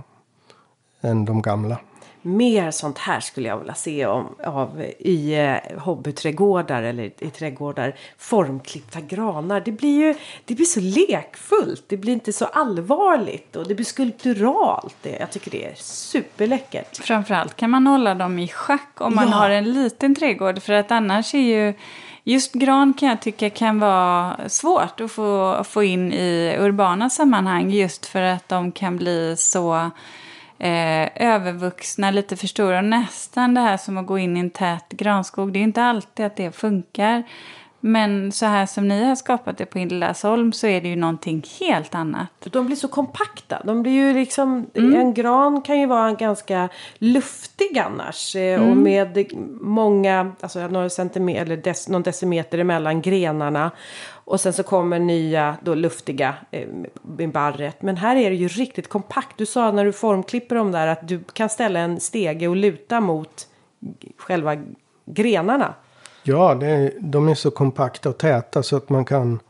än 1.01 1.25
de 1.25 1.43
gamla 1.43 1.79
mer 2.23 2.71
sånt 2.71 2.99
här 2.99 3.21
skulle 3.21 3.49
jag 3.49 3.59
vilja 3.59 3.75
se 3.75 4.07
om, 4.07 4.35
av, 4.45 4.85
i 4.99 5.35
eh, 5.35 5.79
hobbyträdgårdar 5.79 6.83
eller 6.83 7.11
i 7.19 7.31
trädgårdar. 7.31 7.95
Formklippta 8.19 9.01
granar. 9.01 9.61
Det 9.61 9.73
blir 9.73 10.07
ju 10.07 10.15
det 10.45 10.55
blir 10.55 10.67
så 10.67 10.81
lekfullt. 10.81 11.85
Det 11.87 11.97
blir 11.97 12.13
inte 12.13 12.33
så 12.33 12.45
allvarligt 12.45 13.57
och 13.57 13.69
det 13.69 13.75
blir 13.75 13.87
skulpturalt. 13.87 14.97
Det, 15.03 15.17
jag 15.21 15.31
tycker 15.31 15.51
det 15.51 15.65
är 15.65 15.75
superläckert. 15.75 16.97
Framförallt 16.97 17.57
kan 17.57 17.71
man 17.71 17.87
hålla 17.87 18.15
dem 18.15 18.39
i 18.39 18.49
schack 18.49 19.01
om 19.01 19.15
man 19.15 19.29
ja. 19.29 19.35
har 19.35 19.51
en 19.51 19.73
liten 19.73 20.15
trädgård. 20.15 20.63
För 20.63 20.73
att 20.73 20.91
annars 20.91 21.35
är 21.35 21.39
ju 21.39 21.75
Just 22.25 22.53
gran 22.53 22.95
kan 22.95 23.09
jag 23.09 23.23
tycka 23.23 23.51
kan 23.51 23.81
vara 23.81 24.37
svårt 24.49 25.01
att 25.01 25.13
få, 25.13 25.65
få 25.65 25.83
in 25.83 26.13
i 26.13 26.57
urbana 26.61 27.11
sammanhang 27.11 27.71
just 27.71 28.07
för 28.07 28.23
att 28.23 28.49
de 28.49 28.73
kan 28.73 28.97
bli 28.97 29.35
så 29.39 29.91
eh, 30.61 31.09
övervuxna, 31.15 32.11
lite 32.11 32.37
för 32.37 32.47
stora. 32.47 32.81
Nästan 32.81 33.55
det 33.55 33.61
här 33.61 33.77
som 33.77 33.99
att 33.99 34.07
gå 34.07 34.19
in 34.19 34.37
i 34.37 34.41
en 34.41 34.51
tät 34.51 34.89
granskog. 34.89 35.53
Det 35.53 35.59
är 35.59 35.63
inte 35.63 35.83
alltid 35.83 36.27
att 36.27 36.37
det 36.37 36.53
funkar. 36.57 37.23
Men 37.83 38.33
så 38.33 38.47
här 38.47 38.67
som 38.67 38.89
ni 38.89 39.05
har 39.05 39.15
skapat 39.17 39.59
det 39.59 39.67
på 39.67 39.79
Hildasholm 39.79 40.53
så 40.53 40.67
är 40.67 40.81
det 40.81 40.89
ju 40.89 40.97
någonting 40.97 41.43
helt 41.61 41.95
annat. 41.95 42.29
De 42.39 42.67
blir 42.67 42.77
så 42.77 42.89
kompakta. 42.89 43.63
De 43.65 43.83
blir 43.83 43.93
ju 43.93 44.15
liksom, 44.15 44.67
Mm. 44.75 44.95
En 45.01 45.15
gran 45.15 45.63
kan 45.63 45.81
ju 45.81 45.87
vara 45.87 46.13
ganska 46.13 46.69
luftig 46.99 47.79
annars. 47.79 48.37
eh, 48.37 48.61
Mm. 48.61 48.71
Och 48.71 48.77
med 48.77 49.27
många, 49.61 50.33
alltså 50.41 50.69
några 50.69 50.91
centimeter 50.91 51.43
eller 51.43 51.57
dec, 51.57 51.89
någon 51.89 52.03
decimeter 52.03 52.59
emellan 52.59 53.03
grenarna. 53.03 53.71
Och 54.31 54.41
sen 54.41 54.53
så 54.53 54.63
kommer 54.63 54.99
nya 54.99 55.57
då 55.63 55.75
luftiga 55.75 56.35
eh, 56.51 56.69
barret. 57.33 57.83
Men 57.83 57.97
här 57.97 58.17
är 58.17 58.31
det 58.31 58.37
ju 58.37 58.49
riktigt 58.49 58.89
kompakt. 58.89 59.39
Du 59.39 59.47
sa 59.47 59.73
när 59.73 59.85
du 59.85 59.93
formklipper 59.93 60.57
dem 60.57 60.73
där 60.73 60.87
att 60.87 61.09
du 61.09 61.25
kan 61.33 61.49
ställa 61.49 61.81
en 61.81 62.01
stege 62.01 62.49
och 62.49 62.57
luta 62.57 63.01
mot 63.01 63.49
själva 64.17 64.57
grenarna. 65.05 65.75
Ja, 66.23 66.55
det 66.55 66.67
är, 66.67 66.93
de 67.01 67.29
är 67.29 67.35
så 67.35 67.51
kompakta 67.51 68.09
och 68.09 68.19
täta 68.19 68.63
så 68.63 68.77
att 68.77 68.89
man 68.89 69.05
kan 69.05 69.41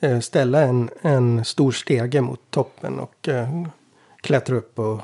eh, 0.00 0.20
ställa 0.20 0.60
en, 0.60 0.90
en 1.02 1.44
stor 1.44 1.72
stege 1.72 2.20
mot 2.20 2.50
toppen 2.50 2.98
och 2.98 3.28
eh, 3.28 3.66
klättra 4.20 4.56
upp 4.56 4.78
och 4.78 5.00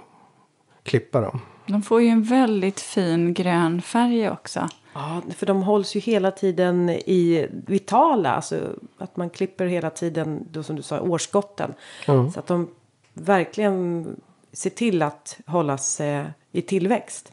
klippa 0.83 1.21
dem. 1.21 1.41
De 1.67 1.83
får 1.83 2.03
ju 2.03 2.09
en 2.09 2.23
väldigt 2.23 2.81
fin 2.81 3.35
grön 3.35 3.83
färg 3.83 4.31
också. 4.31 4.69
Ja, 4.93 5.23
för 5.37 5.47
de 5.47 5.63
hålls 5.63 5.97
ju 5.97 6.01
hela 6.01 6.31
tiden 6.31 6.91
i 6.91 7.47
vitala. 7.51 8.33
Alltså 8.33 8.61
att 8.99 9.17
man 9.17 9.31
klipper 9.31 9.67
hela 9.67 9.91
tiden, 9.91 10.47
då 10.51 10.63
som 10.63 10.77
du 10.77 10.83
sa, 10.83 11.01
årsskotten. 11.01 11.75
Ja. 12.07 12.31
Så 12.31 12.41
att 12.41 12.47
de 12.47 12.69
verkligen 13.15 14.07
ser 14.53 14.71
till 14.71 15.03
att 15.03 15.41
hållas 15.47 16.01
eh, 16.01 16.27
i 16.53 16.63
tillväxt. 16.63 17.33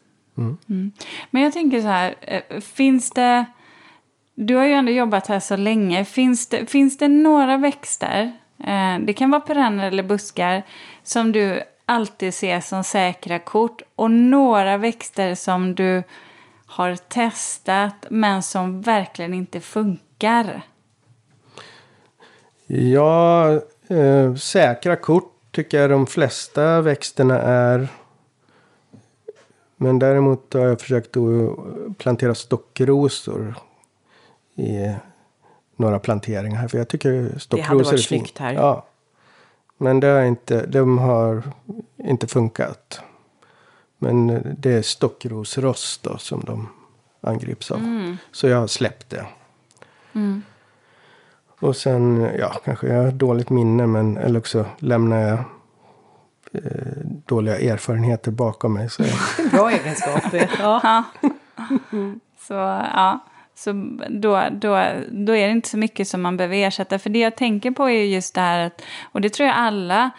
Men 1.29 1.41
jag 1.41 1.53
tänker 1.53 1.81
så 1.81 1.87
här, 1.87 2.15
eh, 2.21 2.59
finns 2.59 3.11
det... 3.11 3.45
Du 4.35 4.55
har 4.55 4.65
ju 4.65 4.73
ändå 4.73 4.91
jobbat 4.91 5.27
här 5.27 5.39
så 5.39 5.55
länge. 5.55 6.05
Finns 6.05 6.47
det, 6.47 6.65
finns 6.65 6.97
det 6.97 7.07
några 7.07 7.57
växter, 7.57 8.37
eh, 8.59 8.99
det 8.99 9.13
kan 9.13 9.31
vara 9.31 9.41
perenner 9.41 9.87
eller 9.87 10.03
buskar, 10.03 10.63
som 11.03 11.31
du 11.31 11.63
alltid 11.85 12.33
ser 12.33 12.59
som 12.59 12.83
säkra 12.83 13.39
kort 13.39 13.81
och 13.95 14.11
några 14.11 14.77
växter 14.77 15.35
som 15.35 15.75
du 15.75 16.03
har 16.69 16.95
testat 16.95 18.05
men 18.09 18.43
som 18.43 18.81
verkligen 18.81 19.33
inte 19.33 19.59
funkar? 19.59 20.61
Ja, 22.67 23.51
eh, 23.87 24.35
säkra 24.35 24.95
kort 24.95 25.33
tycker 25.51 25.81
jag 25.81 25.89
de 25.89 26.07
flesta 26.07 26.81
växterna 26.81 27.41
är. 27.41 27.87
Men 29.75 29.99
däremot 29.99 30.53
har 30.53 30.61
jag 30.61 30.81
försökt 30.81 31.17
att 31.17 31.97
plantera 31.97 32.35
stockrosor 32.35 33.55
i 34.55 34.93
några 35.75 35.99
planteringar 35.99 36.57
här. 36.57 36.67
För 36.67 36.77
jag 36.77 36.87
tycker 36.87 37.37
stockrosor 37.37 37.75
varit 37.75 37.87
är 37.87 37.97
fint. 37.97 38.07
snyggt 38.07 38.37
här. 38.37 38.53
Ja. 38.53 38.85
Men 39.77 39.99
det 39.99 40.07
har 40.07 40.21
inte, 40.21 40.65
de 40.65 40.97
har 40.97 41.43
inte 41.97 42.27
funkat. 42.27 43.01
Men 43.99 44.29
eh, 44.29 44.41
det 44.57 44.71
är 44.71 44.81
stockrosrost 44.81 46.03
då 46.03 46.17
som 46.17 46.43
de 46.45 46.69
angrips 47.21 47.71
av. 47.71 48.15
Så 48.31 48.47
jag 48.47 48.59
har 48.59 48.67
släppt 48.67 49.09
det. 49.09 49.25
Och 51.59 51.75
sen, 51.75 52.29
ja, 52.39 52.61
kanske 52.65 52.87
jag 52.87 53.03
har 53.03 53.11
dåligt 53.11 53.49
minne, 53.49 53.87
men 53.87 54.17
eller 54.17 54.39
också 54.39 54.65
lämnar 54.77 55.21
jag 55.21 55.39
eh, 56.53 56.97
dåliga 57.25 57.59
erfarenheter 57.59 58.31
bakom 58.31 58.73
mig. 58.73 58.89
Så 58.89 59.03
jag, 59.03 59.51
Bra 59.51 59.71
egenskap. 59.71 60.23
ja. 60.59 61.03
Så 62.39 62.53
ja, 62.53 63.19
så 63.55 63.71
då, 64.09 64.43
då, 64.51 64.83
då 65.11 65.35
är 65.35 65.47
det 65.47 65.51
inte 65.51 65.69
så 65.69 65.77
mycket 65.77 66.07
som 66.07 66.21
man 66.21 66.37
behöver 66.37 66.55
ersätta. 66.55 66.99
För 66.99 67.09
det 67.09 67.19
jag 67.19 67.35
tänker 67.35 67.71
på 67.71 67.89
är 67.89 68.03
just 68.03 68.35
det 68.35 68.41
här, 68.41 68.67
att, 68.67 68.81
och 69.11 69.21
det 69.21 69.29
tror 69.29 69.47
jag 69.47 69.55
alla 69.57 70.09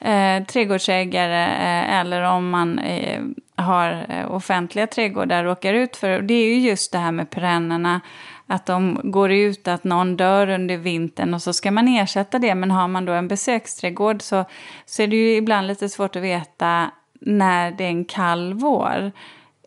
eh, 0.00 0.44
trädgårdsägare 0.44 1.44
eh, 1.44 2.00
eller 2.00 2.22
om 2.22 2.50
man 2.50 2.78
eh, 2.78 3.22
har 3.56 4.06
eh, 4.08 4.34
offentliga 4.34 4.86
trädgårdar 4.86 5.44
råkar 5.44 5.74
ut 5.74 5.96
för. 5.96 6.22
Det 6.22 6.34
är 6.34 6.46
ju 6.46 6.68
just 6.68 6.92
det 6.92 6.98
här 6.98 7.12
med 7.12 7.30
perennerna. 7.30 8.00
Att 8.46 8.66
de 8.66 9.00
går 9.04 9.32
ut, 9.32 9.68
att 9.68 9.84
någon 9.84 10.16
dör 10.16 10.48
under 10.48 10.76
vintern 10.76 11.34
och 11.34 11.42
så 11.42 11.52
ska 11.52 11.70
man 11.70 11.88
ersätta 11.88 12.38
det. 12.38 12.54
Men 12.54 12.70
har 12.70 12.88
man 12.88 13.04
då 13.04 13.12
en 13.12 13.28
besöksträdgård 13.28 14.22
så, 14.22 14.44
så 14.86 15.02
är 15.02 15.06
det 15.06 15.16
ju 15.16 15.36
ibland 15.36 15.66
lite 15.66 15.88
svårt 15.88 16.16
att 16.16 16.22
veta 16.22 16.90
när 17.20 17.70
det 17.70 17.84
är 17.84 17.88
en 17.88 18.04
kall 18.04 18.54
vår 18.54 19.12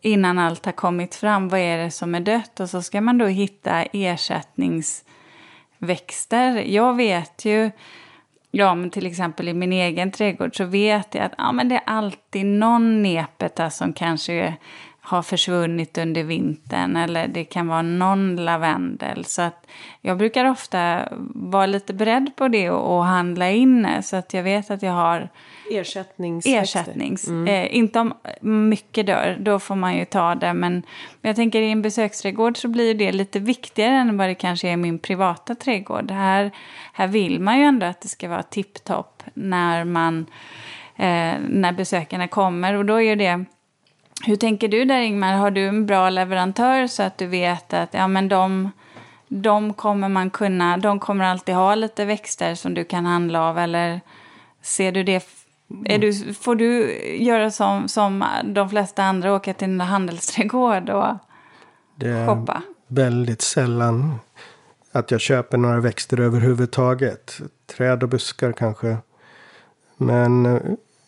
innan 0.02 0.38
allt 0.38 0.64
har 0.64 0.72
kommit 0.72 1.14
fram. 1.14 1.48
Vad 1.48 1.60
är 1.60 1.78
det 1.78 1.90
som 1.90 2.14
är 2.14 2.20
dött? 2.20 2.60
Och 2.60 2.70
så 2.70 2.82
ska 2.82 3.00
man 3.00 3.18
då 3.18 3.26
hitta 3.26 3.82
ersättningsväxter. 3.82 6.62
Jag 6.66 6.96
vet 6.96 7.44
ju, 7.44 7.70
ja 8.50 8.74
men 8.74 8.90
till 8.90 9.06
exempel 9.06 9.48
i 9.48 9.54
min 9.54 9.72
egen 9.72 10.10
trädgård 10.10 10.56
så 10.56 10.64
vet 10.64 11.14
jag 11.14 11.24
att 11.24 11.34
ja, 11.38 11.52
men 11.52 11.68
det 11.68 11.74
är 11.74 11.82
alltid 11.86 12.46
någon 12.46 13.02
nepeta 13.02 13.70
som 13.70 13.92
kanske 13.92 14.56
har 15.00 15.22
försvunnit 15.22 15.98
under 15.98 16.24
vintern 16.24 16.96
eller 16.96 17.28
det 17.28 17.44
kan 17.44 17.68
vara 17.68 17.82
någon 17.82 18.36
lavendel. 18.36 19.24
Så 19.24 19.42
att 19.42 19.66
jag 20.00 20.18
brukar 20.18 20.44
ofta 20.44 21.08
vara 21.34 21.66
lite 21.66 21.94
beredd 21.94 22.36
på 22.36 22.48
det 22.48 22.70
och, 22.70 22.96
och 22.96 23.04
handla 23.04 23.50
in 23.50 23.88
så 24.02 24.16
att 24.16 24.34
jag 24.34 24.42
vet 24.42 24.70
att 24.70 24.82
jag 24.82 24.92
har 24.92 25.28
Ersättningsväxter. 25.70 26.80
ersättnings. 26.80 27.28
Eh, 27.28 27.76
inte 27.76 28.00
om 28.00 28.14
mycket 28.40 29.06
dör, 29.06 29.36
då 29.40 29.58
får 29.58 29.74
man 29.74 29.96
ju 29.96 30.04
ta 30.04 30.34
det. 30.34 30.54
Men, 30.54 30.72
men 31.20 31.28
jag 31.28 31.36
tänker 31.36 31.62
i 31.62 31.70
en 31.70 31.82
besöksträdgård 31.82 32.56
så 32.56 32.68
blir 32.68 32.94
det 32.94 33.12
lite 33.12 33.38
viktigare 33.38 33.94
än 33.94 34.16
vad 34.16 34.28
det 34.28 34.34
kanske 34.34 34.68
är 34.68 34.72
i 34.72 34.76
min 34.76 34.98
privata 34.98 35.54
trädgård. 35.54 36.10
Här, 36.10 36.50
här 36.92 37.06
vill 37.06 37.40
man 37.40 37.58
ju 37.58 37.64
ändå 37.64 37.86
att 37.86 38.00
det 38.00 38.08
ska 38.08 38.28
vara 38.28 38.42
tipptopp 38.42 39.22
när, 39.34 39.84
man, 39.84 40.26
eh, 40.96 41.34
när 41.48 41.72
besökarna 41.72 42.28
kommer. 42.28 42.74
Och 42.74 42.84
då 42.84 43.02
är 43.02 43.16
det... 43.16 43.44
Hur 44.26 44.36
tänker 44.36 44.68
du 44.68 44.84
där 44.84 45.00
Ingmar? 45.00 45.34
Har 45.34 45.50
du 45.50 45.68
en 45.68 45.86
bra 45.86 46.10
leverantör 46.10 46.86
så 46.86 47.02
att 47.02 47.18
du 47.18 47.26
vet 47.26 47.74
att 47.74 47.94
ja, 47.94 48.08
men 48.08 48.28
de, 48.28 48.70
de 49.28 49.74
kommer 49.74 50.08
man 50.08 50.30
kunna, 50.30 50.76
de 50.76 51.00
kommer 51.00 51.24
alltid 51.24 51.54
ha 51.54 51.74
lite 51.74 52.04
växter 52.04 52.54
som 52.54 52.74
du 52.74 52.84
kan 52.84 53.06
handla 53.06 53.42
av 53.42 53.58
eller 53.58 54.00
ser 54.62 54.92
du 54.92 55.02
det 55.02 55.20
är 55.84 55.98
du, 55.98 56.34
får 56.34 56.54
du 56.54 56.96
göra 57.16 57.50
som, 57.50 57.88
som 57.88 58.24
de 58.44 58.70
flesta 58.70 59.02
andra, 59.02 59.34
åka 59.34 59.54
till 59.54 59.68
en 59.68 59.80
handelsträdgård 59.80 60.90
och 60.90 61.14
det 61.94 62.26
shoppa? 62.26 62.62
väldigt 62.88 63.42
sällan 63.42 64.14
att 64.92 65.10
jag 65.10 65.20
köper 65.20 65.58
några 65.58 65.80
växter 65.80 66.20
överhuvudtaget. 66.20 67.40
Träd 67.66 68.02
och 68.02 68.08
buskar 68.08 68.52
kanske. 68.52 68.96
Men 69.96 70.46
eh, 70.46 70.60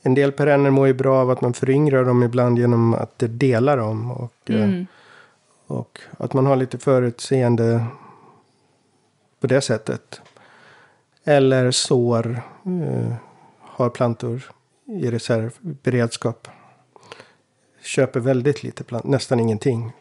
en 0.03 0.15
del 0.15 0.33
perenner 0.33 0.71
mår 0.71 0.87
ju 0.87 0.95
bra 0.95 1.21
av 1.21 1.31
att 1.31 1.41
man 1.41 1.53
föryngrar 1.53 2.05
dem 2.05 2.23
ibland 2.23 2.59
genom 2.59 2.95
att 2.95 3.19
det 3.19 3.29
delar 3.29 3.77
dem. 3.77 4.11
Och, 4.11 4.51
eh, 4.51 4.83
och 5.67 6.01
att 6.19 6.33
man 6.33 6.47
har 6.47 6.57
lite 6.57 6.79
förutseende 6.79 7.85
på 9.41 9.47
det 9.47 9.61
sättet. 9.61 10.21
Eller 11.25 11.71
sår. 11.71 12.43
Har 13.81 13.91
plantor 13.91 14.43
i 14.87 15.11
reservberedskap. 15.11 16.49
Köper 17.83 18.21
väldigt 18.21 18.63
lite 18.63 18.85
plantor, 18.85 19.11
nästan 19.11 19.41
ingenting. 19.41 19.93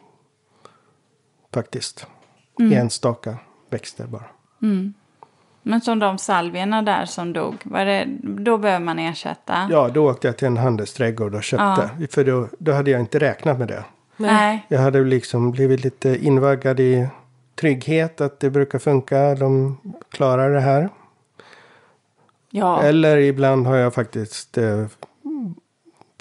Faktiskt. 1.54 2.06
Enstaka 2.72 3.36
växter 3.70 4.06
bara. 4.06 4.24
Men 5.62 5.80
som 5.80 5.98
de 5.98 6.18
salvierna 6.18 6.82
där 6.82 7.04
som 7.04 7.32
dog, 7.32 7.54
var 7.64 7.84
det, 7.84 8.08
då 8.22 8.58
behöver 8.58 8.84
man 8.84 8.98
ersätta? 8.98 9.68
Ja, 9.70 9.88
då 9.88 10.10
åkte 10.10 10.28
jag 10.28 10.36
till 10.36 10.46
en 10.46 10.56
handelsträdgård 10.56 11.34
och 11.34 11.42
köpte. 11.42 11.90
För 12.10 12.24
då, 12.24 12.48
då 12.58 12.72
hade 12.72 12.90
jag 12.90 13.00
inte 13.00 13.18
räknat 13.18 13.58
med 13.58 13.68
det. 13.68 13.84
Nej. 14.16 14.66
Jag 14.68 14.80
hade 14.80 15.04
liksom 15.04 15.50
blivit 15.50 15.84
lite 15.84 16.24
invaggad 16.24 16.80
i 16.80 17.08
trygghet 17.60 18.20
att 18.20 18.40
det 18.40 18.50
brukar 18.50 18.78
funka. 18.78 19.34
De 19.34 19.76
klarar 20.10 20.50
det 20.50 20.60
här. 20.60 20.88
Ja. 22.50 22.82
Eller 22.82 23.16
ibland 23.16 23.66
har 23.66 23.76
jag 23.76 23.94
faktiskt 23.94 24.58
eh, 24.58 24.86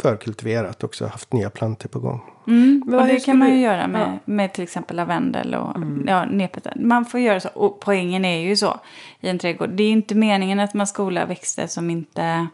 förkultiverat 0.02 0.84
också. 0.84 1.08
Haft 1.08 1.34
nya 1.34 1.50
plantor 1.50 1.90
på 1.90 2.00
gång. 2.00 2.22
Mm, 2.48 2.84
Men 2.86 3.00
och 3.00 3.08
det 3.08 3.20
kan 3.20 3.38
man 3.38 3.50
ju 3.50 3.62
göra 3.62 3.88
med, 3.88 4.02
ja. 4.02 4.06
Mm. 4.06 4.20
med 4.26 4.54
till 4.54 4.64
exempel 4.64 4.96
lavendel 4.96 5.56
och 5.56 5.76
ja, 6.08 6.26
nepeta. 6.26 6.72
Man 6.76 7.06
får 7.06 7.20
göra 7.20 7.40
så. 7.40 7.50
Och 7.54 7.80
poängen 7.80 8.26
är 8.26 8.40
ju 8.40 8.56
så 8.56 8.80
i 9.20 9.30
en 9.30 9.40
trädgård. 9.40 9.70
Det 9.70 9.84
är 9.84 9.92
inte 9.92 10.16
meningen 10.16 10.60
att 10.60 10.74
man 10.74 10.88
skolar 10.88 11.26
växter 11.26 11.68
som 11.68 11.90
inte, 11.90 12.48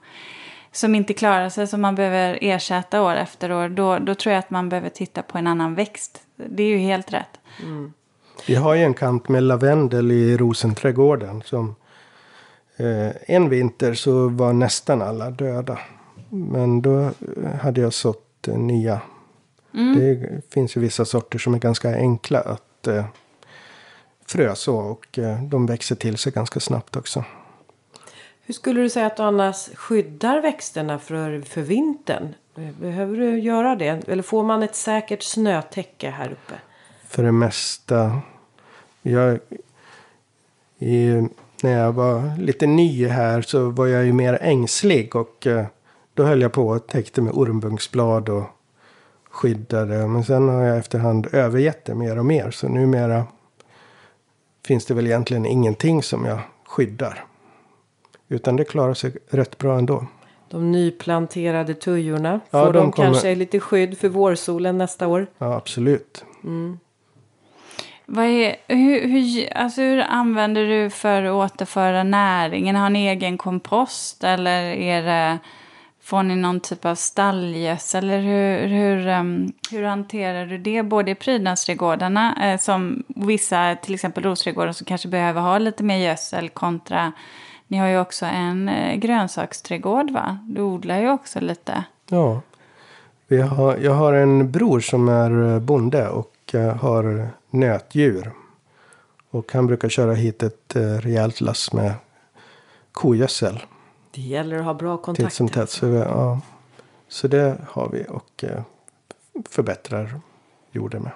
som 0.71 0.95
inte 0.95 1.13
klarar 1.13 1.49
sig, 1.49 1.67
som 1.67 1.81
man 1.81 1.95
behöver 1.95 2.39
ersätta 2.41 3.01
år 3.01 3.15
efter 3.15 3.51
år. 3.51 3.69
Då, 3.69 3.97
då 3.97 4.15
tror 4.15 4.33
jag 4.33 4.39
att 4.39 4.49
man 4.49 4.69
behöver 4.69 4.89
titta 4.89 5.21
på 5.21 5.37
en 5.37 5.47
annan 5.47 5.75
växt. 5.75 6.21
Det 6.35 6.63
är 6.63 6.67
ju 6.67 6.77
helt 6.77 7.13
rätt. 7.13 7.39
Vi 8.47 8.55
har 8.55 8.75
ju 8.75 8.83
en 8.83 8.93
kant 8.93 9.29
med 9.29 9.43
lavendel 9.43 10.11
i 10.11 10.37
rosenträdgården. 10.37 11.41
Som, 11.45 11.75
en 13.25 13.49
vinter 13.49 13.93
så 13.93 14.27
var 14.27 14.53
nästan 14.53 15.01
alla 15.01 15.29
döda. 15.29 15.79
Men 16.29 16.81
då 16.81 16.99
eh, 16.99 17.11
hade 17.61 17.81
jag 17.81 17.93
sått 17.93 18.47
eh, 18.47 18.57
nya. 18.57 19.01
Det 19.71 20.41
finns 20.53 20.77
ju 20.77 20.81
vissa 20.81 21.05
sorter 21.05 21.39
som 21.39 21.53
är 21.53 21.59
ganska 21.59 21.95
enkla 21.95 22.39
att 22.39 22.87
eh, 22.87 23.05
frö 24.25 24.55
så 24.55 24.77
och 24.77 25.19
eh, 25.19 25.43
de 25.43 25.65
växer 25.65 25.95
till 25.95 26.17
sig 26.17 26.31
ganska 26.31 26.59
snabbt 26.59 26.95
också. 26.95 27.23
Hur 28.41 28.53
skulle 28.53 28.81
du 28.81 28.89
säga 28.89 29.05
att 29.05 29.17
du 29.17 29.23
annars 29.23 29.69
skyddar 29.75 30.41
växterna 30.41 30.99
för, 30.99 31.41
för 31.41 31.61
vintern? 31.61 32.33
Behöver 32.79 33.17
du 33.17 33.39
göra 33.39 33.75
det? 33.75 34.07
Eller 34.07 34.23
får 34.23 34.43
man 34.43 34.63
ett 34.63 34.75
säkert 34.75 35.23
snötäcke 35.23 36.09
här 36.09 36.31
uppe? 36.31 36.53
För 37.07 37.23
det 37.23 37.31
mesta. 37.31 38.21
Jag, 39.01 39.39
i, 40.79 41.27
när 41.65 41.79
jag 41.83 41.93
var 41.93 42.37
lite 42.39 42.67
ny 42.67 43.07
här 43.07 43.41
så 43.41 43.69
var 43.69 43.87
jag 43.87 44.05
ju 44.05 44.13
mer 44.13 44.37
ängslig 44.41 45.15
och 45.15 45.47
eh, 45.47 45.65
då 46.13 46.23
höll 46.23 46.41
jag 46.41 46.53
på 46.53 46.67
och 46.67 46.87
täckte 46.87 47.21
med 47.21 47.33
ormbunksblad 47.33 48.29
och 48.29 48.43
skyddade. 49.29 50.07
Men 50.07 50.23
sen 50.23 50.49
har 50.49 50.63
jag 50.63 50.77
efterhand 50.77 51.27
övergett 51.31 51.85
det 51.85 51.95
mer 51.95 52.17
och 52.19 52.25
mer. 52.25 52.51
Så 52.51 52.67
numera 52.67 53.23
finns 54.65 54.85
det 54.85 54.93
väl 54.93 55.05
egentligen 55.07 55.45
ingenting 55.45 56.03
som 56.03 56.25
jag 56.25 56.39
skyddar. 56.67 57.25
Utan 58.29 58.55
det 58.55 58.63
klarar 58.65 58.93
sig 58.93 59.13
rätt 59.29 59.57
bra 59.57 59.77
ändå. 59.77 60.05
De 60.49 60.71
nyplanterade 60.71 61.73
tujorna, 61.73 62.39
Ja, 62.49 62.65
får 62.65 62.73
de 62.73 62.79
de, 62.79 62.91
kommer- 62.91 63.07
kanske 63.07 63.35
lite 63.35 63.59
skydd 63.59 63.97
för 63.97 64.09
vårsolen 64.09 64.77
nästa 64.77 65.07
år? 65.07 65.27
Ja, 65.37 65.55
absolut. 65.55 66.25
Vad 68.05 68.25
är, 68.25 68.55
hur, 68.67 69.07
hur, 69.07 69.53
alltså 69.53 69.81
hur 69.81 69.99
använder 70.09 70.67
du 70.67 70.89
för 70.89 71.23
att 71.23 71.51
återföra 71.51 72.03
näringen? 72.03 72.75
Har 72.75 72.89
ni 72.89 73.07
egen 73.07 73.37
kompost 73.37 74.23
eller 74.23 74.63
är 74.63 75.01
det, 75.01 75.37
får 76.01 76.23
ni 76.23 76.35
någon 76.35 76.59
typ 76.59 76.85
av 76.85 76.95
stallgödsel? 76.95 78.03
Eller 78.03 78.19
hur, 78.19 78.67
hur, 78.67 79.07
um, 79.07 79.53
hur 79.71 79.83
hanterar 79.83 80.45
du 80.45 80.57
det? 80.57 80.83
Både 80.83 81.11
i 81.11 81.15
prydnadsträdgårdarna, 81.15 82.51
eh, 82.51 82.59
som 82.59 83.03
vissa, 83.07 83.75
till 83.75 83.93
exempel 83.93 84.23
rosträdgårdar 84.23 84.71
som 84.71 84.85
kanske 84.85 85.07
behöver 85.07 85.41
ha 85.41 85.57
lite 85.57 85.83
mer 85.83 85.97
gödsel 85.97 86.49
kontra 86.49 87.13
ni 87.67 87.77
har 87.77 87.87
ju 87.87 87.99
också 87.99 88.25
en 88.25 88.69
eh, 88.69 88.95
grönsaksträdgård 88.95 90.11
va? 90.11 90.37
Du 90.43 90.61
odlar 90.61 90.99
ju 90.99 91.09
också 91.09 91.39
lite. 91.39 91.83
Ja. 92.09 92.41
Vi 93.27 93.41
har, 93.41 93.77
jag 93.77 93.93
har 93.93 94.13
en 94.13 94.51
bror 94.51 94.79
som 94.79 95.09
är 95.09 95.53
eh, 95.53 95.59
bonde 95.59 96.09
och 96.09 96.35
eh, 96.53 96.75
har 96.75 97.27
nötdjur. 97.55 98.31
Och 99.29 99.53
han 99.53 99.67
brukar 99.67 99.89
köra 99.89 100.13
hit 100.13 100.43
ett 100.43 100.75
eh, 100.75 100.81
rejält 100.81 101.41
lass 101.41 101.73
med 101.73 101.93
kogödsel. 102.91 103.63
Det 104.11 104.21
gäller 104.21 104.57
att 104.57 104.65
ha 104.65 104.73
bra 104.73 104.97
Titt 104.97 105.05
kontakt. 105.05 105.35
som 105.35 105.49
tätt. 105.49 105.69
Så, 105.69 105.87
ja. 105.87 106.41
så 107.07 107.27
det 107.27 107.57
har 107.67 107.89
vi 107.89 108.05
och 108.09 108.43
eh, 108.43 108.61
förbättrar 109.49 110.19
jorden 110.71 111.03
med. 111.03 111.11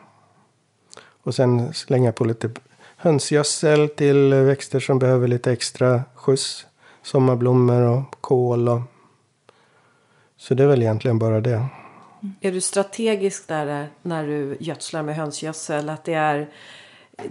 Och 1.24 1.36
sen 1.36 1.74
slänga 1.74 2.12
på 2.12 2.26
lite 2.26 2.50
hönsgödsel 2.96 3.90
till 3.90 4.34
växter 4.34 4.80
som 4.80 5.00
behöver 5.00 5.28
lite 5.28 5.52
extra 5.52 6.04
skjuts. 6.16 6.66
Sommarblommor 7.04 7.82
och 7.82 8.16
kål. 8.22 8.70
Och... 8.70 8.82
Så 10.38 10.54
det 10.54 10.64
är 10.64 10.68
väl 10.68 10.82
egentligen 10.82 11.20
bara 11.20 11.42
det. 11.42 11.66
Är 12.42 12.52
du 12.52 12.62
strategisk 12.62 13.48
där 13.48 13.82
eh, 13.82 13.88
när 14.02 14.28
du 14.28 14.58
gödslar 14.60 15.04
med 15.04 15.16
hönsgödsel? 15.16 15.90
Att 15.90 16.04
det 16.04 16.14
är 16.14 16.48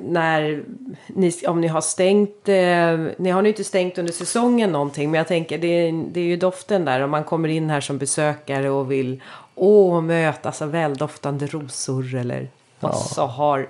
när 0.01 0.63
ni, 1.07 1.33
om 1.49 1.61
ni 1.61 1.67
har 1.67 1.81
stängt, 1.81 2.49
eh, 2.49 2.99
ni 3.19 3.31
har 3.31 3.43
ju 3.43 3.49
inte 3.49 3.65
stängt 3.65 3.99
under 3.99 4.13
säsongen 4.13 4.73
någonting, 4.73 5.11
men 5.11 5.19
jag 5.19 5.29
tänker 5.29 5.59
det 5.59 5.67
är, 5.89 6.05
det 6.13 6.21
är 6.21 6.25
ju 6.25 6.37
doften 6.37 6.85
där 6.85 7.01
om 7.01 7.11
man 7.11 7.25
kommer 7.25 7.49
in 7.49 7.71
här 7.71 7.81
som 7.81 7.99
besökare 7.99 8.71
och 8.71 8.91
vill 8.93 9.23
åh, 9.55 10.01
mötas 10.01 10.63
av 10.63 10.71
väldoftande 10.71 11.47
rosor 11.47 12.15
eller 12.15 12.49
och 12.81 12.95
så 12.95 13.27
har, 13.27 13.69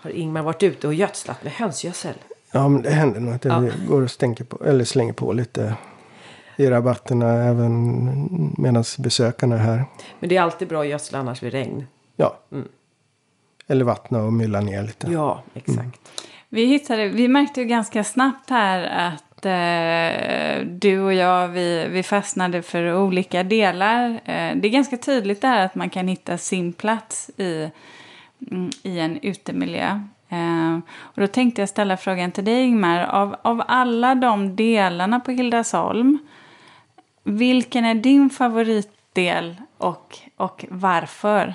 har 0.00 0.10
Ingmar 0.10 0.42
varit 0.42 0.62
ute 0.62 0.86
och 0.86 0.94
gödslat 0.94 1.44
med 1.44 1.52
hönsgödsel. 1.52 2.14
Ja, 2.52 2.68
men 2.68 2.82
det 2.82 2.90
händer 2.90 3.20
nog 3.20 3.34
att 3.34 3.42
det 3.42 3.48
Ja. 3.48 3.62
går 3.88 4.02
och 4.02 4.10
stänker 4.10 4.44
på, 4.44 4.64
eller 4.64 4.84
slänger 4.84 5.12
på 5.12 5.32
lite 5.32 5.74
i 6.56 6.66
rabatterna 6.66 7.32
även 7.32 8.54
medan 8.58 8.84
besökarna 8.98 9.54
är 9.54 9.58
här. 9.58 9.84
Men 10.20 10.28
det 10.28 10.36
är 10.36 10.42
alltid 10.42 10.68
bra 10.68 10.80
att 10.80 10.88
gödsla 10.88 11.18
annars 11.18 11.42
vid 11.42 11.52
regn. 11.52 11.86
Ja. 12.16 12.38
Eller 13.66 13.84
vattna 13.84 14.22
och 14.22 14.32
mylla 14.32 14.60
ner 14.60 14.82
lite. 14.82 15.10
Ja, 15.10 15.42
exakt. 15.54 16.00
Vi, 16.48 16.64
hittade, 16.64 17.08
vi 17.08 17.28
märkte 17.28 17.60
ju 17.60 17.66
ganska 17.66 18.04
snabbt 18.04 18.50
här 18.50 19.08
att 19.08 19.46
eh, 19.46 20.66
du 20.66 21.00
och 21.00 21.14
jag, 21.14 21.48
vi, 21.48 21.88
vi 21.88 22.02
fastnade 22.02 22.62
för 22.62 22.94
olika 22.94 23.42
delar. 23.42 24.10
Eh, 24.10 24.56
det 24.56 24.68
är 24.68 24.70
ganska 24.70 24.96
tydligt 24.96 25.40
där 25.40 25.64
att 25.64 25.74
man 25.74 25.90
kan 25.90 26.08
hitta 26.08 26.38
sin 26.38 26.72
plats 26.72 27.30
i, 27.36 27.70
mm, 28.50 28.70
i 28.82 28.98
en 28.98 29.18
utemiljö. 29.22 30.00
Eh, 30.28 30.78
och 30.96 31.20
då 31.20 31.26
tänkte 31.26 31.62
jag 31.62 31.68
ställa 31.68 31.96
frågan 31.96 32.32
till 32.32 32.44
dig 32.44 32.62
Ingmar, 32.62 33.04
av, 33.04 33.36
av 33.42 33.62
alla 33.66 34.14
de 34.14 34.56
delarna 34.56 35.20
på 35.20 35.30
Hildasholm, 35.30 36.18
vilken 37.24 37.84
är 37.84 37.94
din 37.94 38.30
favoritdel 38.30 39.56
och, 39.78 40.18
och 40.36 40.64
varför? 40.70 41.54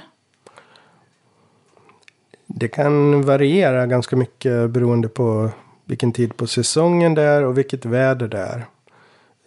Det 2.46 2.68
kan 2.68 3.22
variera 3.22 3.88
ganska 3.88 4.16
mycket 4.16 4.70
beroende 4.70 5.08
på 5.08 5.50
vilken 5.86 6.12
tid 6.12 6.38
på 6.38 6.48
säsongen 6.48 7.16
det 7.16 7.22
är 7.22 7.44
och 7.44 7.58
vilket 7.58 7.86
väder 7.86 8.28
det 8.28 8.40
är. 8.40 8.66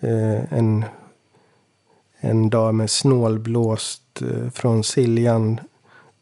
Eh, 0.00 0.52
en, 0.58 0.84
en 2.20 2.50
dag 2.50 2.74
med 2.74 2.90
snålblåst 2.90 4.22
eh, 4.22 4.50
från 4.50 4.84
Siljan. 4.84 5.60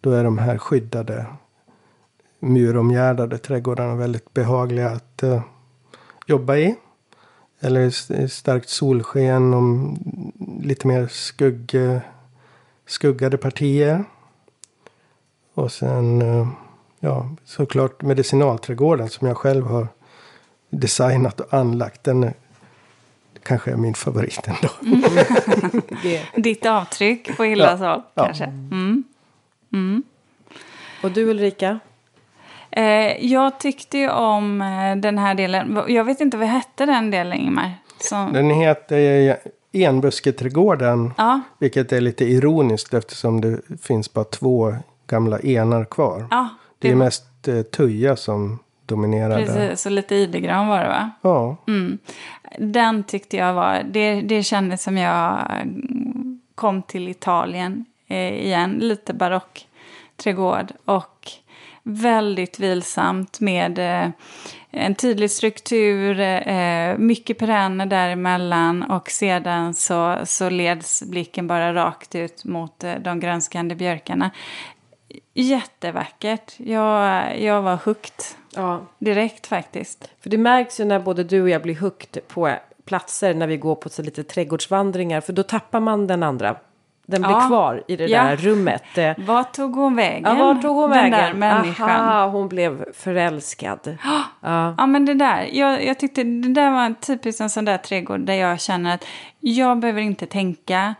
Då 0.00 0.10
är 0.10 0.24
de 0.24 0.38
här 0.38 0.58
skyddade 0.58 1.26
muromgärdade 2.40 3.38
trädgårdarna 3.38 3.94
väldigt 3.94 4.34
behagliga 4.34 4.90
att 4.90 5.22
eh, 5.22 5.42
jobba 6.26 6.56
i. 6.56 6.76
Eller 7.60 7.90
starkt 8.26 8.68
solsken 8.68 9.54
och 9.54 9.96
lite 10.64 10.86
mer 10.86 11.06
skugg, 11.06 11.76
skuggade 12.86 13.36
partier. 13.36 14.04
Och 15.54 15.72
sen 15.72 16.22
eh, 16.22 16.48
ja, 17.00 17.30
såklart 17.44 18.02
medicinalträdgården 18.02 19.08
som 19.08 19.28
jag 19.28 19.36
själv 19.36 19.66
har 19.66 19.88
designat 20.70 21.40
och 21.40 21.54
anlagt. 21.54 22.04
Den 22.04 22.24
är, 22.24 22.34
kanske 23.42 23.70
är 23.72 23.76
min 23.76 23.94
favorit 23.94 24.40
ändå. 24.48 24.68
Det. 26.02 26.22
Ditt 26.42 26.66
avtryck 26.66 27.36
på 27.36 27.44
Hildasholm 27.44 28.02
Ja. 28.14 28.24
kanske? 28.24 28.44
Mm. 28.44 29.04
Och 31.02 31.10
du 31.10 31.24
Ulrika? 31.30 31.80
Eh, 32.72 33.26
jag 33.26 33.60
tyckte 33.60 33.98
ju 33.98 34.10
om 34.10 34.62
eh, 34.62 34.96
den 34.96 35.18
här 35.18 35.34
delen. 35.34 35.78
Jag 35.88 36.04
vet 36.04 36.20
inte 36.20 36.36
vad 36.36 36.48
hette 36.48 36.86
den 36.86 37.10
delen, 37.10 37.38
Ingmar? 37.38 37.70
Som, 37.98 38.32
Den 38.32 38.50
heter 38.50 39.36
Enbusketrädgården. 39.72 41.12
ja, 41.16 41.40
Vilket 41.58 41.92
är 41.92 42.00
lite 42.00 42.24
ironiskt 42.24 42.94
eftersom 42.94 43.40
det 43.40 43.60
finns 43.82 44.12
bara 44.12 44.24
två 44.24 44.74
gamla 45.06 45.38
enar 45.40 45.84
kvar. 45.84 46.26
ja, 46.30 46.48
det 46.78 46.88
är 46.88 46.92
var- 46.94 46.98
mest 47.04 47.48
eh, 47.48 47.62
tuja 47.62 48.16
som 48.16 48.58
dominerar 48.86 49.38
där. 49.38 49.46
Precis, 49.46 49.86
och 49.86 49.92
lite 49.92 50.14
idegran 50.14 50.68
var 50.68 50.78
det 50.80 50.88
va? 50.88 51.10
Ja, 51.22 51.56
Mm. 51.68 51.98
Den 52.58 53.04
tyckte 53.04 53.36
jag 53.36 53.54
var, 53.54 53.82
det, 53.90 54.20
det 54.20 54.42
kändes 54.42 54.82
som 54.82 54.96
jag 54.98 55.38
mm, 55.62 56.40
kom 56.54 56.82
till 56.82 57.08
Italien 57.08 57.84
eh, 58.08 58.46
igen. 58.46 58.70
Lite 58.80 59.14
barock 59.14 59.66
trädgård 60.16 60.72
och 60.84 61.28
väldigt 61.82 62.60
vilsamt 62.60 63.40
med 63.40 63.78
eh, 63.78 64.10
en 64.70 64.94
tydlig 64.94 65.30
struktur, 65.30 66.20
eh, 66.20 66.98
mycket 66.98 67.38
perenner 67.38 67.86
däremellan 67.86 68.82
och 68.82 69.10
sedan 69.10 69.74
så, 69.74 70.18
så 70.24 70.50
leds 70.50 71.02
blicken 71.02 71.46
bara 71.46 71.74
rakt 71.74 72.14
ut 72.14 72.44
mot 72.44 72.84
eh, 72.84 72.94
de 72.94 73.20
grönskande 73.20 73.74
björkarna. 73.74 74.30
Jättevackert. 75.34 76.54
Jag, 76.56 77.40
jag 77.40 77.62
var 77.62 77.76
hooked 77.84 78.24
Ja, 78.54 78.86
direkt 78.98 79.46
faktiskt. 79.46 80.10
För 80.20 80.30
det 80.30 80.38
märks 80.38 80.80
ju 80.80 80.84
när 80.84 81.00
både 81.00 81.24
du 81.24 81.42
och 81.42 81.50
jag 81.50 81.62
blir 81.62 81.76
hooked 81.76 82.28
på 82.28 82.54
platser 82.84 83.34
när 83.34 83.46
vi 83.46 83.56
går 83.56 83.74
på 83.74 83.88
så 83.88 84.02
lite 84.02 84.24
trädgårdsvandringar. 84.24 85.20
För 85.20 85.32
då 85.32 85.42
tappar 85.42 85.80
man 85.80 86.06
den 86.06 86.22
andra. 86.22 86.56
Den 87.10 87.22
blir 87.22 87.30
Ja. 87.30 87.46
kvar 87.46 87.82
i 87.88 87.96
det 87.96 88.06
Ja. 88.06 88.22
där 88.24 88.36
rummet. 88.36 88.82
Vart 89.18 89.52
tog 89.52 89.74
hon 89.76 89.96
vägen? 89.96 90.36
Ja, 90.38 90.44
vart 90.44 90.62
tog 90.62 90.76
hon 90.76 90.90
den 90.90 91.10
vägen? 91.10 91.18
där 91.18 91.34
människan. 91.34 91.90
Aha, 91.90 92.26
hon 92.26 92.48
blev 92.48 92.84
förälskad. 92.94 93.96
Ja. 94.40 94.74
Ja, 94.78 94.86
men 94.86 95.04
det 95.04 95.14
där. 95.14 95.48
Jag, 95.52 95.84
jag 95.86 95.98
tyckte 95.98 96.22
det 96.24 96.48
där 96.54 96.70
var 96.70 96.94
typiskt 97.00 97.40
en 97.40 97.50
sån 97.50 97.64
där 97.64 97.78
trädgård 97.78 98.20
där 98.20 98.34
jag 98.34 98.60
känner 98.60 98.94
att 98.94 99.04
jag 99.40 99.78
behöver 99.78 100.00
inte 100.00 100.26
tänka. 100.26 100.94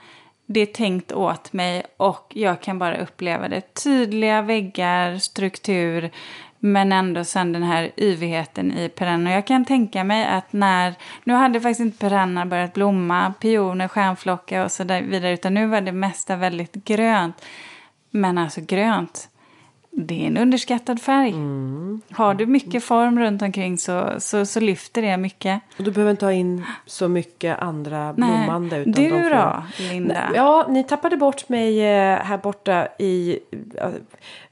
Det 0.46 0.61
är 0.61 0.66
tänkt 0.66 1.12
åt 1.12 1.52
mig 1.52 1.82
och 1.96 2.32
jag 2.34 2.61
kan 2.61 2.78
bara 2.78 2.96
uppleva 2.98 3.48
det. 3.48 3.61
Tydliga 3.84 4.42
väggar, 4.42 5.16
struktur, 5.18 6.11
men 6.61 6.92
ändå 6.92 7.24
sen 7.24 7.52
den 7.52 7.62
här 7.62 7.90
yvigheten 7.96 8.72
i 8.72 8.88
perenner. 8.88 9.32
Jag 9.32 9.46
kan 9.46 9.64
tänka 9.64 10.04
mig 10.04 10.26
att 10.26 10.52
när, 10.52 10.94
nu 11.24 11.34
hade 11.34 11.61
faktiskt 11.61 11.80
inte 11.80 11.98
perenner 11.98 12.44
börjat 12.44 12.72
blomma, 12.72 13.32
pioner, 13.40 13.88
stjärnflocka 13.88 14.64
och 14.64 14.72
så 14.72 14.84
där 14.84 15.02
vidare, 15.02 15.32
utan 15.32 15.54
nu 15.54 15.66
var 15.66 15.80
det 15.80 15.92
mesta 15.92 16.36
väldigt 16.36 16.74
grönt. 16.74 17.44
Men 18.11 18.38
alltså 18.38 18.61
grönt, 18.61 19.28
det 19.93 20.22
är 20.22 20.26
en 20.26 20.36
underskattad 20.36 21.01
färg. 21.01 21.30
Mm. 21.30 22.01
Har 22.11 22.34
du 22.34 22.47
mycket 22.47 22.84
form 22.84 23.18
runt 23.18 23.43
omkring 23.43 23.78
så, 23.78 24.11
så, 24.18 24.47
så 24.47 24.61
lyfter 24.61 25.03
det 25.03 25.16
mycket. 25.16 25.62
Och 25.78 25.84
du 25.84 25.91
behöver 25.91 26.11
inte 26.11 26.24
ha 26.24 26.32
in 26.32 26.64
så 26.86 27.09
mycket 27.09 27.59
andra 27.59 28.12
blommande. 28.12 28.76
Utan 28.76 28.93
du 28.93 29.11
de 29.11 29.22
får... 29.22 29.30
då, 29.30 29.62
Linda? 29.78 30.30
Ja, 30.34 30.66
ni 30.68 30.84
tappade 30.84 31.16
bort 31.16 31.49
mig 31.49 31.80
eh, 31.80 32.18
här 32.18 32.38
borta 32.38 32.88
i 32.99 33.38
uh, 33.55 33.88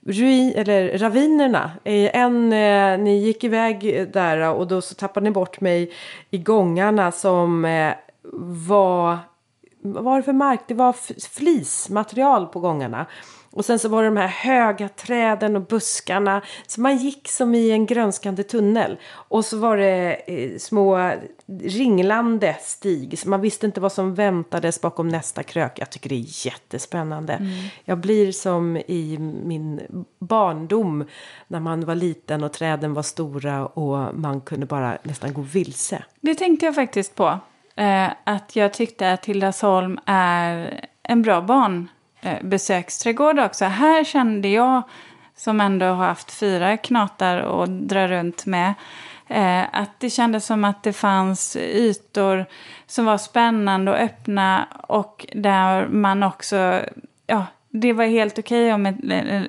ruin, 0.07 0.53
eller 0.57 0.99
ravinerna. 0.99 1.71
Eh, 1.85 2.17
En, 2.17 2.53
eh, 2.53 2.99
ni 2.99 3.19
gick 3.19 3.45
iväg 3.45 4.09
där 4.13 4.55
och 4.55 4.67
då 4.67 4.81
så 4.81 4.95
tappade 4.95 5.25
ni 5.25 5.31
bort 5.31 5.61
mig 5.61 5.93
i 6.31 6.39
gångarna 6.39 7.13
som 7.13 7.65
eh, 7.65 7.93
var... 8.69 9.19
Vad 9.81 10.05
var 10.05 10.17
det 10.17 10.23
för 10.23 10.33
mark? 10.33 10.61
Det 10.67 10.75
var 10.75 10.93
flismaterial 11.31 12.47
på 12.47 12.61
gångarna. 12.61 13.07
Och 13.51 13.65
sen 13.65 13.79
så 13.79 13.89
var 13.89 14.03
det 14.03 14.09
de 14.09 14.17
här 14.17 14.29
höga 14.29 14.89
träden 14.89 15.57
och 15.57 15.63
buskarna. 15.63 16.43
Så 16.67 16.81
man 16.81 16.97
gick 16.97 17.29
som 17.29 17.55
i 17.55 17.71
en 17.71 17.87
grönskande 17.87 18.43
tunnel. 18.43 18.99
Och 19.11 19.45
så 19.45 19.59
var 19.59 19.77
det 19.77 20.21
eh, 20.27 20.59
små 20.59 21.13
ringlande 21.63 22.57
stig. 22.61 23.19
Så 23.19 23.29
man 23.29 23.41
visste 23.41 23.67
inte 23.67 23.81
vad 23.81 23.93
som 23.93 24.15
väntades 24.15 24.81
bakom 24.81 25.09
nästa 25.09 25.43
krök. 25.43 25.79
Jag 25.79 25.91
tycker 25.91 26.09
det 26.09 26.15
är 26.15 26.47
jättespännande. 26.47 27.51
Jag 27.85 27.99
blir 27.99 28.33
som 28.33 28.77
i 28.77 29.17
min 29.45 29.81
barndom. 30.19 31.05
När 31.47 31.61
man 31.61 31.85
var 31.85 31.95
liten 31.95 32.45
och 32.45 32.53
träden 32.53 32.95
var 32.95 33.03
stora 33.03 33.67
och 33.67 34.15
man 34.15 34.41
kunde 34.41 34.67
bara 34.67 34.99
nästan 35.03 35.33
gå 35.33 35.41
vilse. 35.41 36.05
Det 36.21 36.35
tänkte 36.35 36.67
jag 36.67 36.75
faktiskt 36.75 37.15
på. 37.15 37.39
Eh, 37.77 38.09
att 38.25 38.57
jag 38.57 38.73
tyckte 38.73 39.13
att 39.13 39.27
Hildasholm 39.27 39.99
är 40.07 40.81
en 41.03 41.23
bra 41.23 41.43
barnbesöksträdgård 42.23 43.39
också. 43.39 43.65
Här 43.65 44.05
kände 44.05 44.49
jag, 44.49 44.83
som 45.37 45.61
ändå 45.61 45.87
har 45.87 46.07
haft 46.07 46.31
fyra 46.33 46.77
knatar 46.77 47.41
och 47.41 47.69
dra 47.69 48.09
runt 48.09 48.47
med, 48.47 48.75
eh, 49.27 49.63
att 49.73 49.91
det 50.01 50.11
kändes 50.11 50.47
som 50.47 50.65
att 50.65 50.83
det 50.83 50.93
fanns 50.93 51.57
ytor 51.57 52.47
som 52.87 53.05
var 53.05 53.19
spännande 53.19 53.91
och 53.91 53.99
öppna 53.99 54.69
och 54.89 55.27
där 55.33 55.87
man 55.87 56.23
också, 56.23 56.81
ja, 57.27 57.47
det 57.71 57.93
var 57.93 58.05
helt 58.05 58.39
okej 58.39 58.75
om 58.75 58.87
ett, 58.87 58.97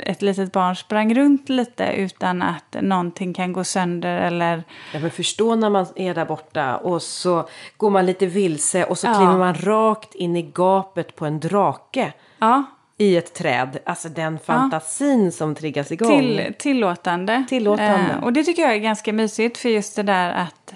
ett 0.04 0.22
litet 0.22 0.52
barn 0.52 0.76
sprang 0.76 1.16
runt 1.16 1.50
lite 1.50 1.94
utan 1.94 2.42
att 2.42 2.76
någonting 2.82 3.34
kan 3.34 3.54
gå 3.54 3.64
sönder 3.64 4.18
eller 4.18 4.64
Ja, 4.94 5.00
men 5.00 5.12
förstå 5.12 5.56
när 5.56 5.70
man 5.70 5.86
är 5.96 6.14
där 6.14 6.26
borta 6.26 6.78
och 6.78 7.02
så 7.02 7.50
går 7.78 7.90
man 7.90 8.06
lite 8.06 8.26
vilse 8.26 8.84
och 8.86 8.98
så 8.98 9.08
Ja. 9.08 9.14
kliver 9.14 9.38
man 9.38 9.54
rakt 9.56 10.16
in 10.16 10.36
i 10.36 10.42
gapet 10.42 11.16
på 11.16 11.26
en 11.26 11.40
drake 11.40 12.14
ja, 12.40 12.64
i 12.98 13.18
ett 13.18 13.34
träd. 13.34 13.78
Alltså 13.86 14.10
den 14.10 14.40
fantasin 14.40 15.32
som 15.32 15.56
triggas 15.56 15.92
igång. 15.92 16.20
till, 16.20 16.54
tillåtande. 16.58 17.46
Tillåtande. 17.50 18.12
Eh, 18.14 18.24
och 18.24 18.34
det 18.34 18.44
tycker 18.44 18.62
jag 18.62 18.74
är 18.74 18.78
ganska 18.78 19.14
mysigt 19.14 19.58
för 19.58 19.70
just 19.70 19.96
det 19.96 20.04
där 20.04 20.32
att, 20.32 20.74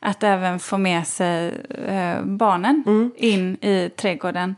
att 0.00 0.22
även 0.22 0.58
få 0.58 0.78
med 0.78 1.06
sig 1.06 1.48
eh, 1.88 2.22
barnen 2.22 2.82
Mm. 2.86 3.12
in 3.16 3.54
i 3.60 3.90
trädgården. 3.96 4.56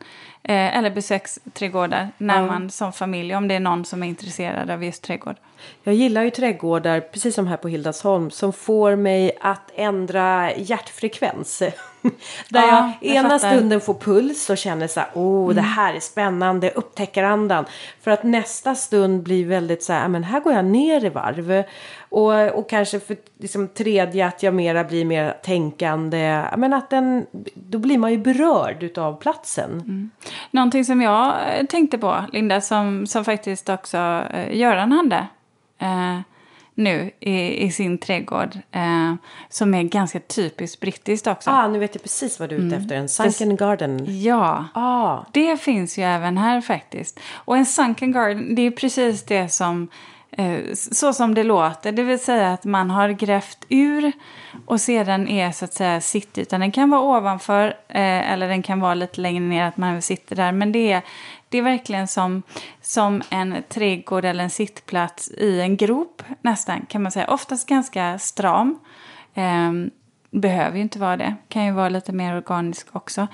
Eh, 0.51 0.77
eller 0.79 0.91
besöksträdgårdar 0.91 2.09
när 2.19 2.43
man 2.47 2.71
som 2.71 2.93
familj, 2.93 3.35
om 3.35 3.49
det 3.49 3.55
är 3.55 3.61
någon 3.61 3.85
som 3.85 4.03
är 4.03 4.07
intresserad 4.07 4.71
av 4.71 4.85
just 4.85 5.03
trädgård. 5.03 5.37
Jag 5.83 5.95
gillar 5.95 6.23
ju 6.23 6.31
trädgårdar, 6.31 7.01
precis 7.01 7.35
som 7.35 7.47
här 7.47 7.57
på 7.57 7.69
Hildasholm, 7.69 8.31
som 8.31 8.53
får 8.53 8.97
mig 8.97 9.39
att 9.41 9.71
ändra 9.75 10.55
hjärtfrekvens. 10.57 11.59
Där 12.49 12.67
Ja, 12.67 12.93
jag 13.01 13.15
ena 13.17 13.29
fattar. 13.31 13.53
stunden 13.53 13.81
får 13.81 13.95
puls 13.95 14.51
och 14.51 14.59
känner 14.59 14.87
så 14.87 15.01
här, 15.01 15.09
oh 15.15 15.55
det 15.55 15.61
här 15.61 15.95
är 15.95 16.01
spännande, 16.01 16.71
upptäcker 16.71 17.23
andan. 17.23 17.65
För 18.01 18.11
att 18.11 18.23
nästa 18.23 18.75
stund 18.75 19.23
blir 19.23 19.47
väldigt 19.47 19.83
så 19.83 19.93
här, 19.93 20.05
"Ah, 20.05 20.09
men 20.09 20.25
här 20.25 20.41
går 20.41 20.53
jag 20.53 20.65
ner 20.65 21.05
i 21.05 21.09
varv. 21.09 21.63
Och, 22.11 22.49
och 22.49 22.71
kanske 22.71 23.01
för 23.01 23.17
liksom, 23.39 23.69
tredje 23.69 24.27
att 24.27 24.43
jag 24.43 24.55
mera 24.55 24.85
blir 24.85 25.05
mer 25.05 25.37
tänkande. 25.43 26.45
Men 26.57 26.73
att 26.73 26.91
den, 26.91 27.27
då 27.55 27.79
blir 27.79 27.99
man 27.99 28.11
ju 28.11 28.19
berörd 28.19 28.83
utav 28.83 29.21
platsen. 29.21 30.11
Någonting 30.51 30.85
som 30.85 31.01
jag 31.01 31.35
eh, 31.59 31.67
tänkte 31.67 31.99
på, 31.99 32.25
Linda, 32.33 32.61
som, 32.61 33.07
som 33.07 33.25
faktiskt 33.25 33.69
också 33.69 34.25
eh, 34.33 34.57
Göran 34.57 34.93
hade 34.93 35.27
eh, 35.79 36.19
nu 36.75 37.11
i, 37.21 37.65
i 37.67 37.73
sin 37.73 37.99
trädgård. 37.99 38.59
Eh, 38.73 39.15
som 39.49 39.75
är 39.75 39.83
ganska 39.83 40.21
typiskt 40.21 40.81
brittiskt 40.81 41.27
också. 41.27 41.51
Ah, 41.51 41.69
nu 41.69 41.79
vet 41.79 41.95
jag 41.95 42.03
precis 42.03 42.41
vad 42.41 42.49
du 42.49 42.57
är 42.57 42.61
ute 42.61 42.77
efter. 42.77 42.97
En 42.97 43.09
sunken 43.09 43.57
garden. 43.57 44.23
Ja, 44.23 44.65
Ah. 44.75 45.19
det 45.33 45.57
finns 45.61 45.99
ju 45.99 46.03
även 46.03 46.39
här 46.39 46.61
faktiskt. 46.61 47.21
Och 47.33 47.57
en 47.57 47.67
sunken 47.67 48.13
garden, 48.13 48.55
det 48.55 48.63
är 48.63 48.71
precis 48.71 49.23
det 49.25 49.49
som, 49.49 49.89
Eh, 50.33 50.75
så 50.75 51.13
som 51.13 51.35
det 51.35 51.45
låter. 51.45 51.93
Det 51.93 52.03
vill 52.03 52.19
säga 52.19 52.53
att 52.53 52.65
man 52.65 52.91
har 52.91 53.09
grävt 53.09 53.67
ur 53.69 54.13
och 54.67 54.81
sedan 54.81 55.29
är 55.29 55.53
så 55.53 55.65
att 55.65 55.73
säga 55.73 56.01
sittytan. 56.01 56.61
Den 56.61 56.73
kan 56.73 56.91
vara 56.91 57.01
ovanför 57.01 57.67
eh, 57.89 58.33
eller 58.33 58.49
den 58.49 58.63
kan 58.63 58.81
vara 58.81 58.95
lite 58.95 59.21
längre 59.21 59.41
ner 59.41 59.65
att 59.65 59.77
man 59.77 60.03
sitter 60.03 60.37
där. 60.37 60.53
Men 60.53 60.73
det 60.73 60.93
är, 60.93 61.03
det 61.49 61.59
är 61.59 61.63
verkligen 61.63 62.09
som, 62.09 62.43
som 62.81 63.23
en 63.31 63.57
trädgård 63.69 64.25
eller 64.25 64.45
en 64.45 64.51
sittplats 64.51 65.31
i 65.31 65.61
en 65.61 65.77
grop 65.77 66.23
nästan 66.41 66.87
kan 66.89 67.03
man 67.03 67.13
säga. 67.13 67.27
Oftast 67.27 67.69
ganska 67.69 68.19
stram. 68.19 68.79
Ehm, 69.35 69.91
behöver 70.31 70.77
ju 70.77 70.83
inte 70.83 70.99
vara 70.99 71.17
det. 71.17 71.35
Kan 71.49 71.65
ju 71.65 71.73
vara 71.73 71.89
lite 71.89 72.13
mer 72.13 72.37
organisk 72.37 72.87
också 72.93 73.27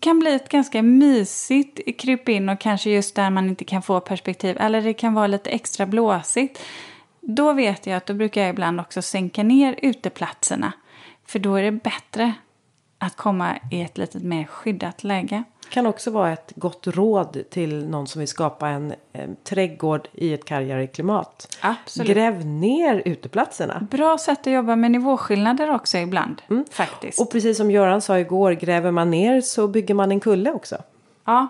kan 0.00 0.18
bli 0.18 0.34
ett 0.34 0.48
ganska 0.48 0.82
mysigt 0.82 1.98
kryp 1.98 2.28
in 2.28 2.48
och 2.48 2.60
kanske 2.60 2.90
just 2.90 3.14
där 3.14 3.30
man 3.30 3.48
inte 3.48 3.64
kan 3.64 3.82
få 3.82 4.00
perspektiv. 4.00 4.56
Eller 4.60 4.82
det 4.82 4.94
kan 4.94 5.14
vara 5.14 5.26
lite 5.26 5.50
extra 5.50 5.86
blåsigt. 5.86 6.62
Då 7.20 7.52
vet 7.52 7.86
jag 7.86 7.96
att 7.96 8.06
då 8.06 8.14
brukar 8.14 8.40
jag 8.40 8.50
ibland 8.50 8.80
också 8.80 9.02
sänka 9.02 9.42
ner 9.42 9.78
uteplatserna. 9.82 10.72
För 11.26 11.38
då 11.38 11.54
är 11.54 11.62
det 11.62 11.72
bättre 11.72 12.34
att 13.06 13.16
komma 13.16 13.56
i 13.70 13.82
ett 13.82 13.98
lite 13.98 14.18
mer 14.18 14.44
skyddat 14.44 15.04
läge. 15.04 15.42
kan 15.68 15.86
också 15.86 16.10
vara 16.10 16.32
ett 16.32 16.52
gott 16.56 16.86
råd 16.86 17.44
till 17.50 17.86
någon 17.88 18.06
som 18.06 18.18
vill 18.18 18.28
skapa 18.28 18.68
en, 18.68 18.94
en 19.12 19.36
trädgård 19.44 20.08
i 20.12 20.34
ett 20.34 20.44
kargare 20.44 20.86
klimat. 20.86 21.56
Absolut. 21.60 22.10
Gräv 22.10 22.46
ner 22.46 23.02
uteplatserna. 23.04 23.86
Bra 23.90 24.18
sätt 24.18 24.46
att 24.46 24.52
jobba 24.52 24.76
med 24.76 24.90
nivåskillnader 24.90 25.70
också 25.74 25.98
ibland. 25.98 26.42
Faktiskt. 26.70 27.20
Och 27.20 27.30
precis 27.32 27.56
som 27.56 27.70
Göran 27.70 28.00
sa 28.00 28.18
igår, 28.18 28.52
gräver 28.52 28.90
man 28.90 29.10
ner 29.10 29.40
så 29.40 29.68
bygger 29.68 29.94
man 29.94 30.10
en 30.10 30.20
kulle 30.20 30.52
också. 30.52 30.76
ja, 31.24 31.46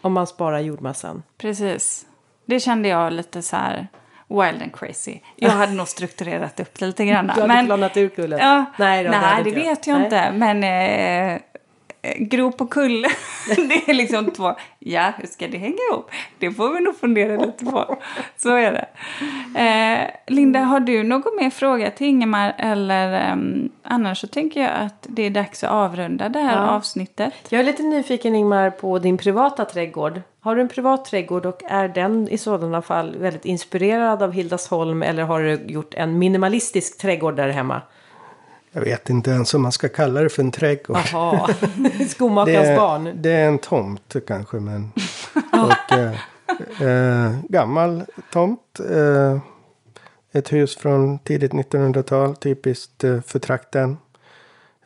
Om 0.00 0.12
man 0.12 0.26
sparar 0.26 0.58
jordmassan. 0.60 1.22
precis. 1.38 2.06
Det 2.44 2.60
kände 2.60 2.88
jag 2.88 3.12
lite 3.12 3.42
så 3.42 3.56
här 3.56 3.88
wild 4.28 4.62
and 4.62 4.72
crazy. 4.72 5.20
Jag 5.36 5.50
hade 5.50 5.72
nog 5.72 5.88
strukturerat 5.88 6.60
upp 6.60 6.78
det 6.78 6.86
lite 6.86 7.04
grann. 7.04 7.32
Du 7.34 7.40
hade 7.40 7.66
planat 7.66 7.96
ur 7.96 8.08
kullen? 8.08 8.38
Ja, 8.38 8.56
Nej, 8.56 8.64
nej, 8.76 9.04
då, 9.04 9.10
det, 9.10 9.16
hade 9.16 9.48
inte 9.48 9.60
vet 9.60 9.86
jag 9.86 9.96
Nej. 9.96 10.04
inte. 10.04 10.32
Men 10.32 10.64
eh, 10.64 11.40
grop 12.16 12.60
och 12.60 12.70
kulle, 12.70 13.08
det 13.56 13.90
är 13.90 13.94
liksom 13.94 14.30
två. 14.30 14.54
Ja, 14.78 15.12
hur 15.18 15.26
ska 15.26 15.48
det 15.48 15.58
hänga 15.58 15.76
ihop? 15.90 16.10
Det 16.38 16.50
får 16.52 16.74
vi 16.74 16.80
nog 16.80 16.96
fundera 16.96 17.44
lite 17.44 17.64
på. 17.64 17.96
Så 18.36 18.54
är 18.56 18.72
det. 18.72 18.86
Eh, 19.60 20.10
Linda, 20.34 20.60
har 20.60 20.80
du 20.80 21.02
någon 21.02 21.36
mer 21.36 21.50
fråga 21.50 21.90
till 21.90 22.06
Ingemar? 22.06 22.54
Eller 22.58 23.12
ehm, 23.12 23.68
annars 23.82 24.18
så 24.20 24.26
tänker 24.26 24.60
jag 24.60 24.70
att 24.74 25.06
det 25.08 25.22
är 25.22 25.30
dags 25.30 25.64
att 25.64 25.70
avrunda 25.70 26.28
det 26.28 26.38
här 26.38 26.56
Ja. 26.66 26.70
avsnittet. 26.70 27.32
Jag 27.48 27.60
är 27.60 27.64
lite 27.64 27.82
nyfiken 27.82 28.34
Ingmar 28.34 28.70
på 28.70 28.98
din 28.98 29.18
privata 29.18 29.64
trädgård. 29.64 30.20
Har 30.40 30.56
du 30.56 30.62
en 30.62 30.68
privat 30.68 31.04
trädgård 31.04 31.46
och 31.46 31.62
är 31.68 31.88
den 31.88 32.28
i 32.28 32.38
sådana 32.38 32.82
fall 32.82 33.16
väldigt 33.18 33.44
inspirerad 33.44 34.22
av 34.22 34.32
Hildasholm 34.32 35.02
eller 35.02 35.22
har 35.22 35.40
du 35.42 35.60
gjort 35.66 35.94
en 35.94 36.18
minimalistisk 36.18 36.98
trädgård 36.98 37.36
där 37.36 37.48
hemma? 37.48 37.80
Jag 38.72 38.82
vet 38.82 39.10
inte 39.10 39.30
ens 39.30 39.54
om 39.54 39.62
man 39.62 39.72
ska 39.72 39.88
kalla 39.88 40.20
det 40.20 40.28
för 40.28 40.42
en 40.42 40.50
trädgård. 40.50 40.96
Jaha, 41.12 41.48
Det 41.98 42.04
skomakarens 42.10 42.68
är, 42.68 42.76
barn. 42.76 43.10
det 43.14 43.30
är 43.30 43.48
en 43.48 43.58
tomt 43.58 44.16
kanske. 44.26 44.56
Men, 44.56 44.92
och, 45.52 45.92
eh, 45.98 46.88
eh, 46.88 47.32
gammal 47.48 48.02
tomt. 48.32 48.80
Eh, 48.90 49.38
ett 50.32 50.52
hus 50.52 50.76
från 50.76 51.18
tidigt 51.18 51.52
1900-tal. 51.52 52.36
Typiskt 52.36 53.04
eh, 53.04 53.20
för 53.20 53.38
trakten. 53.38 53.96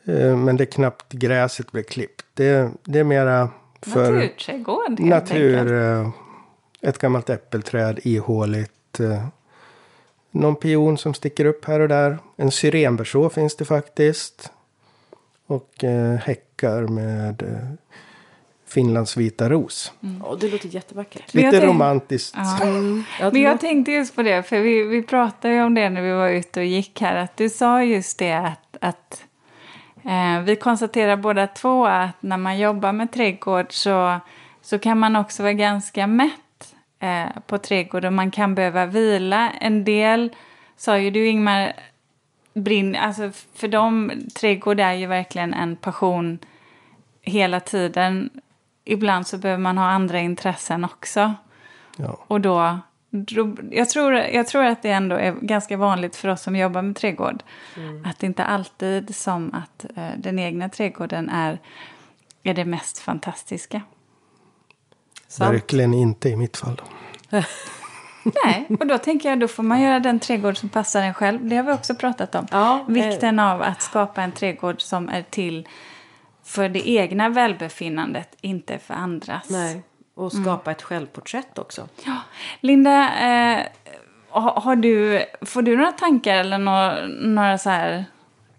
Eh, 0.05 0.37
men 0.37 0.57
det 0.57 0.65
är 0.65 0.71
knappt 0.73 1.13
gräset 1.13 1.73
blev 1.73 1.83
klippt. 1.83 2.25
Det, 2.35 2.71
det 2.85 2.99
är 2.99 3.05
mera 3.05 3.49
för 3.83 4.13
Naturträdgård 4.13 4.89
helt 5.01 5.01
natur. 5.01 5.59
enkelt. 5.59 6.15
Eh, 6.83 6.89
ett 6.91 6.99
gammalt 6.99 7.31
äppelträd 7.31 7.99
ihåligt. 8.03 9.01
Eh, 9.01 9.27
någon 10.41 10.57
pion 10.57 10.99
som 10.99 11.15
sticker 11.15 11.45
upp 11.45 11.65
här 11.65 11.81
och 11.81 11.89
där. 11.89 12.19
En 12.37 12.51
syrenberså 12.51 13.31
finns 13.31 13.57
det 13.57 13.65
faktiskt. 13.65 14.53
Och 15.47 15.85
eh, 15.85 16.17
häckar 16.17 16.83
med 16.83 17.43
eh, 17.43 17.69
Finlands 18.69 19.17
vita 19.17 19.49
ros. 19.49 19.93
Ja, 20.01 20.37
det 20.41 20.49
låter 20.49 20.69
jättevackert. 20.69 21.35
Lite 21.35 21.51
tänk- 21.51 21.65
romantiskt. 21.65 22.37
Ja. 22.37 22.59
Ja, 23.21 23.31
Men 23.33 23.43
jag 23.43 23.61
tänkte 23.61 23.93
just 23.93 24.17
på 24.17 24.23
det, 24.23 24.43
för 24.43 24.61
vi, 24.61 24.83
vi 24.83 25.03
pratade 25.03 25.55
ju 25.55 25.63
om 25.63 25.75
det 25.75 25.91
när 25.91 26.03
vi 26.03 26.13
var 26.13 26.29
ute 26.29 26.61
och 26.61 26.67
gick 26.67 27.01
här. 27.01 27.17
Att 27.17 27.37
du 27.37 27.51
sa 27.51 27.83
just 27.83 28.19
det 28.19 28.33
att, 28.33 28.77
att 28.81 29.25
eh, 30.05 30.41
vi 30.45 30.57
konstaterar 30.57 31.17
båda 31.17 31.47
två 31.47 31.87
att 31.87 32.23
när 32.23 32.37
man 32.37 32.59
jobbar 32.59 32.93
med 32.93 33.13
trädgård 33.13 33.67
så, 33.71 34.21
så 34.63 34.79
kan 34.79 34.99
man 34.99 35.17
också 35.17 35.43
vara 35.43 35.53
ganska 35.53 36.07
mätt 36.07 36.41
eh, 37.01 37.27
på 37.47 37.59
trädgård 37.59 38.05
och 38.05 38.13
man 38.13 38.31
kan 38.31 38.55
behöva 38.55 38.87
vila. 38.87 39.51
En 39.51 39.85
del, 39.85 40.31
sa 40.77 40.99
ju 40.99 41.11
du 41.11 41.27
Ingmar, 41.27 41.73
brinn, 42.55 42.97
alltså 42.97 43.31
för 43.55 43.69
dem, 43.69 44.13
trädgård 44.35 44.81
är 44.81 44.93
ju 44.93 45.07
verkligen 45.07 45.55
en 45.55 45.77
passion 45.77 46.39
hela 47.23 47.61
tiden. 47.61 48.31
Ibland 48.85 49.27
så 49.27 49.39
behöver 49.39 49.63
man 49.63 49.79
ha 49.79 49.85
andra 49.85 50.21
intressen 50.21 50.85
också. 50.85 51.35
Ja. 51.97 52.19
Och 52.27 52.41
då, 52.41 52.79
då 53.11 53.57
jag, 53.71 53.91
tror, 53.91 54.15
jag 54.15 54.47
tror 54.47 54.65
att 54.65 54.83
det 54.83 54.91
ändå 54.91 55.17
är 55.17 55.33
ganska 55.33 55.77
vanligt 55.77 56.17
för 56.17 56.29
oss 56.29 56.43
som 56.43 56.57
jobbar 56.57 56.83
med 56.83 56.97
trädgård. 56.97 57.43
Att 58.05 58.19
det 58.19 58.27
inte 58.27 58.45
alltid 58.45 59.17
som 59.17 59.55
att 59.55 59.87
eh, 59.97 60.11
den 60.17 60.39
egna 60.39 60.69
trädgården 60.69 61.29
är, 61.29 61.59
är 62.43 62.55
det 62.55 62.65
mest 62.65 62.99
fantastiska. 62.99 63.81
Sant. 65.37 65.55
Verkligen 65.55 65.95
inte 65.95 66.29
i 66.29 66.37
mitt 66.37 66.57
fall. 66.57 66.81
Nej, 68.45 68.67
och 68.81 68.87
då 68.87 68.99
tänker 68.99 69.29
jag 69.29 69.41
då 69.41 69.49
får 69.49 69.63
man 69.63 69.81
göra 69.83 70.01
den 70.01 70.21
trädgård 70.21 70.57
som 70.59 70.69
passar 70.69 71.03
en 71.03 71.15
själv. 71.15 71.49
Det 71.49 71.57
har 71.57 71.63
vi 71.63 71.73
också 71.73 71.95
pratat 71.95 72.35
om. 72.35 72.47
Ja, 72.51 72.79
eh. 72.79 72.85
Vikten 72.87 73.39
av 73.39 73.63
att 73.63 73.83
skapa 73.83 74.23
en 74.23 74.33
trädgård 74.33 74.81
som 74.81 75.09
är 75.09 75.23
till 75.31 75.69
för 76.45 76.69
det 76.69 76.89
egna 76.91 77.29
välbefinnandet, 77.29 78.37
inte 78.41 78.79
för 78.79 78.95
andras. 78.95 79.51
Nej. 79.51 79.83
Och 80.15 80.33
Mm. 80.35 80.45
skapa 80.45 80.71
ett 80.71 80.83
självporträtt 80.83 81.59
också. 81.59 81.89
Ja. 82.05 82.17
Linda, 82.61 83.05
eh, 83.19 83.63
har, 84.29 84.61
har 84.61 84.77
du, 84.77 85.25
får 85.43 85.63
du 85.63 85.77
några 85.77 85.93
tankar 85.93 86.37
eller 86.37 86.59
några, 86.59 87.07
några 87.07 87.59
så 87.59 87.71
här 87.71 88.05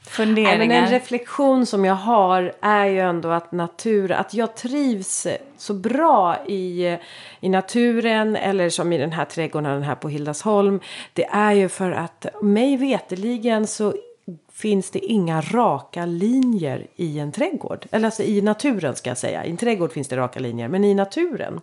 Funderingar? 0.07 0.57
men 0.57 0.71
en 0.71 0.89
reflektion 0.89 1.65
som 1.65 1.85
jag 1.85 1.95
har 1.95 2.53
är 2.61 2.85
ju 2.85 2.99
ändå 2.99 3.29
att 3.29 3.51
natur, 3.51 4.11
att 4.11 4.33
jag 4.33 4.55
trivs 4.55 5.27
så 5.57 5.73
bra 5.73 6.45
i, 6.45 6.97
i 7.39 7.49
naturen 7.49 8.35
eller 8.35 8.69
som 8.69 8.93
i 8.93 8.97
den 8.97 9.11
här 9.11 9.25
trädgården 9.25 9.83
här 9.83 9.95
på 9.95 10.09
Hildasholm. 10.09 10.79
Det 11.13 11.25
är 11.25 11.51
ju 11.51 11.69
för 11.69 11.91
att 11.91 12.25
mig 12.41 12.77
veteligen 12.77 13.67
så 13.67 13.93
finns 14.51 14.91
det 14.91 14.99
inga 14.99 15.41
raka 15.41 16.05
linjer 16.05 16.87
i 16.95 17.19
en 17.19 17.31
trädgård. 17.31 17.85
Eller 17.91 18.05
alltså 18.05 18.23
i 18.23 18.41
naturen 18.41 18.95
ska 18.95 19.09
jag 19.09 19.17
säga. 19.17 19.45
I 19.45 19.49
en 19.49 19.57
trädgård 19.57 19.91
finns 19.91 20.07
det 20.07 20.17
raka 20.17 20.39
linjer, 20.39 20.67
men 20.67 20.83
i 20.83 20.93
naturen. 20.93 21.61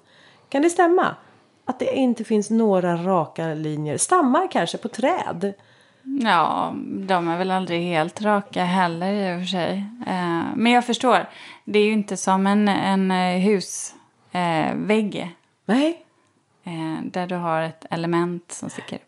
Kan 0.48 0.62
det 0.62 0.70
stämma? 0.70 1.16
Att 1.64 1.78
det 1.78 1.94
inte 1.96 2.24
finns 2.24 2.50
några 2.50 2.96
raka 2.96 3.54
linjer. 3.54 3.96
Stammar 3.96 4.50
kanske 4.50 4.78
på 4.78 4.88
träd. 4.88 5.54
Ja, 6.04 6.74
de 7.06 7.28
är 7.28 7.38
väl 7.38 7.50
aldrig 7.50 7.82
helt 7.82 8.22
raka 8.22 8.64
heller 8.64 9.12
i 9.12 9.36
och 9.36 9.40
för 9.40 9.46
sig. 9.46 9.84
Eh, 10.06 10.42
men 10.56 10.72
jag 10.72 10.84
förstår. 10.86 11.28
Det 11.64 11.78
är 11.78 11.84
ju 11.84 11.92
inte 11.92 12.16
som 12.16 12.46
en, 12.46 12.68
en 12.68 13.10
eh, 13.10 13.38
husvägg 13.40 15.16
eh, 15.16 15.28
Nej, 15.66 16.04
där 17.02 17.26
du 17.26 17.34
har 17.34 17.62
ett 17.62 17.84
element 17.90 18.52
som 18.52 18.70
sticker. 18.70 18.98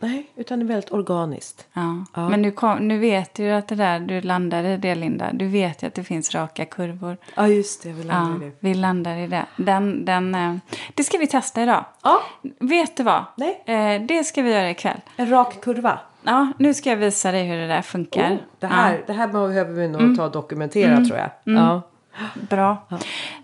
nej, 0.00 0.26
utan 0.36 0.58
det 0.58 0.64
är 0.64 0.66
väldigt 0.66 0.92
organiskt. 0.92 1.66
Ja. 1.72 2.04
Ja. 2.14 2.28
Men 2.28 2.42
nu, 2.42 2.50
kom, 2.50 2.88
nu 2.88 2.98
vet 2.98 3.34
du 3.34 3.42
ju 3.42 3.50
att 3.52 3.68
det 3.68 3.74
där, 3.74 4.00
du 4.00 4.20
landar 4.20 4.64
i 4.64 4.76
det 4.76 4.94
Linda. 4.94 5.32
Du 5.32 5.46
vet 5.46 5.82
ju 5.82 5.86
att 5.86 5.94
det 5.94 6.04
finns 6.04 6.34
raka 6.34 6.64
kurvor. 6.64 7.16
Ja, 7.34 7.48
just 7.48 7.82
det. 7.82 7.88
Jag 7.88 7.96
vill 7.96 8.06
Ja, 8.08 8.14
aldrig 8.14 8.50
det. 8.50 8.56
vi 8.60 8.74
landar 8.74 9.16
i 9.16 9.26
det. 9.26 9.46
Den, 9.56 10.04
den, 10.04 10.60
det 10.94 11.04
ska 11.04 11.18
vi 11.18 11.26
testa 11.26 11.62
idag. 11.62 11.84
Ja, 12.02 12.22
Vet 12.60 12.96
du 12.96 13.02
vad? 13.02 13.24
Nej. 13.36 14.04
Det 14.08 14.24
ska 14.24 14.42
vi 14.42 14.52
göra 14.52 14.70
ikväll. 14.70 15.00
en 15.16 15.28
rak 15.30 15.60
kurva. 15.60 15.98
Ja, 16.26 16.52
nu 16.58 16.74
ska 16.74 16.90
jag 16.90 16.96
visa 16.96 17.32
dig 17.32 17.44
hur 17.44 17.56
det 17.56 17.66
där 17.66 17.82
funkar. 17.82 18.32
Oh, 18.32 18.38
det, 18.58 18.66
här, 18.66 19.04
det 19.06 19.12
här 19.12 19.28
behöver 19.28 19.72
vi 19.72 19.88
nog 19.88 20.16
ta 20.16 20.24
och 20.24 20.32
dokumentera 20.32 21.04
tror 21.04 21.18
jag. 21.18 21.30
Ja. 21.44 21.82
Ja, 22.18 22.26
bra. 22.48 22.86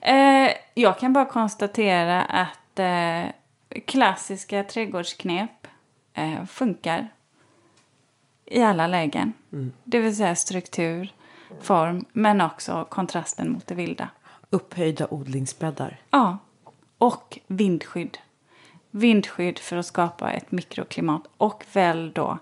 Eh, 0.01 0.51
jag 0.75 0.99
kan 0.99 1.13
bara 1.13 1.25
konstatera 1.25 2.23
att 2.23 2.79
eh, 2.79 3.31
klassiska 3.87 4.65
trädgårdsknep 4.65 5.67
eh, 6.15 6.45
funkar 6.45 7.09
i 8.47 8.63
alla 8.63 8.87
lägen. 8.87 9.33
Det 9.85 9.99
vill 9.99 10.17
säga 10.17 10.35
struktur, 10.35 11.13
form, 11.61 12.05
men 12.13 12.41
också 12.41 12.87
kontrasten 12.91 13.53
mot 13.53 13.67
det 13.67 13.75
vilda. 13.75 14.09
Upphöjda 14.51 15.07
odlingsbäddar. 15.11 16.01
Ja, 16.11 16.39
och 16.99 17.39
vindskydd. 17.47 18.19
Vindskydd 18.91 19.59
för 19.59 19.77
att 19.77 19.87
skapa 19.87 20.31
ett 20.31 20.53
mikroklimat 20.53 21.23
och 21.37 21.65
väl 21.73 22.13
då 22.13 22.39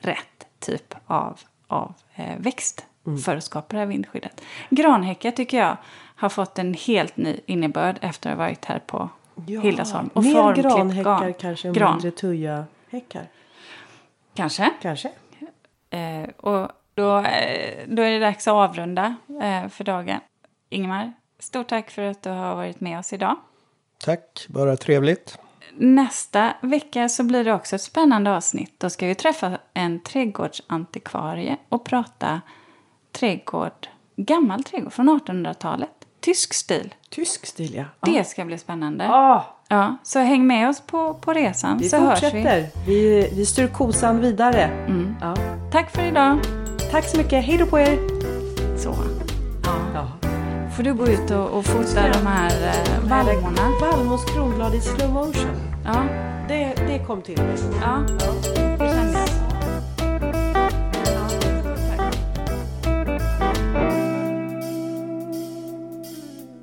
rätt 0.00 0.46
typ 0.58 0.94
av, 1.06 1.40
av 1.66 1.94
eh, 2.14 2.38
växt 2.38 2.86
för 3.24 3.36
att 3.36 3.44
skapa 3.44 3.66
det 3.68 3.78
här 3.78 3.86
vindskyddet. 3.86 4.40
Granhäckar 4.70 5.30
tycker 5.30 5.58
jag 5.58 5.76
har 6.16 6.28
fått 6.28 6.58
en 6.58 6.74
helt 6.74 7.16
ny 7.16 7.40
innebörd 7.46 7.98
efter 8.00 8.30
att 8.30 8.36
ha 8.36 8.44
varit 8.44 8.64
här 8.64 8.78
på 8.78 9.08
Hildasholm. 9.46 10.10
Och 10.12 10.24
mer 10.24 10.54
granhäckar 10.54 11.20
garn. 11.20 11.34
kanske 11.34 11.68
än 11.68 11.74
Gran. 11.74 11.92
mindre 11.92 12.10
tuja-häckar. 12.10 13.26
Kanske. 14.34 14.70
Kanske. 14.82 15.12
Eh, 15.90 16.28
och 16.36 16.70
då, 16.94 17.18
eh, 17.18 17.78
då 17.86 18.02
är 18.02 18.10
det 18.10 18.18
dags 18.18 18.48
att 18.48 18.52
avrunda 18.52 19.16
eh, 19.42 19.68
för 19.68 19.84
dagen. 19.84 20.20
Ingemar, 20.68 21.12
stort 21.38 21.68
tack 21.68 21.90
för 21.90 22.02
att 22.02 22.22
du 22.22 22.30
har 22.30 22.54
varit 22.54 22.80
med 22.80 22.98
oss 22.98 23.12
idag. 23.12 23.36
Tack, 23.98 24.46
bara 24.48 24.76
trevligt. 24.76 25.38
Nästa 25.76 26.52
vecka 26.60 27.08
så 27.08 27.22
blir 27.24 27.44
det 27.44 27.52
också 27.54 27.76
ett 27.76 27.82
spännande 27.82 28.36
avsnitt. 28.36 28.74
Då 28.78 28.90
ska 28.90 29.06
vi 29.06 29.14
träffa 29.14 29.58
en 29.74 30.00
trädgårdsantikvarie 30.00 31.56
och 31.68 31.84
prata 31.84 32.40
trädgård, 33.12 33.86
gammal 34.16 34.64
trädgård 34.64 34.92
från 34.92 35.20
1800-talet. 35.20 35.90
Tysk 36.20 36.54
stil. 36.54 36.94
Tysk 37.10 37.46
stil, 37.46 37.74
ja. 37.74 37.84
Det 38.12 38.24
ska 38.24 38.44
bli 38.44 38.58
spännande. 38.58 39.08
Ah, 39.10 39.56
Ja, 39.72 39.96
så 40.02 40.18
häng 40.18 40.46
med 40.46 40.68
oss 40.68 40.80
på, 40.80 41.14
på 41.14 41.32
resan 41.32 41.78
vi 41.78 41.88
så 41.88 41.96
hörs 41.96 42.20
fortsätter. 42.20 42.66
vi. 42.86 42.94
Vi, 42.94 43.30
vi 43.36 43.46
styr 43.46 43.66
kosan 43.66 44.20
vidare. 44.20 44.62
Mm. 44.64 45.16
Ja. 45.20 45.34
Tack 45.72 45.90
för 45.90 46.02
idag. 46.04 46.38
Tack 46.90 47.08
så 47.08 47.18
mycket. 47.18 47.44
Hej 47.44 47.58
då 47.58 47.66
på 47.66 47.78
er. 47.78 47.98
Så. 48.78 48.94
Får 50.80 50.84
du 50.84 50.94
gå 50.94 51.06
ut 51.06 51.30
och, 51.30 51.58
och 51.58 51.64
fota 51.64 52.08
de 52.12 52.26
här 52.26 52.50
eh, 52.50 53.08
vallmorna? 53.10 53.72
Vallmos 53.80 54.24
kronblad 54.24 54.74
i 54.74 54.80
slow 54.80 55.12
motion. 55.12 55.50
Ja. 55.84 56.04
Det, 56.48 56.74
det 56.86 57.04
kom 57.06 57.22
till 57.22 57.36
mig. 57.36 57.56
ja. 57.80 58.04
Ja. 58.56 58.69